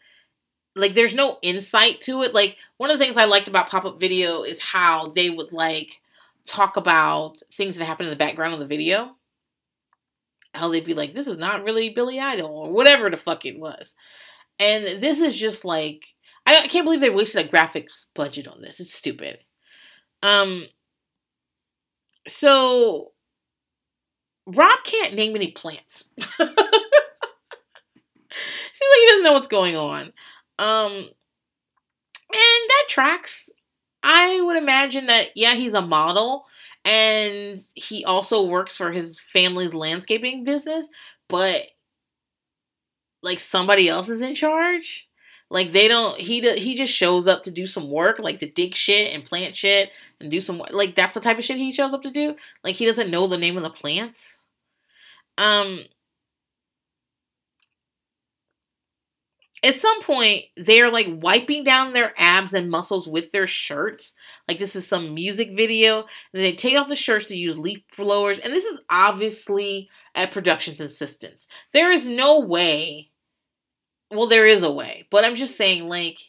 like 0.76 0.94
there's 0.94 1.14
no 1.14 1.38
insight 1.42 2.02
to 2.02 2.22
it. 2.24 2.34
Like 2.34 2.58
one 2.78 2.92
of 2.92 3.00
the 3.00 3.04
things 3.04 3.18
I 3.18 3.26
liked 3.26 3.48
about 3.48 3.70
pop-up 3.70 4.00
video 4.00 4.44
is 4.44 4.60
how 4.60 5.08
they 5.08 5.30
would 5.30 5.54
like 5.54 6.02
talk 6.46 6.78
about 6.78 7.38
things 7.52 7.78
that 7.78 7.86
happen 7.86 8.06
in 8.06 8.10
the 8.10 8.18
background 8.18 8.54
of 8.54 8.60
the 8.60 8.66
video. 8.66 9.16
How 10.54 10.70
they'd 10.70 10.86
be 10.86 10.94
like, 10.94 11.14
this 11.14 11.28
is 11.28 11.38
not 11.38 11.64
really 11.64 11.90
Billy 11.90 12.20
Idol 12.20 12.50
or 12.50 12.72
whatever 12.72 13.10
the 13.10 13.18
fuck 13.18 13.46
it 13.46 13.60
was. 13.60 13.96
And 14.60 15.02
this 15.02 15.20
is 15.20 15.36
just 15.36 15.66
like 15.66 16.06
I, 16.46 16.68
can't 16.68 16.86
believe 16.86 17.00
they 17.00 17.10
wasted 17.10 17.46
a 17.46 17.50
graphics 17.50 18.08
budget 18.14 18.48
on 18.48 18.62
this. 18.62 18.80
It's 18.80 18.94
stupid. 18.94 19.40
Um 20.22 20.66
so 22.28 23.12
Rob 24.46 24.80
can't 24.84 25.16
name 25.16 25.36
any 25.36 25.52
plants. 25.52 26.06
Seems 28.76 28.90
like 28.92 29.00
he 29.00 29.08
doesn't 29.08 29.24
know 29.24 29.32
what's 29.32 29.48
going 29.48 29.78
on. 29.78 30.12
Um, 30.60 30.92
and 30.92 31.10
that 32.30 32.86
tracks. 32.90 33.50
I 34.04 34.42
would 34.42 34.58
imagine 34.58 35.06
that 35.06 35.30
yeah, 35.34 35.54
he's 35.54 35.74
a 35.74 35.82
model, 35.82 36.46
and 36.84 37.58
he 37.74 38.04
also 38.04 38.44
works 38.44 38.76
for 38.76 38.92
his 38.92 39.18
family's 39.18 39.74
landscaping 39.74 40.44
business, 40.44 40.90
but 41.30 41.68
like 43.24 43.40
somebody 43.40 43.88
else 43.88 44.10
is 44.10 44.22
in 44.22 44.36
charge. 44.36 45.08
Like 45.50 45.72
they 45.72 45.88
don't 45.88 46.20
he 46.20 46.42
he 46.56 46.76
just 46.76 46.94
shows 46.94 47.30
up 47.30 47.44
to 47.44 47.52
do 47.52 47.66
some 47.66 47.90
work, 47.90 48.20
like 48.20 48.40
to 48.40 48.50
dig 48.50 48.76
shit 48.76 49.14
and 49.14 49.24
plant 49.24 49.56
shit 49.56 49.92
and 50.20 50.30
do 50.30 50.42
some 50.42 50.62
like 50.72 50.96
that's 50.96 51.14
the 51.14 51.22
type 51.22 51.38
of 51.38 51.46
shit 51.46 51.56
he 51.56 51.72
shows 51.72 51.94
up 51.94 52.02
to 52.02 52.12
do. 52.12 52.36
Like 52.62 52.76
he 52.76 52.86
doesn't 52.86 53.10
know 53.10 53.26
the 53.28 53.38
name 53.38 53.56
of 53.56 53.64
the 53.64 53.70
plants. 53.70 54.42
Um 55.38 55.86
at 59.66 59.74
some 59.76 60.00
point 60.02 60.44
they're 60.56 60.92
like 60.92 61.08
wiping 61.10 61.64
down 61.64 61.94
their 61.94 62.14
abs 62.18 62.54
and 62.54 62.70
muscles 62.70 63.10
with 63.10 63.32
their 63.32 63.48
shirts. 63.48 64.14
Like 64.48 64.60
this 64.60 64.76
is 64.76 64.88
some 64.88 65.16
music 65.16 65.52
video. 65.56 66.02
And 66.34 66.44
they 66.44 66.54
take 66.54 66.78
off 66.78 66.88
the 66.88 66.96
shirts 66.96 67.30
to 67.30 67.38
use 67.38 67.58
leaf 67.58 67.82
blowers. 67.98 68.38
And 68.38 68.54
this 68.54 68.66
is 68.66 68.80
obviously 68.90 69.90
at 70.14 70.32
production's 70.32 70.80
insistence. 70.80 71.48
There 71.74 71.92
is 71.92 72.08
no 72.08 72.40
way 72.40 73.10
well 74.12 74.28
there 74.28 74.46
is 74.46 74.62
a 74.62 74.72
way 74.72 75.08
but 75.10 75.26
i'm 75.26 75.36
just 75.36 75.58
saying 75.58 75.90
like 75.90 76.20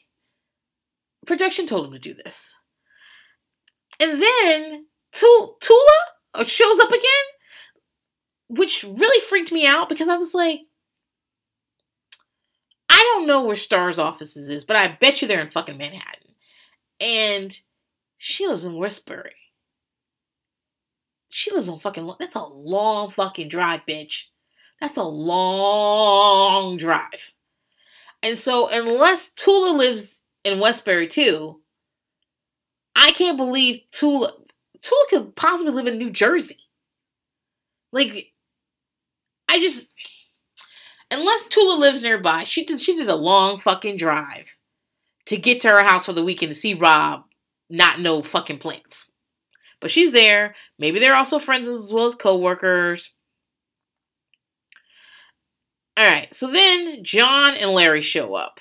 production 1.26 1.66
told 1.66 1.84
them 1.84 1.92
to 1.92 1.98
do 1.98 2.14
this. 2.14 2.54
And 4.00 4.20
then 4.20 4.86
tula 5.12 5.52
uh, 6.34 6.44
shows 6.44 6.78
up 6.78 6.88
again 6.88 7.26
which 8.48 8.84
really 8.84 9.20
freaked 9.26 9.52
me 9.52 9.66
out 9.66 9.88
because 9.88 10.08
i 10.08 10.16
was 10.16 10.34
like 10.34 10.60
I 12.96 13.12
don't 13.12 13.26
know 13.26 13.44
where 13.44 13.56
Star's 13.56 13.98
offices 13.98 14.48
is, 14.48 14.64
but 14.64 14.76
I 14.76 14.88
bet 14.88 15.20
you 15.20 15.28
they're 15.28 15.42
in 15.42 15.50
fucking 15.50 15.76
Manhattan. 15.76 16.32
And 16.98 17.60
she 18.16 18.46
lives 18.46 18.64
in 18.64 18.74
Westbury. 18.74 19.34
She 21.28 21.50
lives 21.52 21.68
on 21.68 21.78
fucking. 21.78 22.10
That's 22.18 22.36
a 22.36 22.42
long 22.42 23.10
fucking 23.10 23.50
drive, 23.50 23.82
bitch. 23.86 24.22
That's 24.80 24.96
a 24.96 25.02
long 25.02 26.78
drive. 26.78 27.34
And 28.22 28.38
so, 28.38 28.66
unless 28.70 29.28
Tula 29.28 29.76
lives 29.76 30.22
in 30.42 30.58
Westbury 30.58 31.06
too, 31.06 31.60
I 32.94 33.10
can't 33.10 33.36
believe 33.36 33.82
Tula. 33.92 34.32
Tula 34.80 35.06
could 35.10 35.36
possibly 35.36 35.74
live 35.74 35.86
in 35.86 35.98
New 35.98 36.10
Jersey. 36.10 36.60
Like, 37.92 38.32
I 39.50 39.60
just 39.60 39.86
unless 41.10 41.46
Tula 41.46 41.74
lives 41.74 42.00
nearby, 42.00 42.44
she 42.44 42.64
did 42.64 42.80
she 42.80 42.96
did 42.96 43.08
a 43.08 43.14
long 43.14 43.58
fucking 43.58 43.96
drive 43.96 44.56
to 45.26 45.36
get 45.36 45.60
to 45.62 45.68
her 45.68 45.82
house 45.82 46.06
for 46.06 46.12
the 46.12 46.24
weekend 46.24 46.52
to 46.52 46.58
see 46.58 46.74
Rob 46.74 47.24
not 47.68 48.00
know 48.00 48.22
fucking 48.22 48.58
plants. 48.58 49.08
But 49.80 49.90
she's 49.90 50.12
there. 50.12 50.54
Maybe 50.78 50.98
they're 50.98 51.16
also 51.16 51.38
friends 51.38 51.68
as 51.68 51.92
well 51.92 52.06
as 52.06 52.14
co-workers. 52.14 53.12
Alright, 55.98 56.34
so 56.34 56.50
then 56.50 57.02
John 57.02 57.54
and 57.54 57.70
Larry 57.70 58.00
show 58.00 58.34
up 58.34 58.60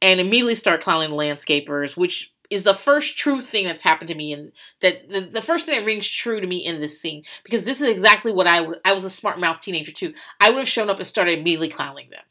and 0.00 0.20
immediately 0.20 0.54
start 0.54 0.80
clowning 0.80 1.10
the 1.10 1.16
landscapers, 1.16 1.96
which 1.96 2.32
is 2.50 2.62
the 2.62 2.74
first 2.74 3.16
true 3.16 3.40
thing 3.40 3.66
that's 3.66 3.82
happened 3.82 4.08
to 4.08 4.14
me 4.14 4.32
and 4.32 4.52
that 4.80 5.08
the, 5.10 5.20
the 5.20 5.42
first 5.42 5.66
thing 5.66 5.78
that 5.78 5.84
rings 5.86 6.08
true 6.08 6.40
to 6.40 6.46
me 6.46 6.58
in 6.64 6.80
this 6.80 7.00
scene 7.00 7.22
because 7.44 7.64
this 7.64 7.80
is 7.80 7.88
exactly 7.88 8.32
what 8.32 8.46
I 8.46 8.60
would 8.60 8.80
I 8.84 8.92
was 8.92 9.04
a 9.04 9.10
smart 9.10 9.38
mouth 9.38 9.60
teenager 9.60 9.92
too. 9.92 10.14
I 10.40 10.50
would 10.50 10.58
have 10.58 10.68
shown 10.68 10.90
up 10.90 10.98
and 10.98 11.06
started 11.06 11.38
immediately 11.38 11.68
clowning 11.68 12.10
them. 12.10 12.22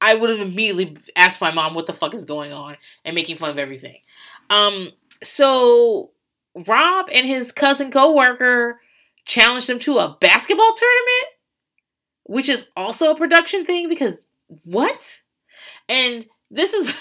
I 0.00 0.14
would 0.14 0.30
have 0.30 0.40
immediately 0.40 0.96
asked 1.16 1.40
my 1.40 1.52
mom 1.52 1.74
what 1.74 1.86
the 1.86 1.92
fuck 1.92 2.14
is 2.14 2.24
going 2.24 2.52
on 2.52 2.76
and 3.04 3.14
making 3.14 3.36
fun 3.36 3.50
of 3.50 3.58
everything. 3.58 4.00
Um 4.50 4.90
so 5.22 6.10
Rob 6.66 7.08
and 7.12 7.26
his 7.26 7.52
cousin 7.52 7.90
co-worker 7.90 8.80
challenged 9.24 9.70
him 9.70 9.78
to 9.80 9.98
a 9.98 10.16
basketball 10.20 10.74
tournament, 10.74 11.32
which 12.24 12.48
is 12.48 12.66
also 12.76 13.10
a 13.10 13.16
production 13.16 13.64
thing 13.64 13.88
because 13.88 14.18
what? 14.64 15.20
And 15.88 16.26
this 16.50 16.72
is 16.72 16.92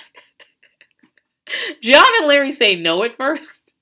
John 1.82 2.06
and 2.20 2.28
Larry 2.28 2.52
say 2.52 2.76
no 2.76 3.04
at 3.04 3.14
first. 3.14 3.74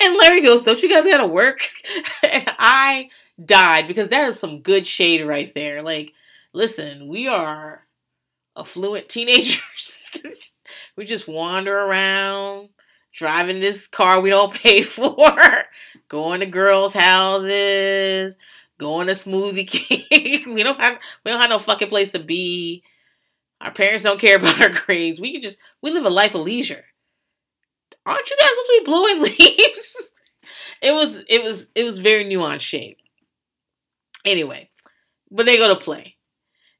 And 0.00 0.16
Larry 0.16 0.40
goes, 0.42 0.62
Don't 0.62 0.82
you 0.82 0.88
guys 0.88 1.04
gotta 1.04 1.26
work? 1.26 1.68
and 2.22 2.50
I 2.58 3.10
died 3.42 3.86
because 3.88 4.08
that 4.08 4.28
is 4.28 4.38
some 4.38 4.60
good 4.60 4.86
shade 4.86 5.24
right 5.26 5.52
there. 5.54 5.82
Like, 5.82 6.12
listen, 6.52 7.08
we 7.08 7.28
are 7.28 7.86
affluent 8.56 9.08
teenagers. 9.08 10.16
we 10.96 11.04
just 11.04 11.28
wander 11.28 11.76
around, 11.76 12.68
driving 13.12 13.60
this 13.60 13.86
car 13.86 14.20
we 14.20 14.30
don't 14.30 14.54
pay 14.54 14.82
for, 14.82 15.64
going 16.08 16.40
to 16.40 16.46
girls' 16.46 16.92
houses, 16.94 18.34
going 18.78 19.08
to 19.08 19.14
Smoothie 19.14 19.68
King. 19.68 20.54
we 20.54 20.62
don't 20.62 20.80
have 20.80 20.98
we 21.24 21.30
don't 21.30 21.40
have 21.40 21.50
no 21.50 21.58
fucking 21.58 21.88
place 21.88 22.12
to 22.12 22.18
be. 22.18 22.82
Our 23.60 23.72
parents 23.72 24.04
don't 24.04 24.20
care 24.20 24.36
about 24.38 24.62
our 24.62 24.70
grades. 24.70 25.20
We 25.20 25.32
can 25.32 25.42
just 25.42 25.58
we 25.82 25.90
live 25.90 26.04
a 26.04 26.10
life 26.10 26.34
of 26.34 26.42
leisure. 26.42 26.84
Aren't 28.06 28.30
you 28.30 28.36
guys 28.40 28.48
supposed 28.50 28.66
to 28.66 28.80
be 28.80 28.84
blowing 28.84 29.22
leaves? 29.38 30.08
it 30.80 30.92
was 30.92 31.24
it 31.28 31.42
was 31.42 31.70
it 31.74 31.84
was 31.84 31.98
very 31.98 32.24
nuanced 32.24 32.60
shade. 32.60 32.96
Anyway, 34.24 34.70
but 35.30 35.46
they 35.46 35.56
go 35.56 35.68
to 35.68 35.76
play. 35.80 36.16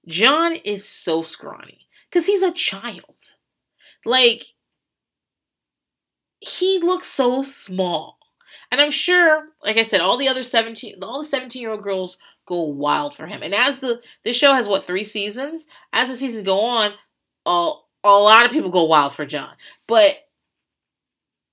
John 0.07 0.55
is 0.55 0.89
so 0.89 1.22
scrawny 1.22 1.87
because 2.09 2.26
he's 2.26 2.43
a 2.43 2.53
child. 2.53 3.35
Like 4.05 4.45
he 6.41 6.79
looks 6.79 7.09
so 7.09 7.43
small. 7.43 8.18
And 8.70 8.81
I'm 8.81 8.91
sure, 8.91 9.49
like 9.62 9.76
I 9.76 9.83
said, 9.83 10.01
all 10.01 10.16
the 10.16 10.29
other 10.29 10.43
17 10.43 11.03
all 11.03 11.22
the 11.22 11.29
17 11.29 11.61
year 11.61 11.72
old 11.72 11.83
girls 11.83 12.18
go 12.49 12.62
wild 12.62 13.14
for 13.14 13.26
him. 13.26 13.42
And 13.42 13.55
as 13.55 13.78
the 13.78 14.01
this 14.24 14.34
show 14.34 14.55
has 14.55 14.66
what 14.66 14.82
three 14.82 15.05
seasons, 15.05 15.66
as 15.92 16.09
the 16.09 16.16
seasons 16.16 16.42
go 16.42 16.61
on, 16.61 16.92
a, 17.46 17.72
a 18.05 18.09
lot 18.09 18.46
of 18.46 18.53
people 18.53 18.70
go 18.70 18.84
wild 18.84 19.12
for 19.12 19.26
John. 19.26 19.53
But 19.86 20.16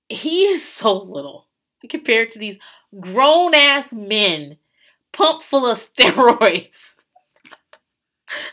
he 0.08 0.44
is 0.46 0.66
so 0.68 0.98
little 0.98 1.46
compared 1.88 2.32
to 2.32 2.38
these 2.38 2.58
grown 2.98 3.54
ass 3.54 3.92
men 3.92 4.56
pumped 5.12 5.44
full 5.44 5.66
of 5.66 5.78
steroids 5.96 6.94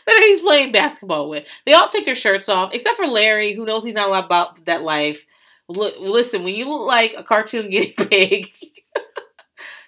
that 0.06 0.22
he's 0.22 0.40
playing 0.40 0.72
basketball 0.72 1.28
with. 1.28 1.46
They 1.64 1.72
all 1.72 1.88
take 1.88 2.04
their 2.04 2.14
shirts 2.14 2.48
off, 2.48 2.72
except 2.74 2.96
for 2.96 3.06
Larry, 3.06 3.54
who 3.54 3.64
knows 3.64 3.84
he's 3.84 3.94
not 3.94 4.08
allowed 4.08 4.26
about 4.26 4.64
that 4.66 4.82
life. 4.82 5.24
L- 5.74 5.92
listen, 6.00 6.44
when 6.44 6.54
you 6.54 6.68
look 6.68 6.86
like 6.86 7.14
a 7.16 7.24
cartoon 7.24 7.70
guinea 7.70 7.94
pig, 7.96 8.52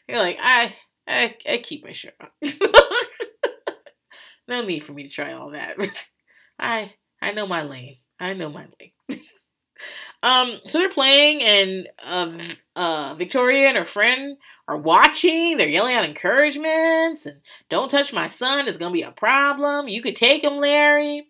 you're 0.09 0.19
like, 0.19 0.39
I, 0.41 0.75
I, 1.07 1.37
I 1.49 1.59
keep 1.59 1.85
my 1.85 1.93
shirt 1.93 2.15
on. 2.21 2.29
no 4.49 4.63
need 4.63 4.85
for 4.85 4.93
me 4.93 5.05
to 5.05 5.09
try 5.09 5.33
all 5.33 5.51
that. 5.51 5.77
I, 6.59 6.93
I 7.21 7.33
know 7.33 7.47
my 7.47 7.63
lane. 7.63 7.99
I 8.19 8.33
know 8.33 8.49
my 8.49 8.67
lane. 8.81 9.21
um, 10.23 10.61
so 10.67 10.79
they're 10.79 10.89
playing, 10.89 11.43
and 11.43 11.89
uh, 12.05 12.33
uh, 12.75 13.15
Victoria 13.15 13.69
and 13.69 13.77
her 13.77 13.85
friend 13.85 14.37
are 14.67 14.79
watching. 14.79 15.57
They're 15.57 15.69
yelling 15.69 15.95
out 15.95 16.05
encouragements 16.05 17.27
and 17.27 17.41
"Don't 17.69 17.91
touch 17.91 18.13
my 18.13 18.27
son. 18.27 18.67
It's 18.67 18.79
gonna 18.79 18.93
be 18.93 19.03
a 19.03 19.13
problem. 19.13 19.89
You 19.89 20.03
could 20.03 20.17
take 20.17 20.43
him, 20.43 20.57
Larry." 20.57 21.27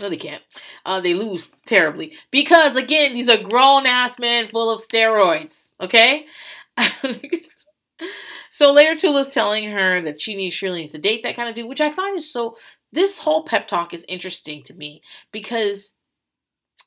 No, 0.00 0.08
they 0.08 0.16
can't. 0.16 0.42
Uh, 0.86 1.00
they 1.00 1.14
lose 1.14 1.52
terribly 1.66 2.16
because 2.30 2.74
again, 2.76 3.12
these 3.12 3.28
are 3.28 3.36
grown 3.36 3.86
ass 3.86 4.18
men 4.18 4.48
full 4.48 4.70
of 4.70 4.80
steroids. 4.80 5.68
Okay. 5.80 6.26
So 8.52 8.70
later, 8.70 8.94
Tula's 8.94 9.30
telling 9.30 9.70
her 9.70 10.02
that 10.02 10.20
she 10.20 10.34
needs 10.34 10.54
Shirley 10.54 10.80
needs 10.80 10.92
to 10.92 10.98
date 10.98 11.22
that 11.22 11.36
kind 11.36 11.48
of 11.48 11.54
dude, 11.54 11.66
which 11.66 11.80
I 11.80 11.88
find 11.88 12.14
is 12.14 12.30
so. 12.30 12.58
This 12.92 13.18
whole 13.18 13.44
pep 13.44 13.66
talk 13.66 13.94
is 13.94 14.04
interesting 14.08 14.62
to 14.64 14.74
me 14.74 15.00
because 15.32 15.94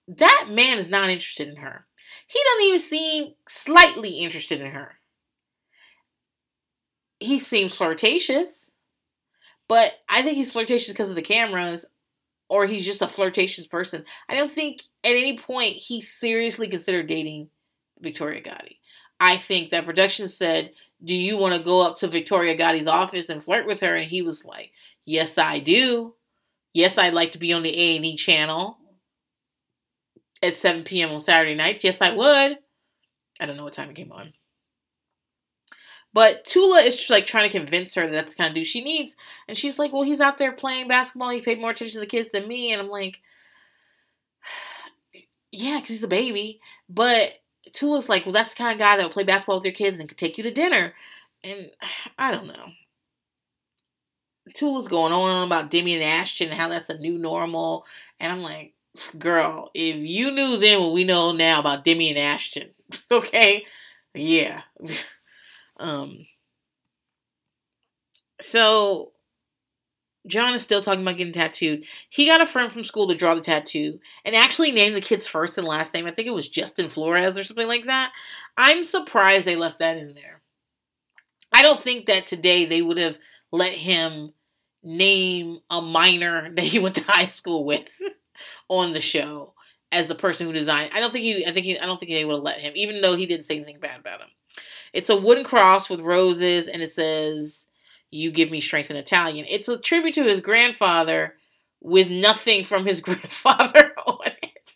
that 0.08 0.50
man 0.52 0.78
is 0.78 0.90
not 0.90 1.10
interested 1.10 1.48
in 1.48 1.56
her. 1.56 1.88
He 2.28 2.40
doesn't 2.44 2.66
even 2.68 2.80
seem 2.80 3.34
slightly 3.50 4.20
interested 4.20 4.62
in 4.62 4.74
her. 4.74 5.00
He 7.20 7.40
seems 7.40 7.74
flirtatious, 7.74 8.72
but 9.68 9.92
I 10.08 10.22
think 10.22 10.36
he's 10.36 10.52
flirtatious 10.52 10.92
because 10.92 11.10
of 11.10 11.16
the 11.16 11.24
cameras 11.24 11.88
or 12.48 12.68
he's 12.68 12.86
just 12.86 13.02
a 13.02 13.08
flirtatious 13.08 13.66
person. 13.66 14.06
I 14.30 14.36
don't 14.36 14.52
think 14.52 14.84
at 15.04 15.14
any 15.14 15.36
point 15.36 15.74
he 15.74 16.00
seriously 16.00 16.68
considered 16.68 17.08
dating 17.08 17.50
Victoria 18.02 18.44
Gotti. 18.44 18.78
I 19.20 19.38
think 19.38 19.72
that 19.72 19.86
production 19.86 20.28
said, 20.28 20.74
"Do 21.04 21.16
you 21.16 21.38
want 21.38 21.54
to 21.54 21.60
go 21.60 21.82
up 21.82 21.98
to 21.98 22.08
Victoria 22.08 22.58
Gotti's 22.58 22.88
office 22.88 23.30
and 23.30 23.44
flirt 23.44 23.68
with 23.68 23.82
her?" 23.82 23.96
And 23.96 24.06
he 24.06 24.22
was 24.22 24.46
like, 24.46 24.72
"Yes, 25.06 25.38
I 25.38 25.60
do. 25.60 26.16
Yes, 26.74 26.98
I'd 26.98 27.14
like 27.14 27.32
to 27.34 27.38
be 27.38 27.54
on 27.54 27.64
the 27.64 27.78
A 27.78 27.96
and 27.96 28.06
E 28.06 28.16
channel 28.16 28.78
at 30.44 30.58
7 30.58 30.84
p.m. 30.84 31.12
on 31.12 31.22
Saturday 31.22 31.56
nights. 31.56 31.84
Yes, 31.84 32.02
I 32.02 32.12
would. 32.12 32.58
I 33.40 33.46
don't 33.46 33.58
know 33.58 33.64
what 33.64 33.74
time 33.74 33.90
it 33.90 33.96
came 33.96 34.12
on." 34.12 34.34
But 36.16 36.46
Tula 36.46 36.80
is 36.80 36.96
just 36.96 37.10
like 37.10 37.28
trying 37.28 37.50
to 37.50 37.58
convince 37.60 37.94
her 37.96 38.04
that 38.04 38.12
that's 38.14 38.34
the 38.34 38.38
kind 38.42 38.48
of 38.48 38.56
dude 38.56 38.68
she 38.68 38.82
needs. 38.82 39.18
And 39.50 39.58
she's 39.58 39.78
like, 39.78 39.92
well, 39.92 40.04
he's 40.04 40.22
out 40.22 40.38
there 40.38 40.54
playing 40.54 40.88
basketball. 40.88 41.28
He 41.28 41.42
paid 41.42 41.60
more 41.60 41.72
attention 41.72 41.96
to 41.96 42.00
the 42.00 42.06
kids 42.06 42.30
than 42.32 42.48
me. 42.48 42.72
And 42.72 42.82
I'm 42.82 42.88
like, 42.88 43.20
yeah, 45.52 45.76
because 45.76 45.90
he's 45.90 46.04
a 46.04 46.08
baby. 46.08 46.62
But 46.88 47.34
Tula's 47.74 48.10
like, 48.10 48.26
well, 48.26 48.34
that's 48.34 48.54
the 48.54 48.58
kind 48.58 48.74
of 48.74 48.80
guy 48.80 48.98
that 48.98 49.04
will 49.04 49.10
play 49.10 49.24
basketball 49.24 49.58
with 49.58 49.66
your 49.66 49.74
kids 49.74 49.98
and 49.98 50.08
could 50.08 50.18
take 50.18 50.38
you 50.38 50.44
to 50.44 50.52
dinner. 50.52 50.94
And 51.44 51.72
I 52.18 52.32
don't 52.32 52.48
know. 52.48 52.72
Tula's 54.54 54.88
going 54.88 55.12
on 55.12 55.30
and 55.30 55.40
on 55.40 55.48
about 55.48 55.72
Demi 55.72 55.96
and 55.96 56.04
Ashton 56.04 56.50
and 56.50 56.60
how 56.60 56.70
that's 56.70 56.90
a 56.90 56.98
new 56.98 57.18
normal. 57.18 57.86
And 58.20 58.32
I'm 58.32 58.42
like, 58.42 58.74
girl, 59.20 59.72
if 59.74 59.96
you 59.96 60.32
knew 60.32 60.58
then 60.58 60.82
what 60.82 60.94
we 60.94 61.04
know 61.04 61.32
now 61.32 61.60
about 61.60 61.84
Demi 61.84 62.10
and 62.10 62.20
Ashton, 62.20 62.70
okay? 63.12 63.66
Yeah. 64.14 64.62
um 65.78 66.26
so 68.40 69.12
John 70.28 70.54
is 70.54 70.62
still 70.62 70.82
talking 70.82 71.02
about 71.02 71.18
getting 71.18 71.34
tattooed. 71.34 71.84
He 72.10 72.26
got 72.26 72.42
a 72.42 72.46
friend 72.46 72.72
from 72.72 72.84
school 72.84 73.08
to 73.08 73.16
draw 73.16 73.36
the 73.36 73.42
tattoo 73.42 74.00
and 74.24 74.36
actually 74.36 74.72
named 74.72 74.96
the 74.96 75.02
kid's 75.02 75.28
first 75.28 75.58
and 75.58 75.68
last 75.68 75.94
name. 75.94 76.08
I 76.08 76.12
think 76.12 76.28
it 76.28 76.34
was 76.34 76.50
Justin 76.50 76.90
Flores 76.90 77.38
or 77.38 77.44
something 77.44 77.68
like 77.68 77.86
that. 77.86 78.12
I'm 78.58 78.84
surprised 78.84 79.46
they 79.46 79.56
left 79.56 79.80
that 79.80 79.98
in 79.98 80.14
there. 80.14 80.42
I 81.52 81.62
don't 81.62 81.80
think 81.80 82.08
that 82.08 82.28
today 82.28 82.66
they 82.66 82.82
would 82.82 82.98
have 82.98 83.18
let 83.52 83.74
him 83.74 84.34
name 84.84 85.60
a 85.70 85.82
minor 85.82 86.50
that 86.56 86.66
he 86.66 86.80
went 86.80 86.96
to 86.96 87.04
high 87.04 87.28
school 87.28 87.66
with 87.66 87.90
on 88.70 88.94
the 88.94 89.02
show 89.02 89.54
as 89.92 90.08
the 90.08 90.16
person 90.16 90.48
who 90.48 90.54
designed. 90.54 90.92
I 90.94 91.00
don't 91.00 91.12
think 91.12 91.24
he 91.24 91.46
I 91.46 91.52
think 91.52 91.66
he 91.66 91.80
I 91.80 91.86
don't 91.86 92.00
think 92.00 92.12
they 92.12 92.26
would 92.26 92.36
have 92.36 92.44
let 92.44 92.60
him, 92.60 92.74
even 92.76 93.02
though 93.02 93.16
he 93.16 93.26
didn't 93.26 93.46
say 93.46 93.56
anything 93.56 93.80
bad 93.80 94.00
about 94.00 94.22
him. 94.22 94.30
It's 94.92 95.10
a 95.10 95.16
wooden 95.16 95.44
cross 95.44 95.90
with 95.90 96.00
roses 96.00 96.68
and 96.68 96.82
it 96.82 96.92
says 96.92 97.66
you 98.16 98.32
Give 98.32 98.50
Me 98.50 98.62
Strength 98.62 98.92
in 98.92 98.98
Italian. 98.98 99.46
It's 99.48 99.68
a 99.68 99.78
tribute 99.78 100.16
to 100.16 100.24
his 100.24 100.42
grandfather 100.42 101.36
with 101.82 102.10
nothing 102.10 102.64
from 102.64 102.86
his 102.86 103.02
grandfather 103.02 103.92
on 104.08 104.28
it, 104.28 104.76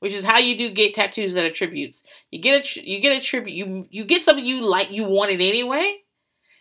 which 0.00 0.12
is 0.12 0.24
how 0.24 0.38
you 0.38 0.58
do 0.58 0.70
get 0.70 0.94
tattoos 0.94 1.34
that 1.34 1.44
are 1.44 1.52
tributes. 1.52 2.02
You 2.30 2.40
get 2.40 2.76
a 2.76 2.82
you 2.82 3.00
get 3.00 3.16
a 3.16 3.24
tribute. 3.24 3.54
You 3.54 3.86
you 3.90 4.04
get 4.04 4.22
something 4.22 4.44
you 4.44 4.62
like 4.62 4.90
you 4.90 5.04
want 5.04 5.30
it 5.30 5.40
anyway, 5.40 5.98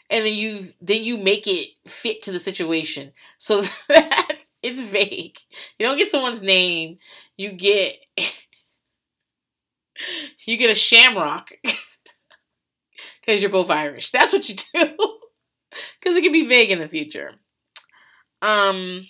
and 0.10 0.26
then 0.26 0.36
you 0.36 0.74
then 0.82 1.04
you 1.04 1.18
make 1.18 1.48
it 1.48 1.70
fit 1.88 2.22
to 2.24 2.32
the 2.32 2.40
situation 2.40 3.12
so 3.38 3.66
that 3.90 4.38
it's 4.62 4.80
vague. 4.80 5.38
You 5.80 5.88
don't 5.88 5.98
get 5.98 6.12
someone's 6.12 6.42
name. 6.42 7.00
You 7.36 7.52
get 7.52 7.96
you 10.46 10.58
get 10.58 10.70
a 10.70 10.76
shamrock 10.76 11.50
because 13.22 13.42
you're 13.42 13.50
both 13.50 13.70
Irish. 13.70 14.12
That's 14.12 14.34
what 14.34 14.48
you 14.48 14.56
do 14.74 15.16
because 16.00 16.18
it 16.18 16.22
can 16.22 16.32
be 16.32 16.48
vague 16.48 16.72
in 16.72 16.80
the 16.80 16.88
future. 16.88 17.32
Um. 18.42 19.08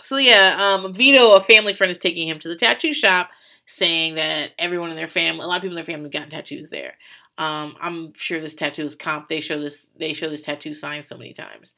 So 0.00 0.16
yeah, 0.16 0.56
um, 0.58 0.92
Vito, 0.94 1.32
a 1.32 1.40
family 1.40 1.72
friend, 1.72 1.90
is 1.90 1.98
taking 1.98 2.28
him 2.28 2.38
to 2.38 2.48
the 2.48 2.56
tattoo 2.56 2.92
shop, 2.92 3.30
saying 3.66 4.14
that 4.14 4.52
everyone 4.58 4.90
in 4.90 4.96
their 4.96 5.08
family, 5.08 5.42
a 5.42 5.46
lot 5.46 5.56
of 5.56 5.62
people 5.62 5.76
in 5.76 5.84
their 5.84 5.94
family, 5.94 6.08
got 6.08 6.30
tattoos 6.30 6.68
there. 6.68 6.94
Um, 7.36 7.76
I'm 7.80 8.12
sure 8.14 8.40
this 8.40 8.54
tattoo 8.54 8.84
is 8.84 8.94
comp. 8.94 9.28
They 9.28 9.40
show 9.40 9.60
this. 9.60 9.86
They 9.96 10.12
show 10.12 10.28
this 10.28 10.42
tattoo 10.42 10.74
sign 10.74 11.02
so 11.02 11.16
many 11.16 11.32
times. 11.32 11.74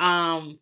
Um, 0.00 0.58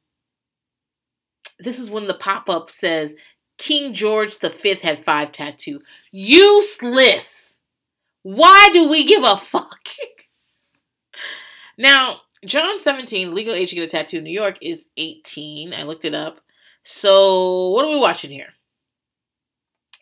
this 1.59 1.79
is 1.79 1.91
when 1.91 2.07
the 2.07 2.15
pop 2.15 2.49
up 2.51 2.71
says 2.71 3.15
King 3.59 3.95
George 3.95 4.39
V 4.39 4.75
had 4.75 5.05
five 5.05 5.33
tattoo. 5.33 5.81
Useless. 6.11 7.59
Why 8.23 8.71
do 8.73 8.89
we 8.89 9.05
give 9.05 9.23
a 9.25 9.37
fuck? 9.37 9.89
Now, 11.79 12.21
John 12.45 12.79
17, 12.79 13.35
legal 13.35 13.55
age 13.55 13.71
to 13.71 13.77
get 13.77 13.85
a 13.85 13.87
tattoo 13.89 14.19
in 14.19 14.25
New 14.25 14.31
York 14.31 14.59
is 14.61 14.89
18. 14.97 15.75
I 15.75 15.85
looked 15.85 16.05
it 16.05 16.15
up. 16.15 16.41
So, 16.83 17.69
what 17.71 17.85
are 17.85 17.91
we 17.91 17.99
watching 17.99 18.31
here? 18.31 18.55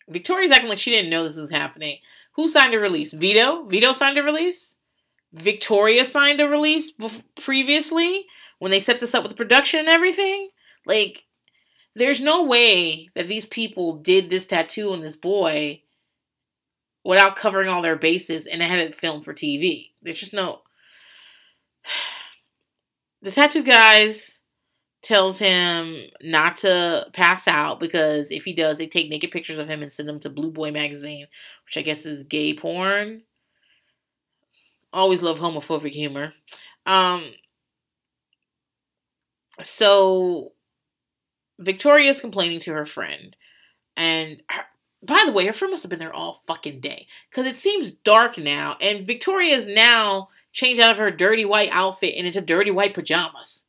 Victoria's 0.09 0.51
acting 0.51 0.69
like 0.69 0.79
she 0.79 0.91
didn't 0.91 1.11
know 1.11 1.25
this 1.25 1.37
was 1.37 1.51
happening. 1.51 1.99
Who 2.33 2.49
signed 2.49 2.75
a 2.75 2.79
release? 2.79 3.13
Vito? 3.13 3.65
Vito 3.67 3.93
signed 3.93 4.19
a 4.19 4.23
release? 4.23 4.77
Victoria 5.33 6.05
signed 6.05 6.41
a 6.41 6.49
release 6.49 6.93
previously 7.37 8.27
when 8.59 8.71
they 8.71 8.81
set 8.81 9.01
this 9.01 9.15
up 9.15 9.23
with 9.23 9.31
the 9.31 9.37
production 9.37 9.81
and 9.81 9.89
everything? 9.89 10.49
Like, 10.87 11.25
there's 11.95 12.21
no 12.21 12.45
way 12.45 13.11
that 13.15 13.29
these 13.29 13.47
people 13.47 13.97
did 13.97 14.31
this 14.31 14.47
tattoo 14.47 14.93
on 14.93 15.01
this 15.01 15.17
boy 15.17 15.83
without 17.05 17.37
covering 17.37 17.69
all 17.69 17.83
their 17.83 17.97
bases 17.97 18.47
and 18.47 18.63
had 18.63 18.79
it 18.79 18.95
filmed 18.95 19.25
for 19.25 19.35
TV. 19.35 19.91
There's 20.03 20.21
just 20.21 20.33
no 20.33 20.63
the 23.23 23.31
tattoo 23.31 23.63
guys 23.63 24.41
tells 25.03 25.39
him 25.39 25.97
not 26.23 26.59
to 26.59 27.07
pass 27.13 27.49
out 27.49 27.81
because 27.81 28.31
if 28.31 28.45
he 28.45 28.53
does, 28.53 28.79
they 28.79 28.87
take 28.87 29.09
naked 29.09 29.31
pictures 29.31 29.59
of 29.59 29.69
him 29.69 29.83
and 29.83 29.93
send 29.93 30.09
them 30.09 30.21
to 30.21 30.29
Blue 30.29 30.51
Boy 30.51 30.71
magazine, 30.71 31.27
which 31.65 31.77
I 31.77 31.83
guess 31.83 32.05
is 32.05 32.23
gay 32.23 32.55
porn. 32.55 33.23
Always 34.93 35.23
love 35.23 35.39
homophobic 35.39 35.93
humor. 35.93 36.35
Um, 36.85 37.31
so 39.63 40.53
Victoria 41.59 42.11
is 42.11 42.21
complaining 42.21 42.61
to 42.61 42.73
her 42.73 42.87
friend, 42.87 43.37
and 43.97 44.43
her, 44.51 44.63
by 45.03 45.23
the 45.25 45.33
way, 45.33 45.47
her 45.47 45.53
friend 45.53 45.71
must 45.71 45.83
have 45.83 45.91
been 45.91 45.99
there 45.99 46.13
all 46.13 46.43
fucking 46.47 46.81
day 46.81 47.07
because 47.31 47.47
it 47.47 47.59
seems 47.59 47.91
dark 47.91 48.37
now, 48.37 48.77
and 48.81 49.07
Victoria 49.07 49.55
is 49.55 49.67
now 49.67 50.29
changed 50.53 50.81
out 50.81 50.93
of 50.93 50.99
her 50.99 51.11
dirty 51.11 51.45
white 51.45 51.71
outfit 51.73 52.15
and 52.17 52.27
into 52.27 52.41
dirty 52.41 52.71
white 52.71 52.95
pajamas. 52.95 53.65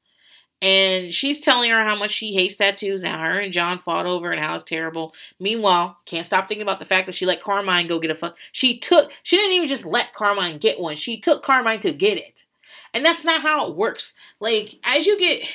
And 0.61 1.13
she's 1.13 1.41
telling 1.41 1.71
her 1.71 1.84
how 1.84 1.95
much 1.95 2.11
she 2.11 2.34
hates 2.34 2.55
tattoos 2.55 3.03
and 3.03 3.19
her 3.19 3.39
and 3.39 3.51
John 3.51 3.79
fought 3.79 4.05
over 4.05 4.32
and 4.32 4.39
how 4.39 4.53
it's 4.53 4.63
terrible. 4.63 5.15
Meanwhile, 5.39 5.97
can't 6.05 6.25
stop 6.25 6.47
thinking 6.47 6.61
about 6.61 6.77
the 6.77 6.86
fact 6.86 7.07
that 7.07 7.15
she 7.15 7.25
let 7.25 7.41
Carmine 7.41 7.88
go 7.88 7.97
get 7.97 8.11
a 8.11 8.15
fuck. 8.15 8.38
She 8.51 8.77
took, 8.77 9.11
she 9.23 9.38
didn't 9.38 9.53
even 9.53 9.67
just 9.67 9.86
let 9.86 10.13
Carmine 10.13 10.59
get 10.59 10.79
one. 10.79 10.95
She 10.95 11.19
took 11.19 11.41
Carmine 11.41 11.79
to 11.79 11.91
get 11.91 12.19
it. 12.19 12.45
And 12.93 13.03
that's 13.03 13.25
not 13.25 13.41
how 13.41 13.67
it 13.67 13.75
works. 13.75 14.13
Like, 14.39 14.77
as 14.84 15.07
you 15.07 15.17
get, 15.17 15.47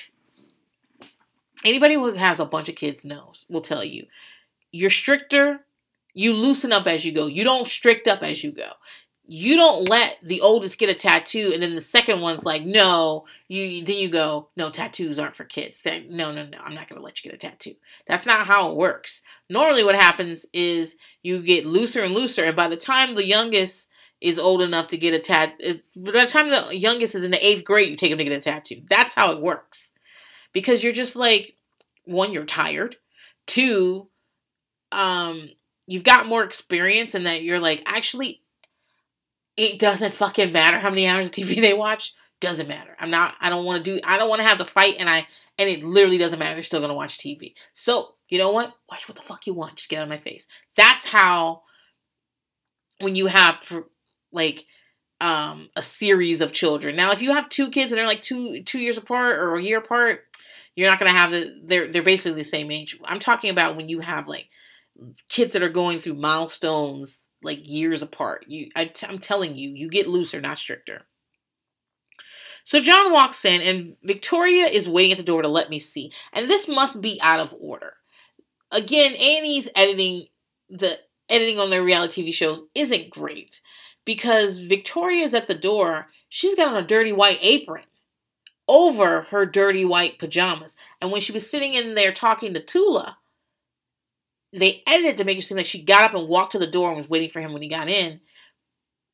anybody 1.64 1.95
who 1.95 2.14
has 2.14 2.41
a 2.41 2.45
bunch 2.45 2.68
of 2.68 2.74
kids 2.74 3.05
knows, 3.05 3.47
will 3.49 3.61
tell 3.61 3.85
you, 3.85 4.07
you're 4.72 4.91
stricter, 4.91 5.61
you 6.14 6.33
loosen 6.33 6.72
up 6.72 6.89
as 6.89 7.05
you 7.05 7.12
go. 7.12 7.27
You 7.27 7.45
don't 7.45 7.68
strict 7.68 8.09
up 8.09 8.22
as 8.22 8.43
you 8.43 8.51
go 8.51 8.70
you 9.29 9.57
don't 9.57 9.89
let 9.89 10.18
the 10.22 10.41
oldest 10.41 10.79
get 10.79 10.89
a 10.89 10.95
tattoo 10.95 11.51
and 11.53 11.62
then 11.62 11.74
the 11.74 11.81
second 11.81 12.20
one's 12.20 12.45
like 12.45 12.64
no 12.64 13.24
you 13.49 13.85
then 13.85 13.97
you 13.97 14.09
go 14.09 14.49
no 14.57 14.70
tattoos 14.70 15.18
aren't 15.18 15.35
for 15.37 15.45
kids. 15.45 15.83
Then 15.83 16.07
no 16.11 16.33
no 16.33 16.47
no 16.47 16.59
i'm 16.64 16.74
not 16.74 16.89
going 16.89 17.01
to 17.01 17.05
let 17.05 17.22
you 17.24 17.31
get 17.31 17.37
a 17.43 17.49
tattoo. 17.49 17.74
That's 18.07 18.27
not 18.27 18.47
how 18.47 18.70
it 18.70 18.77
works. 18.77 19.22
Normally 19.51 19.85
what 19.85 19.97
happens 19.97 20.47
is 20.53 20.97
you 21.22 21.43
get 21.43 21.66
looser 21.66 22.03
and 22.03 22.14
looser 22.14 22.45
and 22.45 22.57
by 22.57 22.68
the 22.68 22.77
time 22.77 23.14
the 23.14 23.27
youngest 23.27 23.89
is 24.20 24.39
old 24.39 24.62
enough 24.62 24.87
to 24.89 24.97
get 24.97 25.12
a 25.12 25.18
tattoo 25.18 25.81
by 25.97 26.12
the 26.12 26.27
time 26.27 26.51
the 26.51 26.77
youngest 26.77 27.14
is 27.14 27.24
in 27.24 27.33
the 27.33 27.47
eighth 27.47 27.64
grade 27.64 27.91
you 27.91 27.97
take 27.97 28.12
him 28.12 28.18
to 28.18 28.24
get 28.24 28.33
a 28.33 28.41
tattoo. 28.41 28.83
That's 28.89 29.14
how 29.14 29.33
it 29.33 29.43
works. 29.43 29.91
Because 30.53 30.85
you're 30.85 30.93
just 30.93 31.16
like 31.16 31.57
one 32.05 32.33
you're 32.33 32.45
tired. 32.45 32.97
Two 33.47 34.09
um 34.93 35.49
you've 35.89 36.05
got 36.05 36.27
more 36.27 36.45
experience 36.45 37.14
and 37.14 37.27
that 37.27 37.43
you're 37.43 37.61
like 37.61 37.83
actually 37.87 38.43
it 39.57 39.79
doesn't 39.79 40.15
fucking 40.15 40.53
matter 40.53 40.79
how 40.79 40.91
many 40.91 41.07
hours 41.07 41.27
of 41.27 41.33
TV 41.33 41.61
they 41.61 41.75
watch. 41.75 42.15
Doesn't 42.41 42.69
matter. 42.69 42.95
I'm 43.01 43.11
not. 43.11 43.35
I 43.41 43.49
don't 43.49 43.65
want 43.65 43.83
to 43.83 43.91
do. 43.91 44.01
I 44.05 44.19
don't 44.19 44.29
want 44.29 44.41
to 44.41 44.47
have 44.47 44.59
the 44.59 44.67
fight, 44.67 44.97
and 44.99 45.09
I 45.09 45.27
and 45.59 45.71
it 45.71 45.83
literally 45.83 46.19
doesn't 46.19 46.39
matter. 46.39 46.55
They're 46.55 46.63
still 46.63 46.81
gonna 46.81 46.95
watch 46.95 47.19
TV. 47.19 47.55
So 47.73 48.15
you 48.29 48.39
know 48.39 48.53
what? 48.53 48.75
Watch 48.91 49.09
what 49.09 49.17
the 49.17 49.23
fuck 49.23 49.47
you 49.47 49.55
want. 49.55 49.77
Just 49.77 49.89
get 49.89 49.99
out 49.99 50.03
of 50.03 50.09
my 50.09 50.19
face. 50.19 50.47
That's 50.77 51.07
how. 51.07 51.63
When 53.01 53.15
you 53.15 53.27
have 53.27 53.57
like 54.33 54.67
um 55.21 55.69
a 55.77 55.83
series 55.83 56.43
of 56.43 56.53
children. 56.53 56.95
Now, 56.95 57.13
if 57.13 57.23
you 57.23 57.33
have 57.33 57.49
two 57.49 57.71
kids 57.71 57.91
and 57.91 57.99
they're 57.99 58.07
like 58.07 58.23
two 58.23 58.63
two 58.65 58.81
years 58.81 58.99
apart 58.99 59.39
or 59.39 59.57
a 59.57 59.63
year 59.63 59.79
apart, 59.79 60.25
you're 60.75 60.91
not 60.91 60.99
gonna 60.99 61.11
have 61.13 61.31
the. 61.31 61.63
They're 61.65 61.91
they're 61.91 62.03
basically 62.03 62.43
the 62.43 62.49
same 62.49 62.71
age. 62.71 62.99
I'm 63.05 63.21
talking 63.21 63.49
about 63.49 63.77
when 63.77 63.89
you 63.89 64.01
have 64.01 64.29
like 64.29 64.49
kids 65.31 65.55
that 65.55 65.63
are 65.63 65.71
going 65.71 66.01
through 66.01 66.15
milestones 66.15 67.21
like 67.43 67.68
years 67.68 68.03
apart. 68.03 68.45
You, 68.49 68.70
I, 68.74 68.93
I'm 69.09 69.18
telling 69.18 69.57
you, 69.57 69.70
you 69.70 69.89
get 69.89 70.09
looser, 70.09 70.41
not 70.41 70.59
stricter. 70.59 71.03
So 72.64 72.80
John 72.80 73.12
walks 73.12 73.45
in, 73.45 73.61
and 73.61 73.97
Victoria 74.03 74.64
is 74.64 74.89
waiting 74.89 75.12
at 75.12 75.18
the 75.18 75.22
door 75.22 75.43
to 75.43 75.49
let 75.49 75.70
me 75.70 75.78
see. 75.78 76.11
And 76.32 76.51
this 76.51 76.66
must 76.66 77.01
be 77.01 77.18
out 77.22 77.39
of 77.39 77.55
order. 77.61 77.95
Again, 78.72 79.12
A 79.12 79.37
and 79.37 79.47
E's 79.47 79.68
editing 79.76 80.26
the 80.68 80.99
editing 81.28 81.59
on 81.59 81.70
their 81.70 81.82
reality 81.82 82.22
TV 82.22 82.34
shows 82.34 82.64
isn't 82.74 83.11
great 83.11 83.61
because 84.05 84.61
Victoria's 84.61 85.34
at 85.34 85.47
the 85.47 85.55
door. 85.55 86.09
She's 86.28 86.55
got 86.55 86.68
on 86.68 86.76
a 86.76 86.87
dirty 86.87 87.12
white 87.12 87.39
apron 87.41 87.84
over 88.68 89.22
her 89.30 89.47
dirty 89.47 89.84
white 89.84 90.18
pajamas. 90.18 90.76
And 91.01 91.12
when 91.12 91.20
she 91.20 91.32
was 91.32 91.49
sitting 91.49 91.74
in 91.74 91.95
there 91.95 92.12
talking 92.12 92.55
to 92.55 92.61
Tula, 92.61 93.18
they 94.53 94.82
edited 94.86 95.18
to 95.18 95.24
make 95.24 95.38
it 95.38 95.42
seem 95.42 95.57
like 95.57 95.66
she 95.66 95.82
got 95.82 96.05
up 96.05 96.14
and 96.14 96.28
walked 96.28 96.53
to 96.53 96.59
the 96.59 96.66
door 96.66 96.88
and 96.88 96.97
was 96.97 97.09
waiting 97.09 97.28
for 97.28 97.40
him 97.40 97.53
when 97.53 97.62
he 97.62 97.68
got 97.68 97.88
in. 97.88 98.20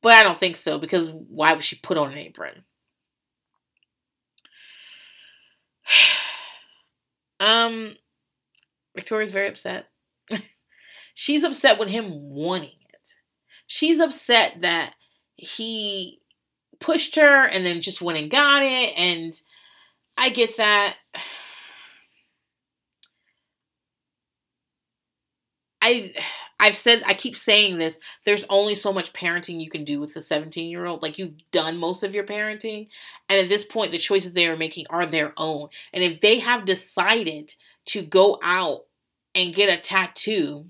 But 0.01 0.13
I 0.13 0.23
don't 0.23 0.37
think 0.37 0.57
so 0.57 0.77
because 0.77 1.11
why 1.11 1.53
would 1.53 1.63
she 1.63 1.77
put 1.77 1.97
on 1.97 2.11
an 2.11 2.17
apron? 2.17 2.63
um, 7.39 7.95
Victoria's 8.95 9.31
very 9.31 9.47
upset. 9.47 9.87
She's 11.15 11.43
upset 11.43 11.79
with 11.79 11.89
him 11.89 12.11
wanting 12.11 12.69
it. 12.69 13.09
she's 13.67 13.99
upset 13.99 14.61
that 14.61 14.93
he 15.35 16.19
pushed 16.79 17.15
her 17.15 17.45
and 17.45 17.65
then 17.65 17.81
just 17.81 18.01
went 18.01 18.17
and 18.17 18.31
got 18.31 18.63
it. 18.63 18.97
And 18.97 19.33
I 20.17 20.29
get 20.29 20.57
that. 20.57 20.95
I 25.83 26.13
I've 26.59 26.77
said 26.77 27.03
I 27.05 27.13
keep 27.13 27.35
saying 27.35 27.77
this. 27.77 27.99
There's 28.23 28.45
only 28.49 28.73
so 28.73 28.93
much 28.93 29.11
parenting 29.11 29.59
you 29.59 29.69
can 29.69 29.83
do 29.83 29.99
with 29.99 30.15
a 30.15 30.21
17 30.21 30.69
year 30.69 30.85
old. 30.85 31.03
Like 31.03 31.19
you've 31.19 31.35
done 31.51 31.77
most 31.77 32.03
of 32.03 32.15
your 32.15 32.23
parenting, 32.23 32.87
and 33.27 33.37
at 33.37 33.49
this 33.49 33.65
point, 33.65 33.91
the 33.91 33.97
choices 33.99 34.31
they 34.31 34.47
are 34.47 34.55
making 34.55 34.87
are 34.89 35.05
their 35.05 35.33
own. 35.35 35.67
And 35.91 36.03
if 36.03 36.21
they 36.21 36.39
have 36.39 36.63
decided 36.65 37.53
to 37.87 38.01
go 38.01 38.39
out 38.41 38.85
and 39.35 39.53
get 39.53 39.67
a 39.67 39.81
tattoo, 39.81 40.67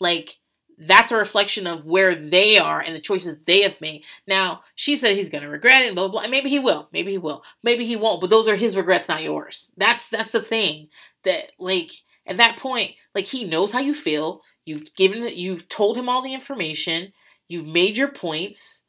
like 0.00 0.38
that's 0.78 1.10
a 1.10 1.16
reflection 1.16 1.66
of 1.66 1.84
where 1.84 2.14
they 2.14 2.58
are 2.58 2.80
and 2.80 2.94
the 2.94 3.00
choices 3.00 3.38
they 3.44 3.62
have 3.62 3.80
made. 3.80 4.04
Now, 4.26 4.62
she 4.76 4.96
said 4.96 5.16
he's 5.16 5.30
gonna 5.30 5.48
regret 5.48 5.82
it, 5.82 5.96
blah, 5.96 6.06
blah 6.06 6.20
blah. 6.22 6.30
Maybe 6.30 6.48
he 6.48 6.60
will. 6.60 6.88
Maybe 6.92 7.10
he 7.10 7.18
will. 7.18 7.42
Maybe 7.64 7.84
he 7.84 7.96
won't. 7.96 8.20
But 8.20 8.30
those 8.30 8.46
are 8.46 8.56
his 8.56 8.76
regrets, 8.76 9.08
not 9.08 9.24
yours. 9.24 9.72
That's 9.76 10.08
that's 10.08 10.30
the 10.30 10.42
thing. 10.42 10.90
That 11.24 11.50
like 11.58 11.90
at 12.26 12.38
that 12.38 12.58
point, 12.58 12.92
like 13.14 13.26
he 13.26 13.44
knows 13.44 13.72
how 13.72 13.80
you 13.80 13.94
feel. 13.94 14.42
You've 14.64 14.94
given 14.94 15.28
you've 15.36 15.68
told 15.68 15.96
him 15.96 16.08
all 16.08 16.22
the 16.22 16.34
information. 16.34 17.12
You've 17.48 17.66
made 17.66 17.96
your 17.96 18.08
points. 18.08 18.82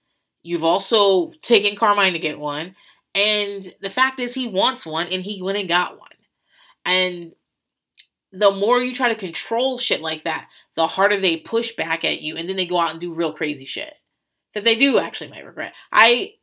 You've 0.43 0.63
also 0.63 1.31
taken 1.41 1.75
Carmine 1.75 2.13
to 2.13 2.19
get 2.19 2.39
one. 2.39 2.75
And 3.13 3.73
the 3.81 3.89
fact 3.89 4.19
is 4.19 4.33
he 4.33 4.47
wants 4.47 4.86
one 4.86 5.07
and 5.07 5.23
he 5.23 5.41
went 5.41 5.57
and 5.57 5.67
got 5.67 5.99
one. 5.99 6.09
And 6.86 7.33
the 8.31 8.51
more 8.51 8.81
you 8.81 8.93
try 8.93 9.09
to 9.09 9.15
control 9.15 9.77
shit 9.77 10.01
like 10.01 10.23
that, 10.23 10.49
the 10.75 10.88
harder 10.88 11.19
they 11.19 11.38
push 11.38 11.75
back 11.75 12.03
at 12.03 12.21
you 12.21 12.36
and 12.36 12.47
then 12.47 12.57
they 12.57 12.65
go 12.65 12.77
out 12.77 12.91
and 12.91 12.99
do 12.99 13.13
real 13.13 13.31
crazy 13.31 13.65
shit 13.65 13.93
that 14.53 14.63
they 14.63 14.75
do 14.75 14.97
actually 14.97 15.29
might 15.29 15.45
regret. 15.45 15.73
I 15.91 16.33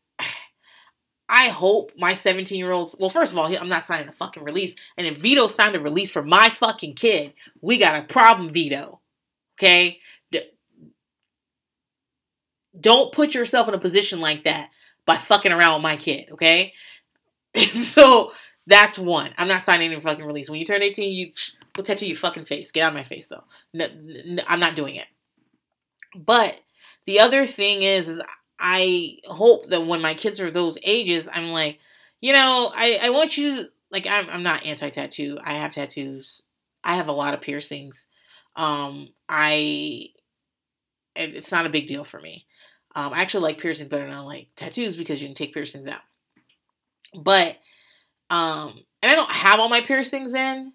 I 1.32 1.48
hope 1.48 1.92
my 1.96 2.12
17 2.12 2.58
year 2.58 2.72
olds, 2.72 2.94
well, 2.98 3.08
first 3.08 3.32
of 3.32 3.38
all, 3.38 3.46
I'm 3.46 3.70
not 3.70 3.86
signing 3.86 4.06
a 4.06 4.12
fucking 4.12 4.44
release. 4.44 4.76
And 4.98 5.06
if 5.06 5.16
Vito 5.16 5.46
signed 5.46 5.74
a 5.74 5.80
release 5.80 6.10
for 6.10 6.22
my 6.22 6.50
fucking 6.50 6.94
kid, 6.94 7.32
we 7.62 7.78
got 7.78 7.98
a 7.98 8.06
problem, 8.06 8.50
Vito. 8.50 9.00
Okay? 9.58 9.98
Don't 12.78 13.12
put 13.12 13.34
yourself 13.34 13.66
in 13.66 13.74
a 13.74 13.78
position 13.78 14.20
like 14.20 14.44
that 14.44 14.68
by 15.06 15.16
fucking 15.16 15.52
around 15.52 15.74
with 15.74 15.82
my 15.82 15.96
kid, 15.96 16.28
okay? 16.32 16.74
so 17.74 18.32
that's 18.66 18.98
one. 18.98 19.32
I'm 19.38 19.48
not 19.48 19.64
signing 19.64 19.90
any 19.90 20.00
fucking 20.00 20.24
release. 20.24 20.50
When 20.50 20.58
you 20.58 20.66
turn 20.66 20.82
18, 20.82 21.12
you 21.12 21.32
will 21.76 21.84
tattoo 21.84 22.06
your 22.06 22.16
fucking 22.16 22.44
face. 22.44 22.72
Get 22.72 22.82
out 22.82 22.88
of 22.88 22.94
my 22.94 23.02
face, 23.02 23.26
though. 23.26 23.44
No, 23.72 23.86
no, 23.94 24.42
I'm 24.46 24.60
not 24.60 24.76
doing 24.76 24.96
it. 24.96 25.06
But 26.14 26.60
the 27.06 27.20
other 27.20 27.46
thing 27.46 27.82
is, 27.82 28.08
is 28.08 28.20
I 28.64 29.18
hope 29.24 29.66
that 29.70 29.86
when 29.88 30.00
my 30.00 30.14
kids 30.14 30.40
are 30.40 30.50
those 30.50 30.78
ages, 30.84 31.28
I'm 31.30 31.48
like, 31.48 31.80
you 32.20 32.32
know, 32.32 32.72
I, 32.72 33.00
I 33.02 33.10
want 33.10 33.36
you, 33.36 33.66
like, 33.90 34.06
I'm, 34.06 34.30
I'm 34.30 34.44
not 34.44 34.64
anti 34.64 34.88
tattoo. 34.88 35.36
I 35.42 35.54
have 35.54 35.72
tattoos. 35.72 36.42
I 36.84 36.94
have 36.94 37.08
a 37.08 37.12
lot 37.12 37.34
of 37.34 37.40
piercings. 37.40 38.06
Um, 38.54 39.08
I, 39.28 40.10
it's 41.16 41.50
not 41.50 41.66
a 41.66 41.70
big 41.70 41.88
deal 41.88 42.04
for 42.04 42.20
me. 42.20 42.46
Um, 42.94 43.12
I 43.12 43.22
actually 43.22 43.42
like 43.42 43.58
piercings 43.58 43.88
better 43.88 44.06
than 44.06 44.14
I 44.14 44.20
like 44.20 44.48
tattoos 44.54 44.94
because 44.94 45.20
you 45.20 45.26
can 45.26 45.34
take 45.34 45.52
piercings 45.52 45.88
out. 45.88 46.02
But, 47.14 47.58
um, 48.30 48.84
and 49.02 49.10
I 49.10 49.16
don't 49.16 49.32
have 49.32 49.58
all 49.58 49.68
my 49.68 49.80
piercings 49.80 50.34
in. 50.34 50.72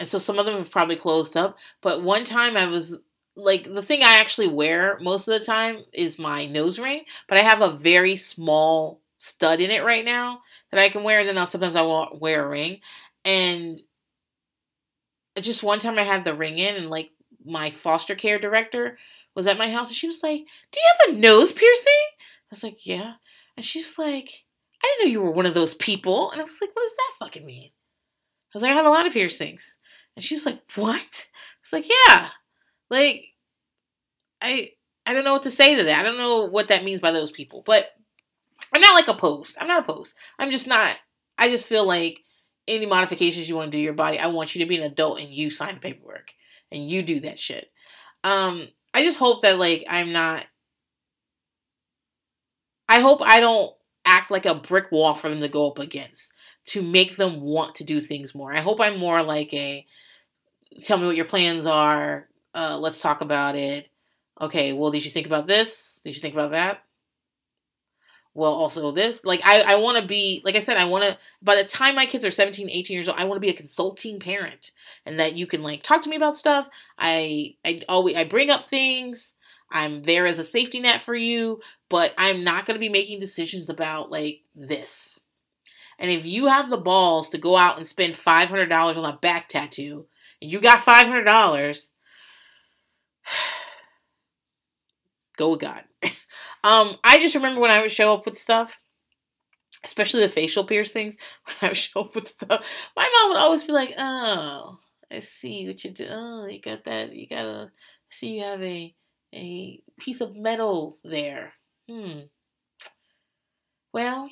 And 0.00 0.08
so 0.08 0.18
some 0.18 0.40
of 0.40 0.46
them 0.46 0.58
have 0.58 0.70
probably 0.70 0.96
closed 0.96 1.36
up. 1.36 1.56
But 1.80 2.02
one 2.02 2.24
time 2.24 2.56
I 2.56 2.66
was 2.66 2.98
like 3.36 3.64
the 3.72 3.82
thing 3.82 4.02
I 4.02 4.18
actually 4.18 4.48
wear 4.48 4.98
most 5.00 5.28
of 5.28 5.38
the 5.38 5.44
time 5.44 5.84
is 5.92 6.18
my 6.18 6.46
nose 6.46 6.78
ring, 6.78 7.04
but 7.28 7.38
I 7.38 7.42
have 7.42 7.60
a 7.60 7.76
very 7.76 8.16
small 8.16 9.00
stud 9.18 9.60
in 9.60 9.70
it 9.70 9.84
right 9.84 10.04
now 10.04 10.40
that 10.70 10.80
I 10.80 10.88
can 10.88 11.02
wear. 11.02 11.20
And 11.20 11.28
then 11.28 11.38
I'll, 11.38 11.46
sometimes 11.46 11.76
I 11.76 11.82
won't 11.82 12.20
wear 12.20 12.44
a 12.44 12.48
ring. 12.48 12.80
And 13.24 13.80
just 15.40 15.62
one 15.62 15.80
time 15.80 15.98
I 15.98 16.02
had 16.02 16.24
the 16.24 16.34
ring 16.34 16.58
in, 16.58 16.76
and 16.76 16.90
like 16.90 17.10
my 17.44 17.70
foster 17.70 18.14
care 18.14 18.38
director 18.38 18.98
was 19.34 19.46
at 19.46 19.58
my 19.58 19.70
house, 19.70 19.88
and 19.88 19.96
she 19.96 20.06
was 20.06 20.22
like, 20.22 20.44
"Do 20.70 20.80
you 20.80 20.90
have 21.06 21.14
a 21.14 21.18
nose 21.18 21.52
piercing?" 21.52 21.92
I 22.20 22.50
was 22.50 22.62
like, 22.62 22.86
"Yeah," 22.86 23.14
and 23.56 23.66
she's 23.66 23.98
like, 23.98 24.44
"I 24.82 24.86
didn't 24.86 25.08
know 25.08 25.12
you 25.12 25.22
were 25.22 25.32
one 25.32 25.46
of 25.46 25.54
those 25.54 25.74
people." 25.74 26.30
And 26.30 26.40
I 26.40 26.44
was 26.44 26.58
like, 26.60 26.70
"What 26.74 26.82
does 26.82 26.94
that 26.94 27.24
fucking 27.24 27.44
mean?" 27.44 27.70
I 27.70 28.50
was 28.54 28.62
like, 28.62 28.70
"I 28.72 28.74
have 28.74 28.86
a 28.86 28.90
lot 28.90 29.06
of 29.06 29.12
piercings," 29.12 29.78
and 30.14 30.24
she's 30.24 30.46
like, 30.46 30.60
"What?" 30.76 31.26
I 31.32 31.60
was 31.62 31.72
like, 31.72 31.88
"Yeah." 31.88 32.28
Like, 32.94 33.26
I 34.40 34.70
I 35.04 35.12
don't 35.12 35.24
know 35.24 35.32
what 35.32 35.42
to 35.42 35.50
say 35.50 35.74
to 35.74 35.84
that. 35.84 36.00
I 36.00 36.02
don't 36.02 36.18
know 36.18 36.44
what 36.44 36.68
that 36.68 36.84
means 36.84 37.00
by 37.00 37.10
those 37.10 37.32
people. 37.32 37.62
But 37.66 37.88
I'm 38.72 38.80
not 38.80 38.94
like 38.94 39.08
opposed. 39.08 39.56
I'm 39.60 39.66
not 39.66 39.82
opposed. 39.82 40.14
I'm 40.38 40.50
just 40.50 40.66
not. 40.66 40.96
I 41.36 41.48
just 41.48 41.66
feel 41.66 41.84
like 41.84 42.20
any 42.68 42.86
modifications 42.86 43.48
you 43.48 43.56
want 43.56 43.72
to 43.72 43.76
do 43.76 43.82
your 43.82 43.92
body, 43.92 44.18
I 44.18 44.28
want 44.28 44.54
you 44.54 44.64
to 44.64 44.68
be 44.68 44.76
an 44.76 44.84
adult 44.84 45.20
and 45.20 45.28
you 45.28 45.50
sign 45.50 45.74
the 45.74 45.80
paperwork 45.80 46.32
and 46.70 46.88
you 46.88 47.02
do 47.02 47.20
that 47.20 47.38
shit. 47.38 47.70
Um, 48.22 48.68
I 48.94 49.02
just 49.02 49.18
hope 49.18 49.42
that 49.42 49.58
like 49.58 49.84
I'm 49.88 50.12
not. 50.12 50.46
I 52.88 53.00
hope 53.00 53.22
I 53.22 53.40
don't 53.40 53.72
act 54.04 54.30
like 54.30 54.46
a 54.46 54.54
brick 54.54 54.92
wall 54.92 55.14
for 55.14 55.30
them 55.30 55.40
to 55.40 55.48
go 55.48 55.70
up 55.70 55.78
against 55.78 56.32
to 56.66 56.82
make 56.82 57.16
them 57.16 57.40
want 57.40 57.76
to 57.76 57.84
do 57.84 58.00
things 58.00 58.34
more. 58.34 58.52
I 58.52 58.60
hope 58.60 58.80
I'm 58.80 58.98
more 58.98 59.22
like 59.22 59.52
a 59.52 59.84
tell 60.82 60.98
me 60.98 61.06
what 61.06 61.16
your 61.16 61.24
plans 61.24 61.66
are, 61.66 62.28
uh, 62.54 62.78
let's 62.78 63.00
talk 63.00 63.20
about 63.20 63.56
it. 63.56 63.88
Okay, 64.40 64.72
well, 64.72 64.90
did 64.90 65.04
you 65.04 65.10
think 65.10 65.26
about 65.26 65.46
this? 65.46 66.00
Did 66.04 66.14
you 66.14 66.20
think 66.20 66.34
about 66.34 66.52
that? 66.52 66.82
Well, 68.34 68.52
also 68.52 68.90
this. 68.90 69.24
Like, 69.24 69.40
I, 69.44 69.60
I 69.60 69.74
want 69.76 69.98
to 69.98 70.06
be, 70.06 70.42
like 70.44 70.56
I 70.56 70.60
said, 70.60 70.76
I 70.76 70.86
want 70.86 71.04
to, 71.04 71.16
by 71.40 71.54
the 71.54 71.64
time 71.64 71.94
my 71.94 72.06
kids 72.06 72.24
are 72.24 72.32
17, 72.32 72.68
18 72.68 72.94
years 72.94 73.08
old, 73.08 73.18
I 73.18 73.24
want 73.24 73.36
to 73.36 73.40
be 73.40 73.50
a 73.50 73.54
consulting 73.54 74.18
parent 74.18 74.72
and 75.06 75.20
that 75.20 75.34
you 75.34 75.46
can, 75.46 75.62
like, 75.62 75.84
talk 75.84 76.02
to 76.02 76.08
me 76.08 76.16
about 76.16 76.36
stuff. 76.36 76.68
I, 76.98 77.54
I 77.64 77.82
always, 77.88 78.16
I 78.16 78.24
bring 78.24 78.50
up 78.50 78.68
things. 78.68 79.34
I'm 79.70 80.02
there 80.02 80.26
as 80.26 80.40
a 80.40 80.44
safety 80.44 80.80
net 80.80 81.02
for 81.02 81.14
you, 81.14 81.60
but 81.88 82.12
I'm 82.18 82.42
not 82.42 82.66
going 82.66 82.74
to 82.74 82.80
be 82.80 82.88
making 82.88 83.20
decisions 83.20 83.70
about, 83.70 84.10
like, 84.10 84.40
this. 84.56 85.20
And 86.00 86.10
if 86.10 86.24
you 86.24 86.46
have 86.46 86.70
the 86.70 86.76
balls 86.76 87.28
to 87.30 87.38
go 87.38 87.56
out 87.56 87.78
and 87.78 87.86
spend 87.86 88.14
$500 88.14 88.96
on 88.96 89.04
a 89.04 89.16
back 89.16 89.48
tattoo, 89.48 90.06
and 90.42 90.50
you 90.50 90.60
got 90.60 90.80
$500, 90.80 91.88
go 95.36 95.50
with 95.50 95.60
God. 95.60 95.82
um, 96.64 96.96
I 97.04 97.18
just 97.20 97.34
remember 97.34 97.60
when 97.60 97.70
I 97.70 97.80
would 97.80 97.90
show 97.90 98.12
up 98.14 98.26
with 98.26 98.38
stuff, 98.38 98.80
especially 99.84 100.22
the 100.22 100.28
facial 100.28 100.64
piercings, 100.64 101.16
when 101.44 101.56
I 101.62 101.68
would 101.68 101.76
show 101.76 102.00
up 102.00 102.14
with 102.14 102.28
stuff, 102.28 102.64
my 102.96 103.08
mom 103.08 103.30
would 103.30 103.38
always 103.38 103.64
be 103.64 103.72
like, 103.72 103.94
Oh, 103.98 104.78
I 105.10 105.18
see 105.20 105.66
what 105.66 105.84
you 105.84 105.90
do. 105.90 106.06
Oh, 106.10 106.46
you 106.46 106.60
got 106.60 106.84
that. 106.84 107.14
You 107.14 107.28
got 107.28 107.44
a, 107.44 107.70
see 108.10 108.36
you 108.38 108.42
have 108.42 108.62
a, 108.62 108.94
a 109.34 109.82
piece 109.98 110.20
of 110.20 110.36
metal 110.36 110.98
there. 111.04 111.52
Hmm. 111.88 112.20
Well, 113.92 114.28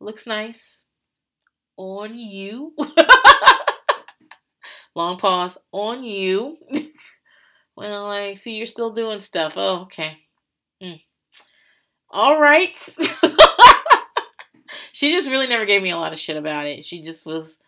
looks 0.00 0.26
nice 0.26 0.82
on 1.76 2.18
you. 2.18 2.74
Long 4.94 5.18
pause 5.18 5.58
on 5.72 6.04
you. 6.04 6.58
Well, 7.76 8.06
I 8.06 8.34
see 8.34 8.56
you're 8.56 8.66
still 8.66 8.90
doing 8.90 9.20
stuff. 9.20 9.54
Oh, 9.56 9.82
okay. 9.82 10.18
Hmm. 10.80 10.94
All 12.10 12.40
right. 12.40 12.76
she 14.92 15.12
just 15.12 15.30
really 15.30 15.46
never 15.46 15.64
gave 15.64 15.82
me 15.82 15.90
a 15.90 15.96
lot 15.96 16.12
of 16.12 16.18
shit 16.18 16.36
about 16.36 16.66
it. 16.66 16.84
She 16.84 17.02
just 17.02 17.24
was 17.24 17.58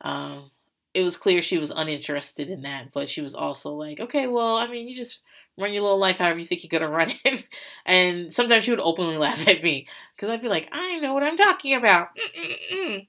um 0.00 0.50
it 0.94 1.02
was 1.02 1.16
clear 1.16 1.42
she 1.42 1.58
was 1.58 1.70
uninterested 1.70 2.50
in 2.50 2.62
that, 2.62 2.92
but 2.92 3.08
she 3.08 3.20
was 3.20 3.34
also 3.34 3.74
like, 3.74 4.00
okay, 4.00 4.28
well, 4.28 4.56
I 4.56 4.68
mean, 4.68 4.86
you 4.86 4.94
just 4.94 5.22
run 5.58 5.72
your 5.72 5.82
little 5.82 5.98
life 5.98 6.18
however 6.18 6.38
you 6.38 6.44
think 6.44 6.62
you're 6.62 6.78
gonna 6.78 6.90
run 6.90 7.12
it. 7.24 7.48
and 7.86 8.32
sometimes 8.32 8.64
she 8.64 8.70
would 8.70 8.80
openly 8.80 9.16
laugh 9.18 9.46
at 9.46 9.62
me 9.62 9.86
because 10.14 10.30
I'd 10.30 10.42
be 10.42 10.48
like, 10.48 10.68
I 10.72 10.98
know 11.00 11.14
what 11.14 11.24
I'm 11.24 11.36
talking 11.36 11.74
about. 11.74 12.08
Mm-mm-mm. 12.16 13.06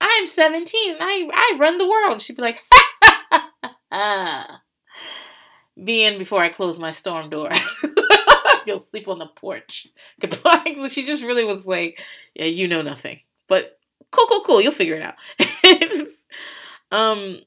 I'm 0.00 0.26
17. 0.26 0.96
I 1.00 1.28
I 1.32 1.56
run 1.58 1.78
the 1.78 1.88
world. 1.88 2.22
She'd 2.22 2.36
be 2.36 2.42
like, 2.42 2.62
be 5.82 6.04
in 6.04 6.18
before 6.18 6.42
I 6.42 6.48
close 6.48 6.78
my 6.78 6.92
storm 6.92 7.30
door. 7.30 7.50
You'll 8.66 8.80
sleep 8.80 9.08
on 9.08 9.18
the 9.18 9.26
porch. 9.26 9.86
Goodbye. 10.20 10.64
She 10.90 11.04
just 11.04 11.22
really 11.22 11.44
was 11.44 11.66
like, 11.66 12.00
yeah, 12.34 12.46
you 12.46 12.68
know 12.68 12.82
nothing. 12.82 13.20
But 13.48 13.78
cool, 14.10 14.26
cool, 14.28 14.42
cool. 14.42 14.60
You'll 14.60 14.72
figure 14.72 14.96
it 14.96 15.02
out. 15.02 15.14
um. 16.92 17.40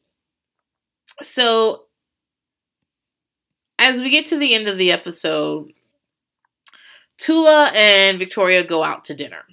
So 1.21 1.83
as 3.77 4.01
we 4.01 4.09
get 4.09 4.27
to 4.27 4.37
the 4.37 4.53
end 4.53 4.67
of 4.67 4.77
the 4.77 4.91
episode, 4.91 5.73
Tula 7.17 7.71
and 7.75 8.17
Victoria 8.17 8.63
go 8.63 8.83
out 8.83 9.05
to 9.05 9.15
dinner. 9.15 9.43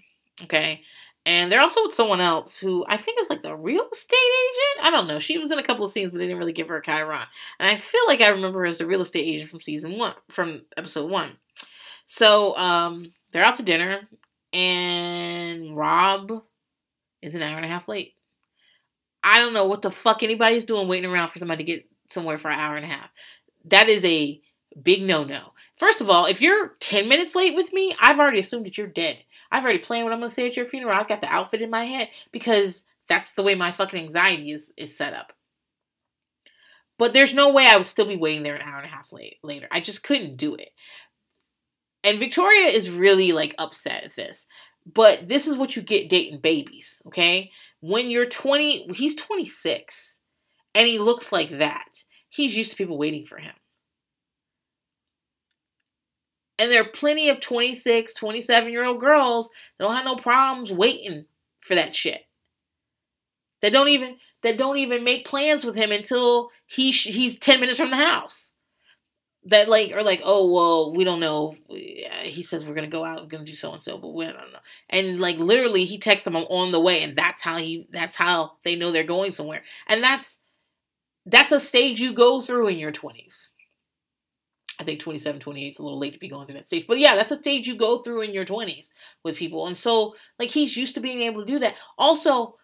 Okay. 0.45 0.83
And 1.29 1.53
they're 1.53 1.61
also 1.61 1.83
with 1.83 1.93
someone 1.93 2.23
else 2.23 2.57
who 2.57 2.87
I 2.89 2.97
think 2.97 3.21
is 3.21 3.29
like 3.29 3.43
the 3.43 3.55
real 3.55 3.87
estate 3.93 4.17
agent. 4.17 4.87
I 4.87 4.91
don't 4.91 5.07
know. 5.07 5.19
She 5.19 5.37
was 5.37 5.53
in 5.53 5.59
a 5.59 5.63
couple 5.63 5.85
of 5.85 5.91
scenes, 5.91 6.11
but 6.11 6.17
they 6.17 6.25
didn't 6.25 6.39
really 6.39 6.55
give 6.55 6.69
her 6.69 6.79
a 6.79 6.83
Chiron. 6.83 7.27
And 7.61 7.71
I 7.71 7.77
feel 7.77 8.01
like 8.09 8.23
I 8.23 8.31
remember 8.31 8.61
her 8.61 8.65
as 8.65 8.79
the 8.79 8.87
real 8.87 9.03
estate 9.03 9.27
agent 9.27 9.51
from 9.51 9.61
season 9.61 9.99
one, 9.99 10.15
from 10.31 10.63
episode 10.79 11.11
one. 11.11 11.33
So 12.07 12.57
um, 12.57 13.13
they're 13.31 13.45
out 13.45 13.57
to 13.57 13.63
dinner, 13.63 14.09
and 14.55 15.77
Rob 15.77 16.33
is 17.21 17.35
an 17.35 17.43
hour 17.43 17.57
and 17.57 17.67
a 17.67 17.69
half 17.69 17.89
late. 17.89 18.15
I 19.23 19.39
don't 19.39 19.53
know 19.53 19.67
what 19.67 19.83
the 19.83 19.91
fuck 19.91 20.23
anybody's 20.23 20.65
doing 20.65 20.89
waiting 20.89 21.11
around 21.11 21.29
for 21.29 21.39
somebody 21.39 21.63
to 21.63 21.71
get 21.71 21.87
somewhere 22.09 22.39
for 22.39 22.51
an 22.51 22.59
hour 22.59 22.77
and 22.77 22.87
a 22.87 22.89
half. 22.89 23.11
That 23.67 23.91
is 23.91 24.03
a 24.03 24.41
big 24.83 25.03
no 25.03 25.25
no. 25.25 25.53
First 25.79 26.01
of 26.01 26.11
all, 26.11 26.27
if 26.27 26.41
you're 26.41 26.75
10 26.81 27.09
minutes 27.09 27.37
late 27.37 27.55
with 27.55 27.73
me, 27.73 27.95
I've 28.01 28.19
already 28.19 28.41
assumed 28.41 28.67
that 28.67 28.77
you're 28.77 28.87
dead. 28.87 29.19
I've 29.51 29.63
already 29.63 29.79
planned 29.79 30.05
what 30.05 30.13
I'm 30.13 30.19
going 30.19 30.29
to 30.29 30.35
say 30.35 30.47
at 30.47 30.57
your 30.57 30.67
funeral. 30.67 30.99
I've 30.99 31.09
got 31.09 31.21
the 31.21 31.33
outfit 31.33 31.63
in 31.63 31.71
my 31.71 31.85
head 31.85 32.09
because 32.33 32.85
that's 33.09 33.33
the 33.33 33.43
way 33.43 33.55
my 33.55 33.71
fucking 33.71 34.01
anxiety 34.01 34.51
is, 34.51 34.73
is 34.77 34.97
set 34.97 35.15
up. 35.15 35.33
But 36.99 37.13
there's 37.13 37.33
no 37.33 37.53
way 37.53 37.67
I 37.67 37.77
would 37.77 37.87
still 37.87 38.07
be 38.07 38.17
waiting 38.17 38.43
there 38.43 38.57
an 38.57 38.63
hour 38.63 38.79
and 38.79 38.87
a 38.87 38.91
half 38.91 39.13
late, 39.13 39.37
later. 39.45 39.69
I 39.71 39.81
just 39.81 40.03
couldn't 40.03 40.37
do 40.37 40.57
it. 40.57 40.71
And 42.03 42.19
Victoria 42.19 42.67
is 42.69 42.91
really 42.91 43.33
like 43.33 43.55
upset 43.57 44.03
at 44.03 44.17
this. 44.17 44.47
But 44.85 45.29
this 45.29 45.47
is 45.47 45.57
what 45.57 45.77
you 45.77 45.83
get 45.83 46.09
dating 46.09 46.41
babies, 46.41 47.03
okay? 47.07 47.53
When 47.81 48.11
you're 48.11 48.27
20, 48.27 48.95
he's 48.95 49.15
26 49.15 50.19
and 50.75 50.89
he 50.89 50.99
looks 50.99 51.31
like 51.31 51.59
that. 51.59 52.05
He's 52.29 52.57
used 52.57 52.73
to 52.73 52.77
people 52.77 52.99
waiting 52.99 53.25
for 53.25 53.39
him. 53.39 53.53
And 56.59 56.71
there 56.71 56.83
are 56.83 56.89
plenty 56.89 57.29
of 57.29 57.41
26, 57.41 58.15
27 58.15 58.73
year 58.73 58.85
old 58.85 59.01
girls 59.01 59.49
that 59.49 59.85
don't 59.85 59.95
have 59.95 60.05
no 60.05 60.17
problems 60.17 60.73
waiting 60.73 61.27
for 61.61 61.75
that 61.75 61.95
shit. 61.95 62.23
That 63.63 63.73
don't 63.73 63.89
even 63.89 64.17
that 64.43 64.59
don't 64.59 64.79
even 64.79 65.05
make 65.05 65.27
plans 65.27 65.65
with 65.65 65.75
him 65.75 65.91
until 65.93 66.51
he 66.67 66.91
he's 66.91 67.39
10 67.39 67.61
minutes 67.61 67.79
from 67.79 67.91
the 67.91 67.97
house. 67.97 68.53
That 69.45 69.69
like 69.69 69.93
are 69.93 70.03
like, 70.03 70.21
"Oh, 70.25 70.53
well, 70.53 70.93
we 70.95 71.05
don't 71.05 71.21
know. 71.21 71.55
He 71.69 72.43
says 72.43 72.65
we're 72.65 72.75
going 72.75 72.89
to 72.89 72.97
go 72.97 73.05
out, 73.05 73.21
we're 73.21 73.29
going 73.29 73.45
to 73.45 73.51
do 73.51 73.57
so 73.57 73.73
and 73.73 73.83
so, 73.83 73.97
but 73.97 74.15
we 74.15 74.27
don't 74.27 74.37
know." 74.37 74.59
And 74.91 75.21
like 75.21 75.39
literally 75.39 75.85
he 75.85 75.99
texts 75.99 76.25
them 76.25 76.37
on 76.37 76.73
the 76.73 76.81
way 76.81 77.03
and 77.03 77.17
that's 77.17 77.41
how 77.41 77.57
he 77.57 77.89
that's 77.91 78.17
how 78.17 78.53
they 78.65 78.77
know 78.77 78.93
they're 78.93 79.05
going 79.05 79.33
somewhere. 79.33 79.63
And 79.87 80.03
that's 80.03 80.39
that's 81.27 81.53
a 81.53 81.61
stage 81.61 82.01
you 82.01 82.13
go 82.13 82.41
through 82.41 82.69
in 82.69 82.79
your 82.79 82.93
20s. 82.93 83.49
I 84.79 84.85
think 84.85 85.01
27, 85.01 85.41
28 85.41 85.71
is 85.71 85.79
a 85.79 85.83
little 85.83 85.99
late 85.99 86.13
to 86.13 86.19
be 86.19 86.29
going 86.29 86.47
through 86.47 86.57
that 86.57 86.69
stage. 86.69 86.87
But 86.87 86.99
yeah, 86.99 87.17
that's 87.17 87.33
a 87.33 87.37
stage 87.37 87.67
you 87.67 87.75
go 87.75 87.99
through 88.01 88.23
in 88.23 88.33
your 88.33 88.45
20s 88.45 88.91
with 89.25 89.37
people. 89.37 89.67
And 89.67 89.77
so, 89.77 90.15
like, 90.39 90.51
he's 90.51 90.77
used 90.77 90.95
to 90.95 91.01
being 91.01 91.23
able 91.23 91.41
to 91.41 91.53
do 91.53 91.59
that. 91.59 91.75
Also, 91.97 92.55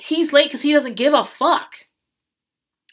he's 0.00 0.32
late 0.32 0.46
because 0.46 0.62
he 0.62 0.72
doesn't 0.72 0.94
give 0.94 1.12
a 1.12 1.24
fuck. 1.24 1.74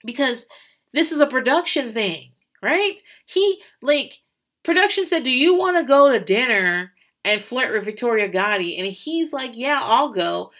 Because 0.03 0.47
this 0.91 1.11
is 1.11 1.19
a 1.19 1.27
production 1.27 1.93
thing, 1.93 2.31
right? 2.63 3.01
He, 3.25 3.61
like, 3.81 4.21
production 4.63 5.05
said, 5.05 5.23
Do 5.23 5.31
you 5.31 5.55
want 5.55 5.77
to 5.77 5.83
go 5.83 6.11
to 6.11 6.19
dinner 6.19 6.93
and 7.23 7.41
flirt 7.41 7.73
with 7.73 7.85
Victoria 7.85 8.27
Gotti? 8.27 8.79
And 8.79 8.87
he's 8.87 9.31
like, 9.31 9.51
Yeah, 9.53 9.79
I'll 9.81 10.11
go. 10.11 10.51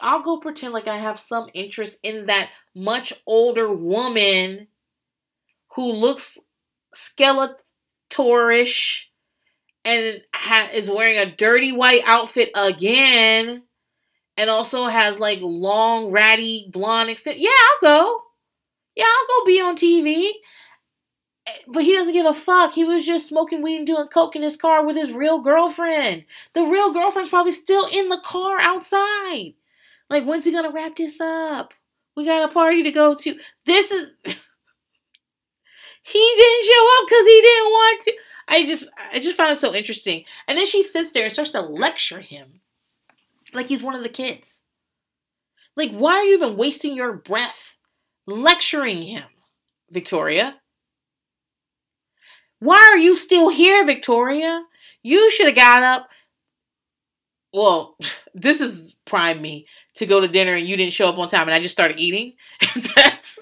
I'll 0.00 0.22
go 0.22 0.38
pretend 0.38 0.72
like 0.72 0.86
I 0.86 0.98
have 0.98 1.18
some 1.18 1.48
interest 1.52 1.98
in 2.04 2.26
that 2.26 2.50
much 2.74 3.12
older 3.26 3.72
woman 3.72 4.68
who 5.74 5.90
looks 5.90 6.38
skeletorish 6.96 9.02
and 9.84 10.22
ha- 10.34 10.70
is 10.72 10.90
wearing 10.90 11.18
a 11.18 11.34
dirty 11.34 11.72
white 11.72 12.02
outfit 12.04 12.50
again 12.54 13.62
and 14.36 14.50
also 14.50 14.86
has 14.86 15.20
like 15.20 15.38
long 15.40 16.10
ratty 16.10 16.68
blonde 16.72 17.10
extent 17.10 17.38
yeah 17.38 17.50
i'll 17.50 17.88
go 17.88 18.22
yeah 18.96 19.04
i'll 19.04 19.40
go 19.40 19.46
be 19.46 19.60
on 19.60 19.76
tv 19.76 20.30
eh, 21.46 21.52
but 21.68 21.84
he 21.84 21.94
doesn't 21.94 22.12
give 22.12 22.26
a 22.26 22.34
fuck. 22.34 22.74
He 22.74 22.84
was 22.84 23.06
just 23.06 23.28
smoking 23.28 23.62
weed 23.62 23.78
and 23.78 23.86
doing 23.86 24.08
coke 24.08 24.34
in 24.34 24.42
his 24.42 24.56
car 24.56 24.84
with 24.84 24.96
his 24.96 25.12
real 25.12 25.40
girlfriend. 25.40 26.24
The 26.54 26.64
real 26.64 26.92
girlfriend's 26.92 27.30
probably 27.30 27.52
still 27.52 27.86
in 27.86 28.08
the 28.08 28.20
car 28.24 28.58
outside. 28.60 29.54
Like, 30.10 30.24
when's 30.24 30.44
he 30.44 30.52
gonna 30.52 30.72
wrap 30.72 30.96
this 30.96 31.20
up? 31.20 31.74
We 32.16 32.24
got 32.24 32.48
a 32.48 32.52
party 32.52 32.82
to 32.82 32.90
go 32.90 33.14
to. 33.14 33.38
This 33.64 33.90
is 33.90 34.12
he 36.06 36.34
didn't 36.36 36.64
show 36.64 36.86
up 36.98 37.08
because 37.08 37.26
he 37.26 37.40
didn't 37.40 37.70
want 37.70 38.00
to. 38.02 38.14
I 38.48 38.64
just 38.64 38.88
I 39.12 39.18
just 39.18 39.36
found 39.36 39.52
it 39.52 39.58
so 39.58 39.74
interesting. 39.74 40.24
And 40.46 40.56
then 40.56 40.66
she 40.66 40.82
sits 40.82 41.10
there 41.10 41.24
and 41.24 41.32
starts 41.32 41.50
to 41.50 41.60
lecture 41.60 42.20
him. 42.20 42.60
Like 43.52 43.66
he's 43.66 43.82
one 43.82 43.96
of 43.96 44.04
the 44.04 44.08
kids. 44.08 44.62
Like, 45.74 45.90
why 45.90 46.12
are 46.12 46.24
you 46.24 46.36
even 46.36 46.56
wasting 46.56 46.96
your 46.96 47.12
breath 47.12 47.76
lecturing 48.26 49.02
him, 49.02 49.24
Victoria? 49.90 50.56
Why 52.60 52.88
are 52.92 52.96
you 52.98 53.16
still 53.16 53.50
here, 53.50 53.84
Victoria? 53.84 54.62
You 55.02 55.30
should 55.30 55.46
have 55.46 55.56
got 55.56 55.82
up. 55.82 56.08
Well, 57.52 57.96
this 58.34 58.60
is 58.60 58.94
prime 59.04 59.42
me 59.42 59.66
to 59.96 60.06
go 60.06 60.20
to 60.20 60.28
dinner 60.28 60.52
and 60.54 60.68
you 60.68 60.76
didn't 60.76 60.92
show 60.92 61.08
up 61.08 61.18
on 61.18 61.28
time 61.28 61.48
and 61.48 61.54
I 61.54 61.60
just 61.60 61.74
started 61.74 61.98
eating. 61.98 62.34
That's 62.94 63.40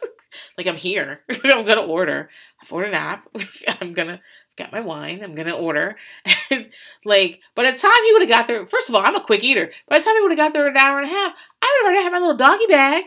like 0.56 0.66
I'm 0.66 0.76
here. 0.76 1.20
I'm 1.44 1.66
gonna 1.66 1.82
order. 1.82 2.30
Ordered 2.70 2.88
an 2.88 2.94
app. 2.94 3.28
I'm 3.80 3.92
gonna 3.92 4.20
get 4.56 4.72
my 4.72 4.80
wine. 4.80 5.22
I'm 5.22 5.34
gonna 5.34 5.56
order. 5.56 5.96
And 6.50 6.70
like 7.04 7.40
by 7.54 7.68
the 7.68 7.76
time 7.76 8.04
he 8.04 8.12
would 8.12 8.22
have 8.22 8.28
got 8.28 8.46
there, 8.46 8.64
first 8.66 8.88
of 8.88 8.94
all, 8.94 9.00
I'm 9.02 9.16
a 9.16 9.20
quick 9.20 9.42
eater. 9.42 9.70
By 9.88 9.98
the 9.98 10.04
time 10.04 10.14
he 10.14 10.22
would 10.22 10.30
have 10.30 10.38
got 10.38 10.52
there 10.52 10.66
an 10.68 10.76
hour 10.76 10.98
and 10.98 11.06
a 11.06 11.12
half, 11.12 11.32
I 11.62 11.66
would 11.66 11.86
have 11.86 11.92
already 11.92 12.04
had 12.04 12.12
my 12.12 12.18
little 12.18 12.36
doggy 12.36 12.66
bag. 12.66 13.04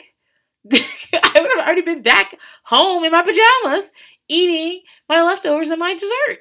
I 0.74 1.40
would 1.40 1.52
have 1.56 1.66
already 1.66 1.82
been 1.82 2.02
back 2.02 2.36
home 2.64 3.04
in 3.04 3.12
my 3.12 3.22
pajamas 3.22 3.92
eating 4.28 4.82
my 5.08 5.22
leftovers 5.22 5.70
and 5.70 5.80
my 5.80 5.94
dessert. 5.94 6.40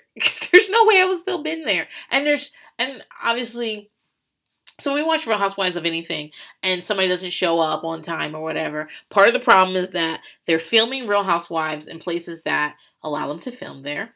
there's 0.50 0.68
no 0.68 0.84
way 0.86 1.00
I 1.00 1.04
would 1.04 1.18
still 1.18 1.42
been 1.42 1.64
there. 1.64 1.88
And 2.10 2.26
there's 2.26 2.50
and 2.78 3.04
obviously 3.22 3.90
so 4.78 4.92
we 4.92 5.02
watch 5.02 5.26
Real 5.26 5.38
Housewives 5.38 5.76
of 5.76 5.86
anything 5.86 6.30
and 6.62 6.84
somebody 6.84 7.08
doesn't 7.08 7.30
show 7.30 7.58
up 7.60 7.82
on 7.82 8.02
time 8.02 8.34
or 8.34 8.42
whatever. 8.42 8.88
Part 9.08 9.28
of 9.28 9.34
the 9.34 9.40
problem 9.40 9.76
is 9.76 9.90
that 9.90 10.20
they're 10.46 10.58
filming 10.58 11.06
Real 11.06 11.22
Housewives 11.22 11.86
in 11.86 11.98
places 11.98 12.42
that 12.42 12.76
allow 13.02 13.26
them 13.28 13.38
to 13.40 13.50
film 13.50 13.82
there. 13.82 14.14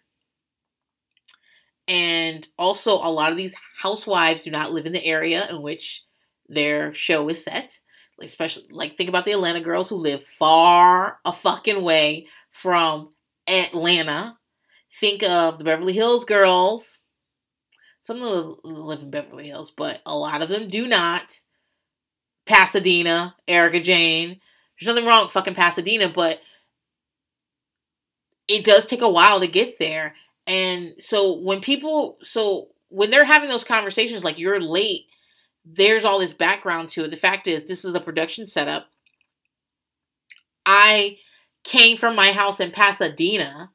And 1.88 2.46
also, 2.56 2.92
a 2.92 3.11
lot 3.11 3.32
of 3.32 3.36
these 3.36 3.56
housewives 3.82 4.44
do 4.44 4.52
not 4.52 4.70
live 4.70 4.86
in 4.86 4.92
the 4.92 5.04
area 5.04 5.48
in 5.50 5.61
which 5.61 6.04
their 6.48 6.94
show 6.94 7.28
is 7.28 7.42
set. 7.42 7.80
Especially, 8.22 8.64
like, 8.70 8.96
think 8.96 9.08
about 9.08 9.24
the 9.24 9.32
Atlanta 9.32 9.61
girls 9.61 9.88
who 9.88 9.96
live 9.96 10.22
far 10.22 11.18
a 11.24 11.32
fucking 11.32 11.82
way 11.82 12.28
from 12.50 13.11
Atlanta. 13.48 14.36
Think 15.00 15.24
of 15.24 15.58
the 15.58 15.64
Beverly 15.64 15.94
Hills 15.94 16.24
girls 16.24 16.99
some 18.11 18.22
of 18.22 18.62
them 18.64 18.74
live 18.74 19.02
in 19.02 19.11
Beverly 19.11 19.46
Hills, 19.46 19.70
but 19.70 20.00
a 20.04 20.16
lot 20.16 20.42
of 20.42 20.48
them 20.48 20.68
do 20.68 20.88
not. 20.88 21.38
Pasadena, 22.44 23.36
Erika 23.46 23.78
Jayne. 23.78 24.40
There's 24.80 24.92
nothing 24.92 25.06
wrong 25.06 25.26
with 25.26 25.32
fucking 25.32 25.54
Pasadena, 25.54 26.08
but 26.08 26.40
it 28.48 28.64
does 28.64 28.84
take 28.84 29.02
a 29.02 29.08
while 29.08 29.38
to 29.38 29.46
get 29.46 29.78
there. 29.78 30.16
And 30.48 30.94
so 30.98 31.34
when 31.34 31.61
people, 31.61 32.18
so 32.24 32.70
when 32.88 33.12
they're 33.12 33.24
having 33.24 33.48
those 33.48 33.62
conversations, 33.62 34.24
like 34.24 34.40
you're 34.40 34.58
late, 34.58 35.04
there's 35.64 36.04
all 36.04 36.18
this 36.18 36.34
background 36.34 36.88
to 36.88 37.04
it. 37.04 37.12
The 37.12 37.16
fact 37.16 37.46
is, 37.46 37.66
this 37.66 37.84
is 37.84 37.94
a 37.94 38.00
production 38.00 38.48
setup. 38.48 38.88
I 40.66 41.18
came 41.62 41.96
from 41.96 42.16
my 42.16 42.32
house 42.32 42.58
in 42.58 42.72
Pasadena. 42.72 43.70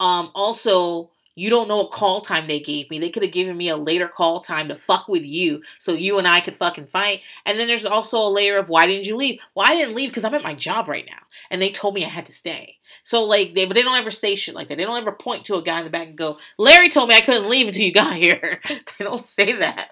Um, 0.00 0.30
also, 0.34 1.12
you 1.38 1.50
don't 1.50 1.68
know 1.68 1.76
what 1.76 1.92
call 1.92 2.20
time 2.20 2.48
they 2.48 2.58
gave 2.58 2.90
me. 2.90 2.98
They 2.98 3.10
could 3.10 3.22
have 3.22 3.32
given 3.32 3.56
me 3.56 3.68
a 3.68 3.76
later 3.76 4.08
call 4.08 4.40
time 4.40 4.68
to 4.68 4.74
fuck 4.74 5.06
with 5.06 5.24
you 5.24 5.62
so 5.78 5.92
you 5.92 6.18
and 6.18 6.26
I 6.26 6.40
could 6.40 6.56
fucking 6.56 6.88
fight. 6.88 7.20
And 7.46 7.58
then 7.58 7.68
there's 7.68 7.86
also 7.86 8.18
a 8.18 8.28
layer 8.28 8.58
of 8.58 8.68
why 8.68 8.88
didn't 8.88 9.06
you 9.06 9.14
leave? 9.14 9.40
Well, 9.54 9.70
I 9.70 9.76
didn't 9.76 9.94
leave 9.94 10.10
because 10.10 10.24
I'm 10.24 10.34
at 10.34 10.42
my 10.42 10.54
job 10.54 10.88
right 10.88 11.06
now. 11.08 11.22
And 11.50 11.62
they 11.62 11.70
told 11.70 11.94
me 11.94 12.04
I 12.04 12.08
had 12.08 12.26
to 12.26 12.32
stay. 12.32 12.78
So 13.04 13.22
like 13.22 13.54
they 13.54 13.66
but 13.66 13.74
they 13.74 13.84
don't 13.84 13.96
ever 13.96 14.10
say 14.10 14.34
shit 14.34 14.56
like 14.56 14.68
that. 14.68 14.78
They 14.78 14.84
don't 14.84 15.00
ever 15.00 15.12
point 15.12 15.44
to 15.44 15.54
a 15.54 15.62
guy 15.62 15.78
in 15.78 15.84
the 15.84 15.90
back 15.90 16.08
and 16.08 16.18
go, 16.18 16.38
Larry 16.58 16.88
told 16.88 17.08
me 17.08 17.14
I 17.14 17.20
couldn't 17.20 17.48
leave 17.48 17.68
until 17.68 17.84
you 17.84 17.92
got 17.92 18.16
here. 18.16 18.60
they 18.68 19.04
don't 19.04 19.24
say 19.24 19.52
that. 19.52 19.90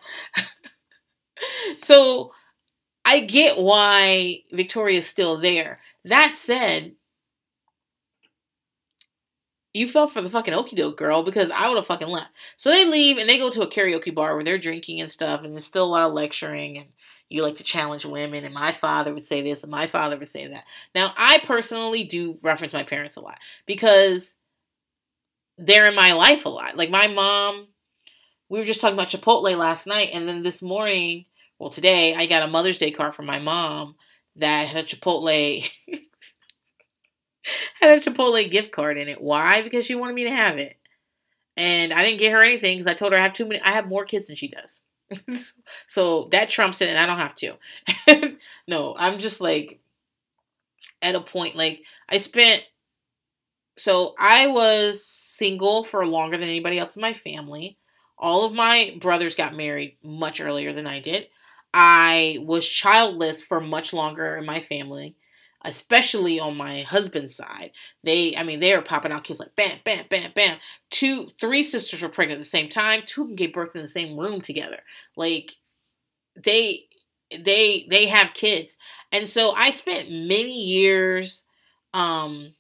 so 1.79 2.33
I 3.05 3.21
get 3.21 3.57
why 3.57 4.41
Victoria's 4.51 5.07
still 5.07 5.41
there. 5.41 5.79
That 6.05 6.35
said, 6.35 6.97
you 9.77 9.87
fell 9.87 10.09
for 10.09 10.23
the 10.23 10.31
fucking 10.31 10.55
okie 10.55 10.75
doke 10.75 10.97
girl 10.97 11.23
because 11.23 11.51
I 11.51 11.69
would 11.69 11.77
have 11.77 11.87
fucking 11.87 12.09
left. 12.09 12.31
So 12.57 12.71
they 12.71 12.87
leave 12.87 13.19
and 13.19 13.29
they 13.29 13.37
go 13.39 13.51
to 13.51 13.63
a 13.63 13.69
karaoke 13.69 14.15
bar 14.15 14.35
where 14.35 14.45
they're 14.45 14.59
drinking 14.59 15.01
and 15.01 15.11
stuff, 15.11 15.45
and 15.45 15.53
there's 15.53 15.67
still 15.67 15.85
a 15.85 15.87
lot 15.87 16.07
of 16.07 16.15
lecturing 16.15 16.79
and 16.79 16.89
you 17.29 17.43
like 17.43 17.57
to 17.57 17.65
challenge 17.65 18.05
women, 18.05 18.45
and 18.45 18.55
my 18.55 18.73
father 18.73 19.13
would 19.13 19.25
say 19.25 19.43
this 19.43 19.65
and 19.65 19.71
my 19.71 19.87
father 19.87 20.17
would 20.17 20.29
say 20.29 20.47
that. 20.47 20.65
Now, 20.95 21.13
I 21.17 21.41
personally 21.41 22.05
do 22.05 22.39
reference 22.43 22.73
my 22.73 22.85
parents 22.85 23.17
a 23.17 23.21
lot 23.21 23.39
because 23.67 24.37
they're 25.59 25.89
in 25.89 25.95
my 25.97 26.13
life 26.13 26.45
a 26.45 26.49
lot. 26.49 26.77
Like 26.77 26.91
my 26.91 27.09
mom, 27.09 27.67
we 28.49 28.61
were 28.61 28.65
just 28.65 28.81
talking 28.81 28.95
about 28.95 29.09
Chipotle 29.09 29.57
last 29.57 29.87
night, 29.87 30.11
and 30.13 30.29
then 30.29 30.43
this 30.43 30.63
morning 30.63 31.27
Well, 31.59 31.71
today 31.71 32.15
I 32.15 32.27
got 32.27 32.43
a 32.43 32.47
Mother's 32.47 32.79
Day 32.79 32.93
card 32.93 33.15
from 33.15 33.27
my 33.27 33.41
mom 33.41 33.97
that 34.37 34.69
had 34.69 34.85
a 34.85 34.87
Chipotle 34.87 35.69
had 37.81 37.99
a 37.99 38.01
Chipotle 38.01 38.51
gift 38.51 38.73
card 38.73 38.99
in 38.99 39.09
it. 39.09 39.21
Why? 39.21 39.63
Because 39.63 39.85
she 39.85 39.95
wanted 39.95 40.15
me 40.15 40.25
to 40.25 40.31
have 40.31 40.59
it. 40.59 40.77
And 41.57 41.93
I 41.93 42.05
didn't 42.05 42.19
get 42.19 42.33
her 42.33 42.43
anything 42.43 42.77
because 42.77 42.91
I 42.91 42.95
told 42.95 43.13
her 43.13 43.19
I 43.19 43.23
have 43.23 43.33
too 43.33 43.47
many 43.47 43.61
I 43.63 43.73
have 43.73 43.89
more 43.89 44.05
kids 44.05 44.27
than 44.27 44.37
she 44.37 44.49
does. 44.49 44.83
so 45.89 46.27
that 46.33 46.51
trumps 46.51 46.81
it 46.81 46.89
and 46.89 46.99
I 46.99 47.07
don't 47.07 47.19
have 47.19 47.35
to. 47.37 48.37
no, 48.69 48.95
I'm 48.99 49.21
just 49.21 49.41
like 49.41 49.81
at 51.03 51.15
a 51.15 51.21
point 51.21 51.57
like 51.57 51.83
I 52.09 52.19
spent 52.19 52.65
so 53.79 54.15
I 54.19 54.47
was 54.47 55.05
single 55.05 55.85
for 55.85 56.07
longer 56.07 56.37
than 56.37 56.49
anybody 56.49 56.79
else 56.79 56.97
in 56.97 57.03
my 57.03 57.13
family. 57.13 57.79
All 58.19 58.45
of 58.45 58.55
my 58.55 58.97
brothers 59.01 59.37
got 59.37 59.55
married 59.55 59.99
much 60.03 60.41
earlier 60.41 60.73
than 60.73 60.87
I 60.87 61.01
did. 61.01 61.29
I 61.75 62.39
was 62.41 62.67
childless 62.67 63.43
for 63.43 63.61
much 63.61 63.93
longer 63.93 64.37
in 64.37 64.47
my 64.47 64.61
family, 64.61 65.15
especially 65.67 66.39
on 66.41 66.57
my 66.57 66.83
husband's 66.83 67.35
side. 67.35 67.73
They, 68.05 68.35
I 68.37 68.45
mean, 68.45 68.61
they 68.61 68.75
were 68.75 68.83
popping 68.83 69.13
out 69.13 69.25
kids 69.25 69.41
like 69.41 69.55
bam, 69.57 69.79
bam, 69.85 70.07
bam, 70.09 70.31
bam. 70.35 70.59
Two, 70.91 71.29
three 71.41 71.63
sisters 71.63 72.01
were 72.01 72.09
pregnant 72.09 72.39
at 72.39 72.45
the 72.45 72.49
same 72.49 72.69
time. 72.69 73.03
Two 73.05 73.23
of 73.23 73.29
them 73.29 73.37
gave 73.37 73.53
birth 73.53 73.75
in 73.75 73.83
the 73.83 73.89
same 73.89 74.17
room 74.17 74.41
together. 74.41 74.79
Like 75.17 75.57
they, 76.43 76.85
they, 77.37 77.87
they 77.91 78.07
have 78.07 78.33
kids, 78.33 78.79
and 79.11 79.29
so 79.29 79.51
I 79.51 79.71
spent 79.71 80.11
many 80.11 80.63
years, 80.63 81.45
um, 81.93 82.55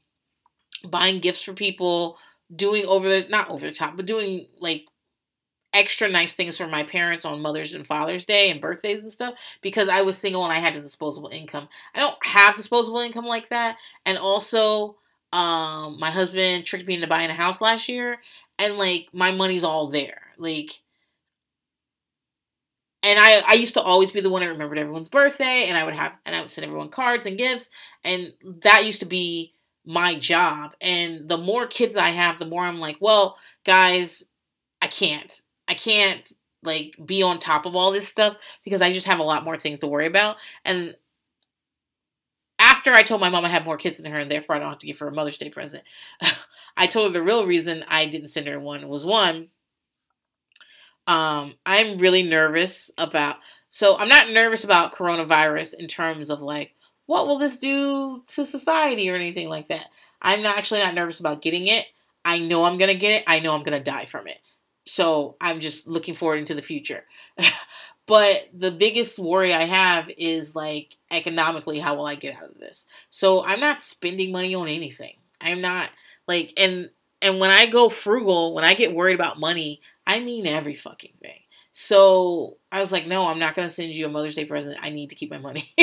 buying 0.84 1.20
gifts 1.20 1.42
for 1.42 1.52
people, 1.52 2.18
doing 2.54 2.84
over 2.86 3.08
the 3.08 3.28
not 3.28 3.50
over 3.50 3.66
the 3.66 3.72
top, 3.72 3.96
but 3.96 4.06
doing 4.06 4.48
like 4.60 4.84
extra 5.76 6.08
nice 6.08 6.32
things 6.32 6.56
for 6.56 6.66
my 6.66 6.82
parents 6.82 7.24
on 7.24 7.42
Mother's 7.42 7.74
and 7.74 7.86
Father's 7.86 8.24
Day 8.24 8.50
and 8.50 8.60
birthdays 8.60 9.00
and 9.00 9.12
stuff 9.12 9.34
because 9.60 9.88
I 9.88 10.02
was 10.02 10.16
single 10.16 10.44
and 10.44 10.52
I 10.52 10.58
had 10.58 10.76
a 10.76 10.80
disposable 10.80 11.28
income. 11.28 11.68
I 11.94 12.00
don't 12.00 12.16
have 12.22 12.56
disposable 12.56 13.00
income 13.00 13.26
like 13.26 13.50
that. 13.50 13.76
And 14.04 14.18
also, 14.18 14.96
um, 15.32 15.98
my 16.00 16.10
husband 16.10 16.64
tricked 16.64 16.86
me 16.86 16.94
into 16.94 17.06
buying 17.06 17.30
a 17.30 17.34
house 17.34 17.60
last 17.60 17.88
year 17.88 18.18
and 18.58 18.78
like 18.78 19.08
my 19.12 19.30
money's 19.30 19.64
all 19.64 19.88
there. 19.88 20.22
Like 20.38 20.80
and 23.02 23.20
I, 23.20 23.38
I 23.46 23.54
used 23.54 23.74
to 23.74 23.82
always 23.82 24.10
be 24.10 24.20
the 24.20 24.30
one 24.30 24.42
that 24.42 24.48
remembered 24.48 24.78
everyone's 24.78 25.08
birthday 25.08 25.66
and 25.68 25.76
I 25.76 25.84
would 25.84 25.94
have 25.94 26.12
and 26.24 26.34
I 26.34 26.40
would 26.40 26.50
send 26.50 26.64
everyone 26.64 26.88
cards 26.88 27.26
and 27.26 27.38
gifts 27.38 27.70
and 28.02 28.32
that 28.62 28.84
used 28.84 29.00
to 29.00 29.06
be 29.06 29.52
my 29.84 30.18
job. 30.18 30.74
And 30.80 31.28
the 31.28 31.38
more 31.38 31.66
kids 31.68 31.96
I 31.96 32.10
have, 32.10 32.38
the 32.38 32.46
more 32.46 32.64
I'm 32.64 32.80
like, 32.80 32.96
well, 33.00 33.36
guys, 33.64 34.24
I 34.82 34.88
can't. 34.88 35.40
I 35.68 35.74
can't 35.74 36.30
like 36.62 36.96
be 37.04 37.22
on 37.22 37.38
top 37.38 37.66
of 37.66 37.74
all 37.74 37.92
this 37.92 38.08
stuff 38.08 38.36
because 38.64 38.82
I 38.82 38.92
just 38.92 39.06
have 39.06 39.18
a 39.18 39.24
lot 39.24 39.44
more 39.44 39.58
things 39.58 39.80
to 39.80 39.86
worry 39.86 40.06
about. 40.06 40.36
And 40.64 40.96
after 42.58 42.92
I 42.92 43.02
told 43.02 43.20
my 43.20 43.28
mom 43.28 43.44
I 43.44 43.48
had 43.48 43.64
more 43.64 43.76
kids 43.76 43.98
than 43.98 44.10
her 44.10 44.18
and 44.18 44.30
therefore 44.30 44.56
I 44.56 44.58
don't 44.58 44.70
have 44.70 44.78
to 44.80 44.86
give 44.86 44.98
her 44.98 45.08
a 45.08 45.12
Mother's 45.12 45.38
Day 45.38 45.50
present, 45.50 45.84
I 46.76 46.86
told 46.86 47.08
her 47.08 47.12
the 47.12 47.24
real 47.24 47.46
reason 47.46 47.84
I 47.88 48.06
didn't 48.06 48.30
send 48.30 48.46
her 48.48 48.60
one 48.60 48.88
was 48.88 49.04
one, 49.04 49.48
um, 51.06 51.54
I'm 51.64 51.98
really 51.98 52.22
nervous 52.22 52.90
about. 52.98 53.36
So 53.68 53.96
I'm 53.96 54.08
not 54.08 54.30
nervous 54.30 54.64
about 54.64 54.94
coronavirus 54.94 55.74
in 55.74 55.86
terms 55.86 56.30
of 56.30 56.42
like 56.42 56.72
what 57.06 57.26
will 57.26 57.38
this 57.38 57.56
do 57.56 58.24
to 58.26 58.44
society 58.44 59.08
or 59.08 59.14
anything 59.14 59.48
like 59.48 59.68
that. 59.68 59.86
I'm 60.20 60.42
not 60.42 60.58
actually 60.58 60.80
not 60.80 60.94
nervous 60.94 61.20
about 61.20 61.42
getting 61.42 61.68
it. 61.68 61.86
I 62.24 62.40
know 62.40 62.64
I'm 62.64 62.78
gonna 62.78 62.94
get 62.94 63.20
it. 63.20 63.24
I 63.26 63.40
know 63.40 63.54
I'm 63.54 63.62
gonna 63.62 63.82
die 63.82 64.06
from 64.06 64.26
it. 64.26 64.38
So 64.86 65.36
I'm 65.40 65.60
just 65.60 65.86
looking 65.86 66.14
forward 66.14 66.38
into 66.38 66.54
the 66.54 66.62
future. 66.62 67.04
but 68.06 68.48
the 68.54 68.70
biggest 68.70 69.18
worry 69.18 69.52
I 69.52 69.64
have 69.64 70.10
is 70.16 70.54
like 70.54 70.96
economically, 71.10 71.80
how 71.80 71.96
will 71.96 72.06
I 72.06 72.14
get 72.14 72.36
out 72.36 72.50
of 72.50 72.58
this? 72.58 72.86
So 73.10 73.44
I'm 73.44 73.60
not 73.60 73.82
spending 73.82 74.32
money 74.32 74.54
on 74.54 74.68
anything. 74.68 75.16
I'm 75.40 75.60
not 75.60 75.90
like 76.26 76.52
and 76.56 76.90
and 77.20 77.40
when 77.40 77.50
I 77.50 77.66
go 77.66 77.88
frugal, 77.88 78.54
when 78.54 78.64
I 78.64 78.74
get 78.74 78.94
worried 78.94 79.14
about 79.14 79.40
money, 79.40 79.80
I 80.06 80.20
mean 80.20 80.46
every 80.46 80.76
fucking 80.76 81.14
thing. 81.20 81.40
So 81.72 82.56
I 82.70 82.80
was 82.80 82.92
like, 82.92 83.06
no, 83.06 83.26
I'm 83.26 83.40
not 83.40 83.54
gonna 83.54 83.68
send 83.68 83.94
you 83.94 84.06
a 84.06 84.10
Mother's 84.10 84.36
Day 84.36 84.44
present. 84.44 84.78
I 84.80 84.90
need 84.90 85.10
to 85.10 85.16
keep 85.16 85.30
my 85.30 85.38
money. 85.38 85.74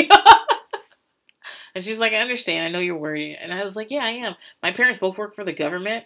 and 1.74 1.84
she's 1.84 1.98
like, 1.98 2.12
I 2.12 2.16
understand. 2.16 2.66
I 2.66 2.70
know 2.70 2.78
you're 2.78 2.96
worried. 2.96 3.36
And 3.36 3.52
I 3.52 3.64
was 3.64 3.76
like, 3.76 3.90
yeah, 3.90 4.04
I 4.04 4.10
am. 4.10 4.34
My 4.62 4.72
parents 4.72 4.98
both 4.98 5.18
work 5.18 5.34
for 5.34 5.44
the 5.44 5.52
government 5.52 6.04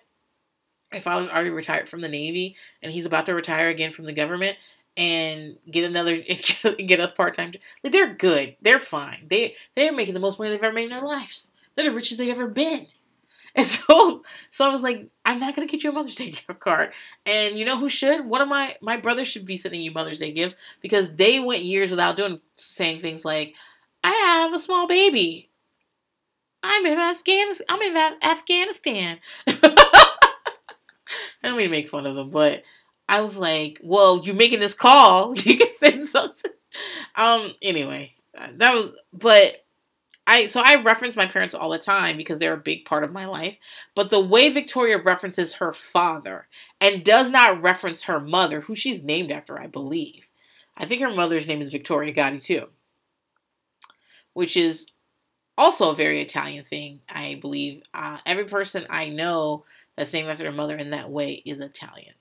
if 0.93 1.07
I 1.07 1.17
was 1.17 1.29
already 1.29 1.51
retired 1.51 1.89
from 1.89 2.01
the 2.01 2.09
Navy 2.09 2.57
and 2.83 2.93
he's 2.93 3.07
about 3.07 3.27
to 3.27 3.35
retire 3.35 3.69
again 3.69 3.93
from 3.93 4.07
the 4.07 4.13
government 4.13 4.57
and 4.97 5.57
get 5.71 5.85
another 5.85 6.17
get 6.79 7.01
a 7.01 7.09
part 7.09 7.35
time, 7.35 7.53
like 7.83 7.93
they're 7.93 8.15
good, 8.15 8.57
they're 8.63 8.81
fine. 8.81 9.27
They 9.29 9.55
they're 9.75 9.93
making 9.93 10.15
the 10.15 10.21
most 10.21 10.39
money 10.39 10.51
they've 10.51 10.63
ever 10.63 10.75
made 10.75 10.85
in 10.85 10.91
their 10.91 11.03
lives. 11.03 11.53
They're 11.75 11.85
the 11.91 11.95
richest 11.95 12.19
they've 12.19 12.31
ever 12.31 12.49
been. 12.49 12.87
And 13.55 13.67
so 13.67 14.23
so 14.51 14.69
I 14.69 14.69
was 14.69 14.83
like, 14.83 15.09
I'm 15.25 15.41
not 15.41 15.57
gonna 15.57 15.67
get 15.67 15.83
you 15.83 15.91
a 15.91 15.93
Mother's 15.93 16.15
Day 16.15 16.31
gift 16.31 16.61
card. 16.61 16.93
And 17.27 17.59
you 17.59 17.65
know 17.65 17.79
who 17.79 17.89
should? 17.89 18.25
One 18.27 18.41
of 18.41 18.47
my 18.47 18.77
my 18.81 18.99
brothers 18.99 19.27
should 19.27 19.47
be 19.47 19.57
sending 19.57 19.81
you 19.81 19.91
Mother's 19.91 20.19
Day 20.19 20.33
gifts 20.33 20.55
because 20.81 21.13
they 21.17 21.41
went 21.41 21.63
years 21.63 21.91
without 21.91 22.15
doing 22.15 22.41
saying 22.57 23.01
things 23.01 23.25
like, 23.25 23.55
I 24.05 24.13
have 24.13 24.53
a 24.53 24.59
small 24.61 24.87
baby. 24.87 25.51
I'm 26.63 26.87
in 26.87 26.99
Afghanistan. 26.99 27.67
I'm 27.69 27.83
in 27.83 27.97
Afghanistan. 28.23 29.19
I 31.43 31.49
don't 31.49 31.57
mean 31.57 31.67
to 31.67 31.71
make 31.71 31.89
fun 31.89 32.07
of 32.07 32.17
them, 32.17 32.31
but 32.31 32.63
I 33.09 33.21
was 33.21 33.37
like, 33.37 33.81
well, 33.83 34.21
you're 34.23 34.35
making 34.35 34.61
this 34.61 34.75
call. 34.75 35.35
You 35.45 35.57
can 35.57 35.71
send 35.71 36.07
something. 36.07 36.53
Um, 37.17 37.55
anyway, 37.63 38.15
that 38.35 38.75
was, 38.75 38.93
but 39.13 39.65
I, 40.27 40.47
so 40.47 40.61
I 40.63 40.83
reference 40.83 41.17
my 41.17 41.27
parents 41.27 41.55
all 41.55 41.71
the 41.71 41.79
time 41.79 42.19
because 42.19 42.39
they're 42.39 42.53
a 42.53 42.59
big 42.59 42.85
part 42.85 43.03
of 43.03 43.13
my 43.13 43.25
life. 43.25 43.57
But 43.95 44.11
the 44.11 44.21
way 44.21 44.51
Victoria 44.51 45.03
references 45.03 45.55
her 45.55 45.73
father 45.73 46.47
and 46.83 47.03
does 47.03 47.31
not 47.31 47.63
reference 47.63 48.03
her 48.05 48.21
mother, 48.21 48.61
who 48.61 48.75
she's 48.75 49.03
named 49.03 49.33
after, 49.33 49.59
I 49.59 49.69
believe. 49.69 50.29
I 50.77 50.85
think 50.85 51.01
her 51.01 51.15
mother's 51.15 51.47
name 51.47 51.63
is 51.63 51.73
Victoria 51.73 52.13
Gotti 52.13 52.43
too, 52.43 52.67
which 54.35 54.57
is 54.57 54.87
also 55.57 55.91
a 55.91 55.97
very 55.97 56.21
Italian 56.21 56.65
thing, 56.65 57.01
I 57.09 57.39
believe. 57.41 57.83
Uh, 57.95 58.19
every 58.27 58.45
person 58.45 58.87
I 58.91 59.09
know 59.09 59.65
that's 59.99 60.13
named 60.13 60.29
after 60.29 60.45
her 60.45 60.53
mother 60.53 60.77
in 60.77 60.91
that 60.91 61.11
way 61.11 61.43
is 61.45 61.59
Italian. 61.59 62.15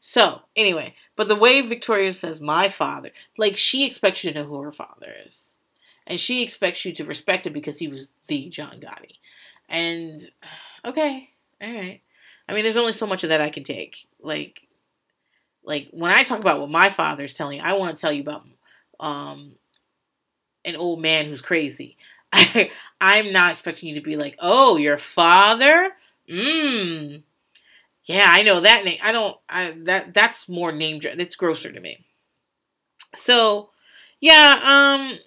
So, 0.00 0.40
anyway, 0.56 0.96
but 1.14 1.28
the 1.28 1.36
way 1.36 1.60
Victoria 1.60 2.12
says 2.12 2.40
my 2.40 2.68
father, 2.68 3.12
like 3.38 3.56
she 3.56 3.86
expects 3.86 4.24
you 4.24 4.32
to 4.32 4.40
know 4.40 4.48
who 4.48 4.60
her 4.60 4.72
father 4.72 5.14
is. 5.24 5.54
And 6.08 6.18
she 6.18 6.42
expects 6.42 6.84
you 6.84 6.92
to 6.94 7.04
respect 7.04 7.46
him 7.46 7.52
because 7.52 7.78
he 7.78 7.86
was 7.86 8.10
the 8.26 8.50
John 8.50 8.80
Gotti. 8.80 9.18
And 9.68 10.20
okay, 10.84 11.30
all 11.62 11.72
right. 11.72 12.00
I 12.48 12.52
mean, 12.52 12.64
there's 12.64 12.76
only 12.76 12.92
so 12.92 13.06
much 13.06 13.22
of 13.22 13.30
that 13.30 13.40
I 13.40 13.50
can 13.50 13.62
take. 13.62 14.08
Like, 14.20 14.66
like 15.62 15.86
when 15.92 16.10
I 16.10 16.24
talk 16.24 16.40
about 16.40 16.58
what 16.58 16.68
my 16.68 16.90
father's 16.90 17.32
telling 17.32 17.58
you, 17.58 17.62
I 17.62 17.74
want 17.74 17.94
to 17.94 18.00
tell 18.00 18.12
you 18.12 18.22
about 18.22 18.44
um, 18.98 19.52
an 20.64 20.74
old 20.74 21.00
man 21.00 21.26
who's 21.26 21.40
crazy. 21.40 21.96
I, 22.32 22.70
I'm 23.00 23.32
not 23.32 23.50
expecting 23.52 23.88
you 23.88 23.94
to 23.96 24.00
be 24.00 24.16
like, 24.16 24.36
oh, 24.38 24.76
your 24.76 24.98
father? 24.98 25.90
Mmm. 26.30 27.22
Yeah, 28.04 28.28
I 28.28 28.42
know 28.42 28.60
that 28.60 28.84
name. 28.84 28.98
I 29.02 29.12
don't. 29.12 29.36
I 29.48 29.76
that 29.84 30.12
that's 30.12 30.48
more 30.48 30.72
name. 30.72 31.00
It's 31.02 31.36
grosser 31.36 31.70
to 31.70 31.80
me. 31.80 32.04
So, 33.14 33.70
yeah. 34.20 34.60
Um, 34.64 35.18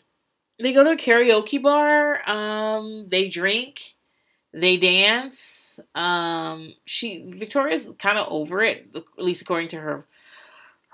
they 0.59 0.73
go 0.73 0.83
to 0.83 0.91
a 0.91 0.97
karaoke 0.97 1.61
bar. 1.61 2.29
Um, 2.29 3.07
they 3.09 3.29
drink. 3.29 3.95
They 4.53 4.77
dance. 4.77 5.79
Um, 5.93 6.73
she 6.85 7.25
Victoria's 7.27 7.93
kind 7.97 8.17
of 8.17 8.27
over 8.29 8.61
it, 8.61 8.87
at 8.95 9.23
least 9.23 9.41
according 9.41 9.69
to 9.69 9.77
her 9.77 10.05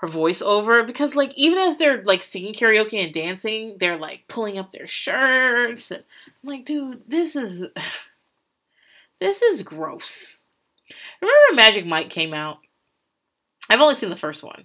her 0.02 0.08
voiceover 0.08 0.84
because 0.84 1.14
like 1.14 1.32
even 1.36 1.58
as 1.58 1.78
they're 1.78 2.02
like 2.02 2.22
singing 2.22 2.52
karaoke 2.52 3.02
and 3.02 3.14
dancing, 3.14 3.76
they're 3.78 3.96
like 3.96 4.26
pulling 4.26 4.58
up 4.58 4.72
their 4.72 4.88
shirts. 4.88 5.92
And 5.92 6.02
I'm 6.42 6.50
like, 6.50 6.64
dude, 6.64 7.02
this 7.06 7.36
is 7.36 7.66
this 9.20 9.42
is 9.42 9.62
gross. 9.62 10.40
Remember 11.20 11.54
Magic 11.54 11.86
Mike 11.86 12.10
came 12.10 12.34
out? 12.34 12.58
I've 13.70 13.80
only 13.80 13.94
seen 13.94 14.10
the 14.10 14.16
first 14.16 14.42
one. 14.42 14.64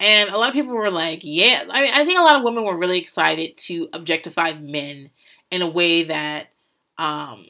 And 0.00 0.30
a 0.30 0.38
lot 0.38 0.50
of 0.50 0.54
people 0.54 0.74
were 0.74 0.92
like, 0.92 1.20
yeah. 1.22 1.64
I 1.68 1.82
mean, 1.82 1.90
I 1.92 2.04
think 2.04 2.20
a 2.20 2.22
lot 2.22 2.36
of 2.36 2.44
women 2.44 2.64
were 2.64 2.78
really 2.78 3.00
excited 3.00 3.56
to 3.56 3.88
objectify 3.92 4.52
men 4.52 5.10
in 5.50 5.60
a 5.60 5.68
way 5.68 6.04
that 6.04 6.46
um, 6.98 7.46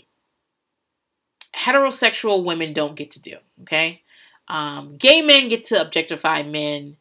heterosexual 1.55 2.43
women 2.43 2.72
don't 2.72 2.97
get 2.97 3.11
to 3.12 3.20
do. 3.20 3.37
Okay? 3.62 4.01
Um, 4.49 4.97
gay 4.97 5.20
men 5.20 5.51
get 5.51 5.64
to 5.64 5.81
objectify 5.81 6.43
men 6.43 6.97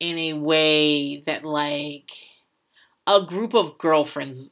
in 0.00 0.18
a 0.18 0.32
way 0.34 1.20
that 1.22 1.44
like 1.44 2.10
a 3.06 3.22
group 3.24 3.54
of 3.54 3.78
girlfriends 3.78 4.50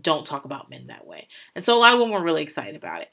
don't 0.00 0.26
talk 0.26 0.44
about 0.44 0.70
men 0.70 0.88
that 0.88 1.06
way. 1.06 1.28
And 1.54 1.64
so 1.64 1.76
a 1.76 1.78
lot 1.78 1.94
of 1.94 2.00
women 2.00 2.14
were 2.14 2.22
really 2.22 2.42
excited 2.42 2.76
about 2.76 3.02
it. 3.02 3.10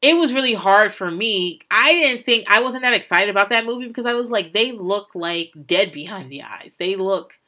it 0.00 0.16
was 0.16 0.34
really 0.34 0.54
hard 0.54 0.92
for 0.92 1.10
me. 1.10 1.60
I 1.70 1.92
didn't 1.92 2.26
think 2.26 2.50
I 2.50 2.60
wasn't 2.60 2.82
that 2.82 2.94
excited 2.94 3.30
about 3.30 3.50
that 3.50 3.64
movie 3.64 3.86
because 3.86 4.06
I 4.06 4.14
was 4.14 4.30
like, 4.30 4.52
they 4.52 4.72
look 4.72 5.14
like 5.14 5.52
dead 5.66 5.92
behind 5.92 6.30
the 6.30 6.42
eyes. 6.42 6.76
They 6.78 6.96
look 6.96 7.38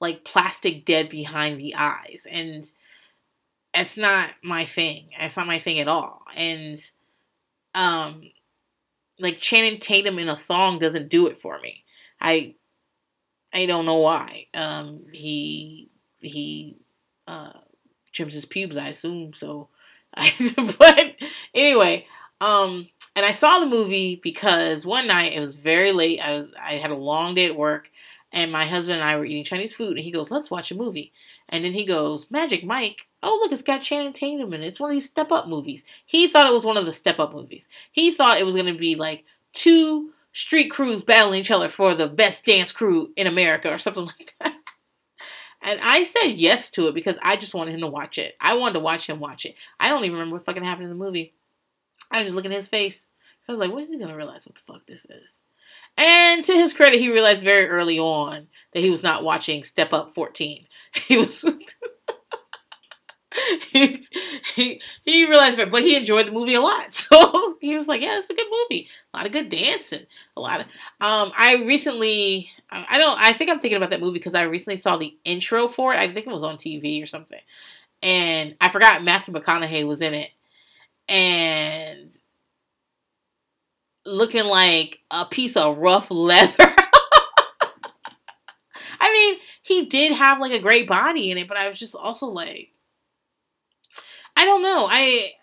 like 0.00 0.24
plastic 0.24 0.84
dead 0.84 1.08
behind 1.08 1.60
the 1.60 1.76
eyes. 1.76 2.26
And 2.30 2.66
it's 3.74 3.96
not 3.96 4.30
my 4.42 4.64
thing. 4.64 5.10
It's 5.18 5.36
not 5.36 5.46
my 5.46 5.58
thing 5.60 5.78
at 5.78 5.88
all. 5.88 6.22
And 6.36 6.78
um 7.74 8.22
like 9.22 9.38
Channing 9.38 9.78
Tatum 9.80 10.18
in 10.18 10.28
a 10.28 10.36
thong 10.36 10.78
doesn't 10.78 11.08
do 11.08 11.26
it 11.28 11.38
for 11.38 11.60
me. 11.60 11.84
I 12.20 12.54
I 13.52 13.66
don't 13.66 13.86
know 13.86 13.98
why. 13.98 14.46
Um 14.54 15.04
he 15.12 15.90
he 16.20 16.76
uh 17.26 17.52
trims 18.12 18.34
his 18.34 18.46
pubes, 18.46 18.76
I 18.76 18.88
assume. 18.88 19.34
So 19.34 19.68
but 20.78 21.16
anyway, 21.54 22.06
um 22.40 22.88
and 23.16 23.26
I 23.26 23.32
saw 23.32 23.60
the 23.60 23.66
movie 23.66 24.20
because 24.22 24.86
one 24.86 25.06
night 25.06 25.34
it 25.34 25.40
was 25.40 25.56
very 25.56 25.92
late. 25.92 26.20
I 26.20 26.40
was, 26.40 26.54
I 26.60 26.74
had 26.74 26.90
a 26.90 26.96
long 26.96 27.34
day 27.34 27.46
at 27.46 27.56
work 27.56 27.90
and 28.32 28.50
my 28.50 28.64
husband 28.66 29.00
and 29.00 29.08
I 29.08 29.16
were 29.16 29.24
eating 29.26 29.44
Chinese 29.44 29.74
food, 29.74 29.96
and 29.96 30.00
he 30.00 30.10
goes, 30.10 30.30
"Let's 30.30 30.50
watch 30.50 30.70
a 30.70 30.74
movie." 30.76 31.12
And 31.48 31.64
then 31.64 31.74
he 31.74 31.84
goes, 31.84 32.30
"Magic 32.30 32.64
Mike." 32.64 33.08
Oh, 33.22 33.38
look, 33.42 33.52
it's 33.52 33.62
got 33.62 33.82
Channing 33.82 34.12
Tatum 34.12 34.52
in 34.52 34.62
it. 34.62 34.66
It's 34.66 34.80
one 34.80 34.90
of 34.90 34.94
these 34.94 35.06
Step 35.06 35.30
Up 35.30 35.48
movies. 35.48 35.84
He 36.06 36.26
thought 36.26 36.46
it 36.46 36.52
was 36.52 36.64
one 36.64 36.76
of 36.76 36.86
the 36.86 36.92
Step 36.92 37.18
Up 37.18 37.32
movies. 37.32 37.68
He 37.92 38.10
thought 38.10 38.38
it 38.38 38.46
was 38.46 38.56
going 38.56 38.72
to 38.72 38.78
be 38.78 38.96
like 38.96 39.24
two 39.52 40.12
street 40.32 40.70
crews 40.70 41.04
battling 41.04 41.40
each 41.40 41.50
other 41.50 41.68
for 41.68 41.94
the 41.94 42.08
best 42.08 42.44
dance 42.44 42.72
crew 42.72 43.12
in 43.16 43.26
America 43.26 43.72
or 43.72 43.78
something 43.78 44.04
like 44.18 44.34
that. 44.40 44.56
And 45.62 45.80
I 45.80 46.02
said 46.02 46.32
yes 46.32 46.70
to 46.70 46.88
it 46.88 46.94
because 46.94 47.18
I 47.22 47.36
just 47.36 47.54
wanted 47.54 47.74
him 47.74 47.82
to 47.82 47.86
watch 47.86 48.18
it. 48.18 48.34
I 48.40 48.56
wanted 48.56 48.74
to 48.74 48.80
watch 48.80 49.08
him 49.08 49.20
watch 49.20 49.46
it. 49.46 49.54
I 49.78 49.88
don't 49.88 50.04
even 50.04 50.14
remember 50.14 50.34
what 50.36 50.44
fucking 50.44 50.64
happened 50.64 50.84
in 50.84 50.90
the 50.90 51.04
movie. 51.04 51.34
I 52.10 52.18
was 52.18 52.26
just 52.26 52.36
looking 52.36 52.50
at 52.50 52.56
his 52.56 52.68
face. 52.68 53.08
So 53.42 53.52
I 53.52 53.54
was 53.54 53.60
like, 53.60 53.72
when 53.72 53.82
is 53.82 53.90
he 53.90 53.98
gonna 53.98 54.16
realize 54.16 54.46
what 54.46 54.56
the 54.56 54.62
fuck 54.62 54.86
this 54.86 55.04
is? 55.04 55.42
And 55.96 56.44
to 56.44 56.52
his 56.52 56.72
credit, 56.72 57.00
he 57.00 57.10
realized 57.10 57.44
very 57.44 57.68
early 57.68 57.98
on 57.98 58.48
that 58.72 58.80
he 58.80 58.90
was 58.90 59.02
not 59.02 59.24
watching 59.24 59.62
Step 59.62 59.92
Up 59.92 60.14
14. 60.14 60.66
He 61.06 61.16
was. 61.16 61.44
he, 63.72 64.06
he, 64.54 64.80
he 65.04 65.28
realized, 65.28 65.58
but 65.70 65.82
he 65.82 65.96
enjoyed 65.96 66.26
the 66.26 66.32
movie 66.32 66.54
a 66.54 66.60
lot. 66.60 66.88
So 67.12 67.56
he 67.60 67.76
was 67.76 67.88
like, 67.88 68.00
"Yeah, 68.00 68.18
it's 68.18 68.30
a 68.30 68.34
good 68.34 68.46
movie. 68.50 68.88
A 69.12 69.16
lot 69.16 69.26
of 69.26 69.32
good 69.32 69.48
dancing. 69.48 70.06
A 70.36 70.40
lot 70.40 70.60
of." 70.60 70.66
Um, 71.00 71.32
I 71.36 71.62
recently, 71.66 72.50
I 72.70 72.98
don't, 72.98 73.18
I 73.20 73.32
think 73.32 73.50
I'm 73.50 73.60
thinking 73.60 73.76
about 73.76 73.90
that 73.90 74.00
movie 74.00 74.18
because 74.18 74.34
I 74.34 74.42
recently 74.42 74.76
saw 74.76 74.96
the 74.96 75.16
intro 75.24 75.68
for 75.68 75.94
it. 75.94 76.00
I 76.00 76.12
think 76.12 76.26
it 76.26 76.32
was 76.32 76.42
on 76.44 76.58
TV 76.58 77.02
or 77.02 77.06
something, 77.06 77.40
and 78.02 78.56
I 78.60 78.68
forgot 78.68 79.04
Matthew 79.04 79.34
McConaughey 79.34 79.86
was 79.86 80.02
in 80.02 80.14
it, 80.14 80.30
and 81.08 82.10
looking 84.04 84.44
like 84.44 85.00
a 85.10 85.24
piece 85.24 85.56
of 85.56 85.78
rough 85.78 86.10
leather. 86.10 86.74
I 89.00 89.12
mean, 89.12 89.38
he 89.62 89.86
did 89.86 90.12
have 90.12 90.40
like 90.40 90.52
a 90.52 90.58
great 90.58 90.86
body 90.86 91.30
in 91.30 91.38
it, 91.38 91.48
but 91.48 91.56
I 91.56 91.68
was 91.68 91.78
just 91.78 91.94
also 91.94 92.26
like, 92.28 92.71
I 94.42 94.44
don't 94.44 94.62
know. 94.64 94.88
I 94.90 95.34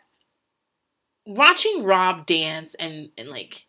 watching 1.25 1.85
Rob 1.85 2.25
dance 2.25 2.75
and 2.75 3.11
and 3.17 3.29
like 3.29 3.65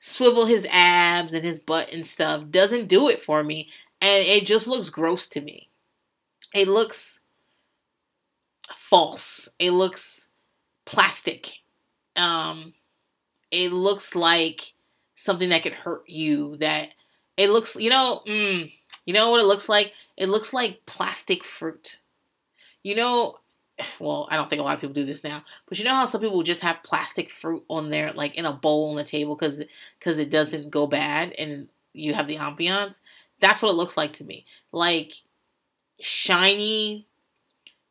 swivel 0.00 0.44
his 0.46 0.66
abs 0.72 1.34
and 1.34 1.44
his 1.44 1.60
butt 1.60 1.92
and 1.92 2.04
stuff 2.04 2.50
doesn't 2.50 2.88
do 2.88 3.08
it 3.08 3.20
for 3.20 3.44
me, 3.44 3.68
and 4.00 4.24
it 4.26 4.44
just 4.44 4.66
looks 4.66 4.90
gross 4.90 5.28
to 5.28 5.40
me. 5.40 5.68
It 6.52 6.66
looks 6.66 7.20
false. 8.74 9.48
It 9.60 9.70
looks 9.70 10.26
plastic. 10.84 11.58
Um 12.16 12.74
it 13.52 13.70
looks 13.70 14.16
like 14.16 14.74
something 15.14 15.50
that 15.50 15.62
could 15.62 15.74
hurt 15.74 16.08
you. 16.08 16.56
That 16.56 16.88
it 17.36 17.50
looks, 17.50 17.76
you 17.76 17.88
know, 17.88 18.22
mm, 18.26 18.72
you 19.06 19.14
know 19.14 19.30
what 19.30 19.38
it 19.40 19.46
looks 19.46 19.68
like? 19.68 19.92
It 20.16 20.28
looks 20.28 20.52
like 20.52 20.86
plastic 20.86 21.44
fruit. 21.44 22.00
You 22.82 22.96
know, 22.96 23.38
well, 24.00 24.28
I 24.30 24.36
don't 24.36 24.48
think 24.50 24.60
a 24.60 24.64
lot 24.64 24.74
of 24.74 24.80
people 24.80 24.94
do 24.94 25.04
this 25.04 25.24
now, 25.24 25.42
but 25.66 25.78
you 25.78 25.84
know 25.84 25.94
how 25.94 26.04
some 26.04 26.20
people 26.20 26.42
just 26.42 26.62
have 26.62 26.82
plastic 26.82 27.30
fruit 27.30 27.64
on 27.68 27.90
there, 27.90 28.12
like 28.12 28.36
in 28.36 28.44
a 28.44 28.52
bowl 28.52 28.90
on 28.90 28.96
the 28.96 29.04
table, 29.04 29.34
because 29.36 29.62
because 29.98 30.18
it 30.18 30.30
doesn't 30.30 30.70
go 30.70 30.86
bad 30.86 31.32
and 31.38 31.68
you 31.92 32.14
have 32.14 32.26
the 32.26 32.36
ambiance. 32.36 33.00
That's 33.40 33.62
what 33.62 33.70
it 33.70 33.76
looks 33.76 33.96
like 33.96 34.12
to 34.14 34.24
me, 34.24 34.44
like 34.70 35.12
shiny, 36.00 37.06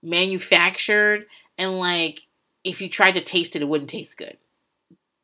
manufactured, 0.01 1.25
and 1.57 1.77
like 1.77 2.27
if 2.63 2.81
you 2.81 2.89
tried 2.89 3.13
to 3.13 3.23
taste 3.23 3.55
it, 3.55 3.61
it 3.61 3.67
wouldn't 3.67 3.89
taste 3.89 4.17
good. 4.17 4.37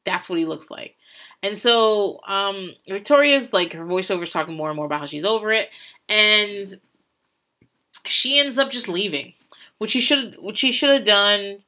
That's 0.06 0.30
what 0.30 0.40
he 0.40 0.46
looks 0.46 0.72
like. 0.72 0.96
And 1.44 1.58
so 1.58 2.20
um, 2.28 2.74
Victoria's 2.88 3.54
like 3.54 3.74
her 3.74 3.86
voiceover's 3.86 4.32
talking 4.32 4.56
more 4.56 4.70
and 4.70 4.76
more 4.76 4.86
about 4.86 5.02
how 5.02 5.06
she's 5.06 5.26
over 5.26 5.52
it, 5.52 5.70
and 6.10 6.76
she 8.06 8.40
ends 8.40 8.58
up 8.58 8.72
just 8.72 8.88
leaving, 8.90 9.34
which 9.78 9.94
he 9.94 10.00
should 10.02 10.36
which 10.36 10.58
she 10.58 10.72
should 10.72 10.90
have 10.90 11.06
done 11.06 11.60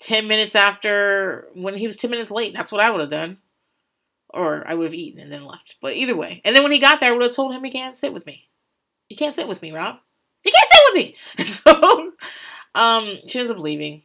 ten 0.00 0.28
minutes 0.28 0.54
after 0.54 1.48
when 1.54 1.76
he 1.76 1.86
was 1.86 1.96
ten 1.96 2.10
minutes 2.10 2.30
late. 2.30 2.54
That's 2.54 2.72
what 2.72 2.80
I 2.80 2.90
would 2.90 3.00
have 3.00 3.10
done, 3.10 3.38
or 4.30 4.66
I 4.66 4.74
would 4.74 4.84
have 4.84 4.94
eaten 4.94 5.20
and 5.20 5.32
then 5.32 5.44
left. 5.44 5.76
But 5.80 5.94
either 5.94 6.16
way, 6.16 6.40
and 6.44 6.54
then 6.54 6.62
when 6.62 6.72
he 6.72 6.78
got 6.78 7.00
there, 7.00 7.10
I 7.10 7.12
would 7.12 7.22
have 7.22 7.32
told 7.32 7.52
him 7.52 7.64
he 7.64 7.70
can't 7.70 7.96
sit 7.96 8.12
with 8.12 8.26
me. 8.26 8.48
You 9.08 9.16
can't 9.16 9.34
sit 9.34 9.48
with 9.48 9.62
me, 9.62 9.72
Rob. 9.72 9.96
You 10.44 10.52
can't 10.52 10.70
sit 10.70 10.80
with 10.92 11.04
me. 11.04 11.16
So 11.44 12.12
um, 12.74 13.18
she 13.26 13.38
ends 13.38 13.50
up 13.50 13.58
leaving. 13.58 14.02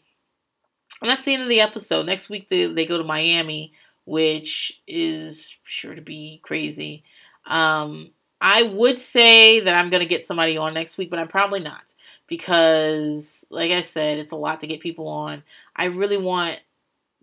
And 1.02 1.10
that's 1.10 1.24
the 1.24 1.34
end 1.34 1.44
of 1.44 1.50
the 1.50 1.62
episode. 1.62 2.06
Next 2.06 2.30
week 2.30 2.50
they, 2.50 2.66
they 2.66 2.86
go 2.86 2.98
to 2.98 3.04
Miami, 3.04 3.74
which 4.06 4.82
is 4.88 5.56
sure 5.64 5.96
to 5.96 6.02
be 6.02 6.42
crazy. 6.44 7.04
Um, 7.48 8.12
I 8.42 8.64
would 8.64 9.00
say 9.00 9.62
that 9.62 9.76
I'm 9.76 9.90
going 9.90 10.02
to 10.02 10.08
get 10.08 10.26
somebody 10.26 10.58
on 10.58 10.74
next 10.74 10.98
week, 10.98 11.10
but 11.10 11.20
I'm 11.20 11.28
probably 11.28 11.60
not 11.60 11.94
because, 12.30 13.44
like 13.50 13.72
I 13.72 13.82
said, 13.82 14.20
it's 14.20 14.32
a 14.32 14.38
lot 14.38 14.62
to 14.62 14.68
get 14.68 14.80
people 14.80 15.08
on. 15.08 15.44
I 15.76 15.86
really 15.86 16.18
want 16.18 16.60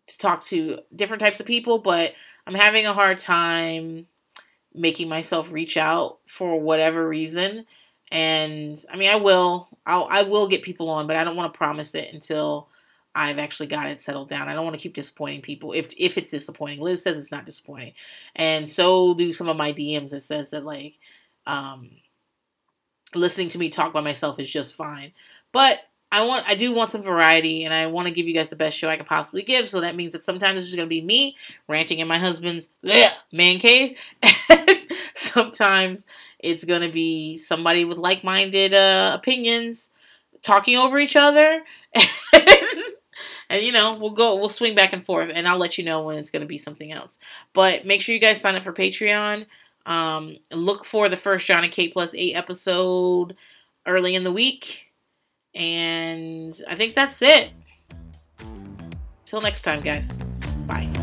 to 0.08 0.18
talk 0.18 0.44
to 0.44 0.80
different 0.94 1.20
types 1.20 1.40
of 1.40 1.46
people, 1.46 1.78
but 1.78 2.12
I'm 2.46 2.54
having 2.54 2.86
a 2.86 2.92
hard 2.92 3.18
time 3.18 4.06
making 4.74 5.08
myself 5.08 5.50
reach 5.50 5.76
out 5.76 6.18
for 6.26 6.60
whatever 6.60 7.08
reason. 7.08 7.64
And 8.12 8.84
I 8.92 8.96
mean, 8.96 9.10
I 9.10 9.16
will, 9.16 9.68
I'll, 9.86 10.06
I 10.10 10.22
will 10.22 10.48
get 10.48 10.62
people 10.62 10.90
on, 10.90 11.06
but 11.06 11.16
I 11.16 11.24
don't 11.24 11.36
want 11.36 11.52
to 11.52 11.56
promise 11.56 11.94
it 11.94 12.12
until 12.12 12.68
I've 13.14 13.38
actually 13.38 13.68
got 13.68 13.88
it 13.88 14.02
settled 14.02 14.28
down. 14.28 14.48
I 14.48 14.54
don't 14.54 14.64
want 14.64 14.74
to 14.76 14.82
keep 14.82 14.94
disappointing 14.94 15.40
people 15.40 15.72
if 15.72 15.92
if 15.96 16.18
it's 16.18 16.30
disappointing. 16.30 16.80
Liz 16.80 17.02
says 17.02 17.16
it's 17.16 17.32
not 17.32 17.46
disappointing, 17.46 17.94
and 18.36 18.68
so 18.68 19.14
do 19.14 19.32
some 19.32 19.48
of 19.48 19.56
my 19.56 19.72
DMs. 19.72 20.12
It 20.12 20.20
says 20.20 20.50
that 20.50 20.66
like 20.66 20.98
um, 21.46 21.90
listening 23.14 23.48
to 23.50 23.58
me 23.58 23.70
talk 23.70 23.92
by 23.92 24.00
myself 24.00 24.38
is 24.38 24.50
just 24.50 24.74
fine, 24.74 25.12
but 25.52 25.80
I 26.12 26.24
want 26.26 26.48
I 26.48 26.54
do 26.54 26.72
want 26.72 26.92
some 26.92 27.02
variety, 27.02 27.64
and 27.64 27.74
I 27.74 27.86
want 27.86 28.08
to 28.08 28.14
give 28.14 28.26
you 28.26 28.34
guys 28.34 28.48
the 28.48 28.56
best 28.56 28.76
show 28.76 28.88
I 28.88 28.96
can 28.96 29.06
possibly 29.06 29.42
give. 29.42 29.68
So 29.68 29.80
that 29.80 29.96
means 29.96 30.12
that 30.12 30.24
sometimes 30.24 30.60
it's 30.60 30.68
just 30.68 30.76
gonna 30.76 30.88
be 30.88 31.02
me 31.02 31.36
ranting 31.68 31.98
in 31.98 32.08
my 32.08 32.18
husband's 32.18 32.70
bleh, 32.84 33.10
man 33.32 33.58
cave. 33.58 33.98
sometimes 35.14 36.06
it's 36.38 36.64
gonna 36.64 36.90
be 36.90 37.38
somebody 37.38 37.84
with 37.84 37.98
like 37.98 38.22
minded 38.22 38.72
uh, 38.72 39.12
opinions 39.18 39.90
talking 40.42 40.76
over 40.76 40.98
each 40.98 41.16
other. 41.16 41.62
and 43.48 43.64
you 43.64 43.72
know 43.72 43.94
we'll 43.94 44.10
go 44.10 44.36
we'll 44.36 44.48
swing 44.48 44.74
back 44.74 44.92
and 44.92 45.04
forth 45.04 45.30
and 45.32 45.46
i'll 45.48 45.58
let 45.58 45.78
you 45.78 45.84
know 45.84 46.02
when 46.02 46.18
it's 46.18 46.30
going 46.30 46.40
to 46.40 46.46
be 46.46 46.58
something 46.58 46.92
else 46.92 47.18
but 47.52 47.86
make 47.86 48.00
sure 48.00 48.14
you 48.14 48.20
guys 48.20 48.40
sign 48.40 48.54
up 48.54 48.64
for 48.64 48.72
patreon 48.72 49.46
um, 49.86 50.36
look 50.52 50.84
for 50.84 51.08
the 51.08 51.16
first 51.16 51.46
john 51.46 51.64
and 51.64 51.72
kate 51.72 51.92
plus 51.92 52.14
eight 52.14 52.34
episode 52.34 53.36
early 53.86 54.14
in 54.14 54.24
the 54.24 54.32
week. 54.32 54.86
And 55.54 56.54
i 56.68 56.74
think 56.74 56.94
that's 56.94 57.22
it. 57.22 57.50
Till 59.24 59.40
next 59.40 59.62
time 59.62 59.80
guys. 59.80 60.18
Bye 60.66 60.95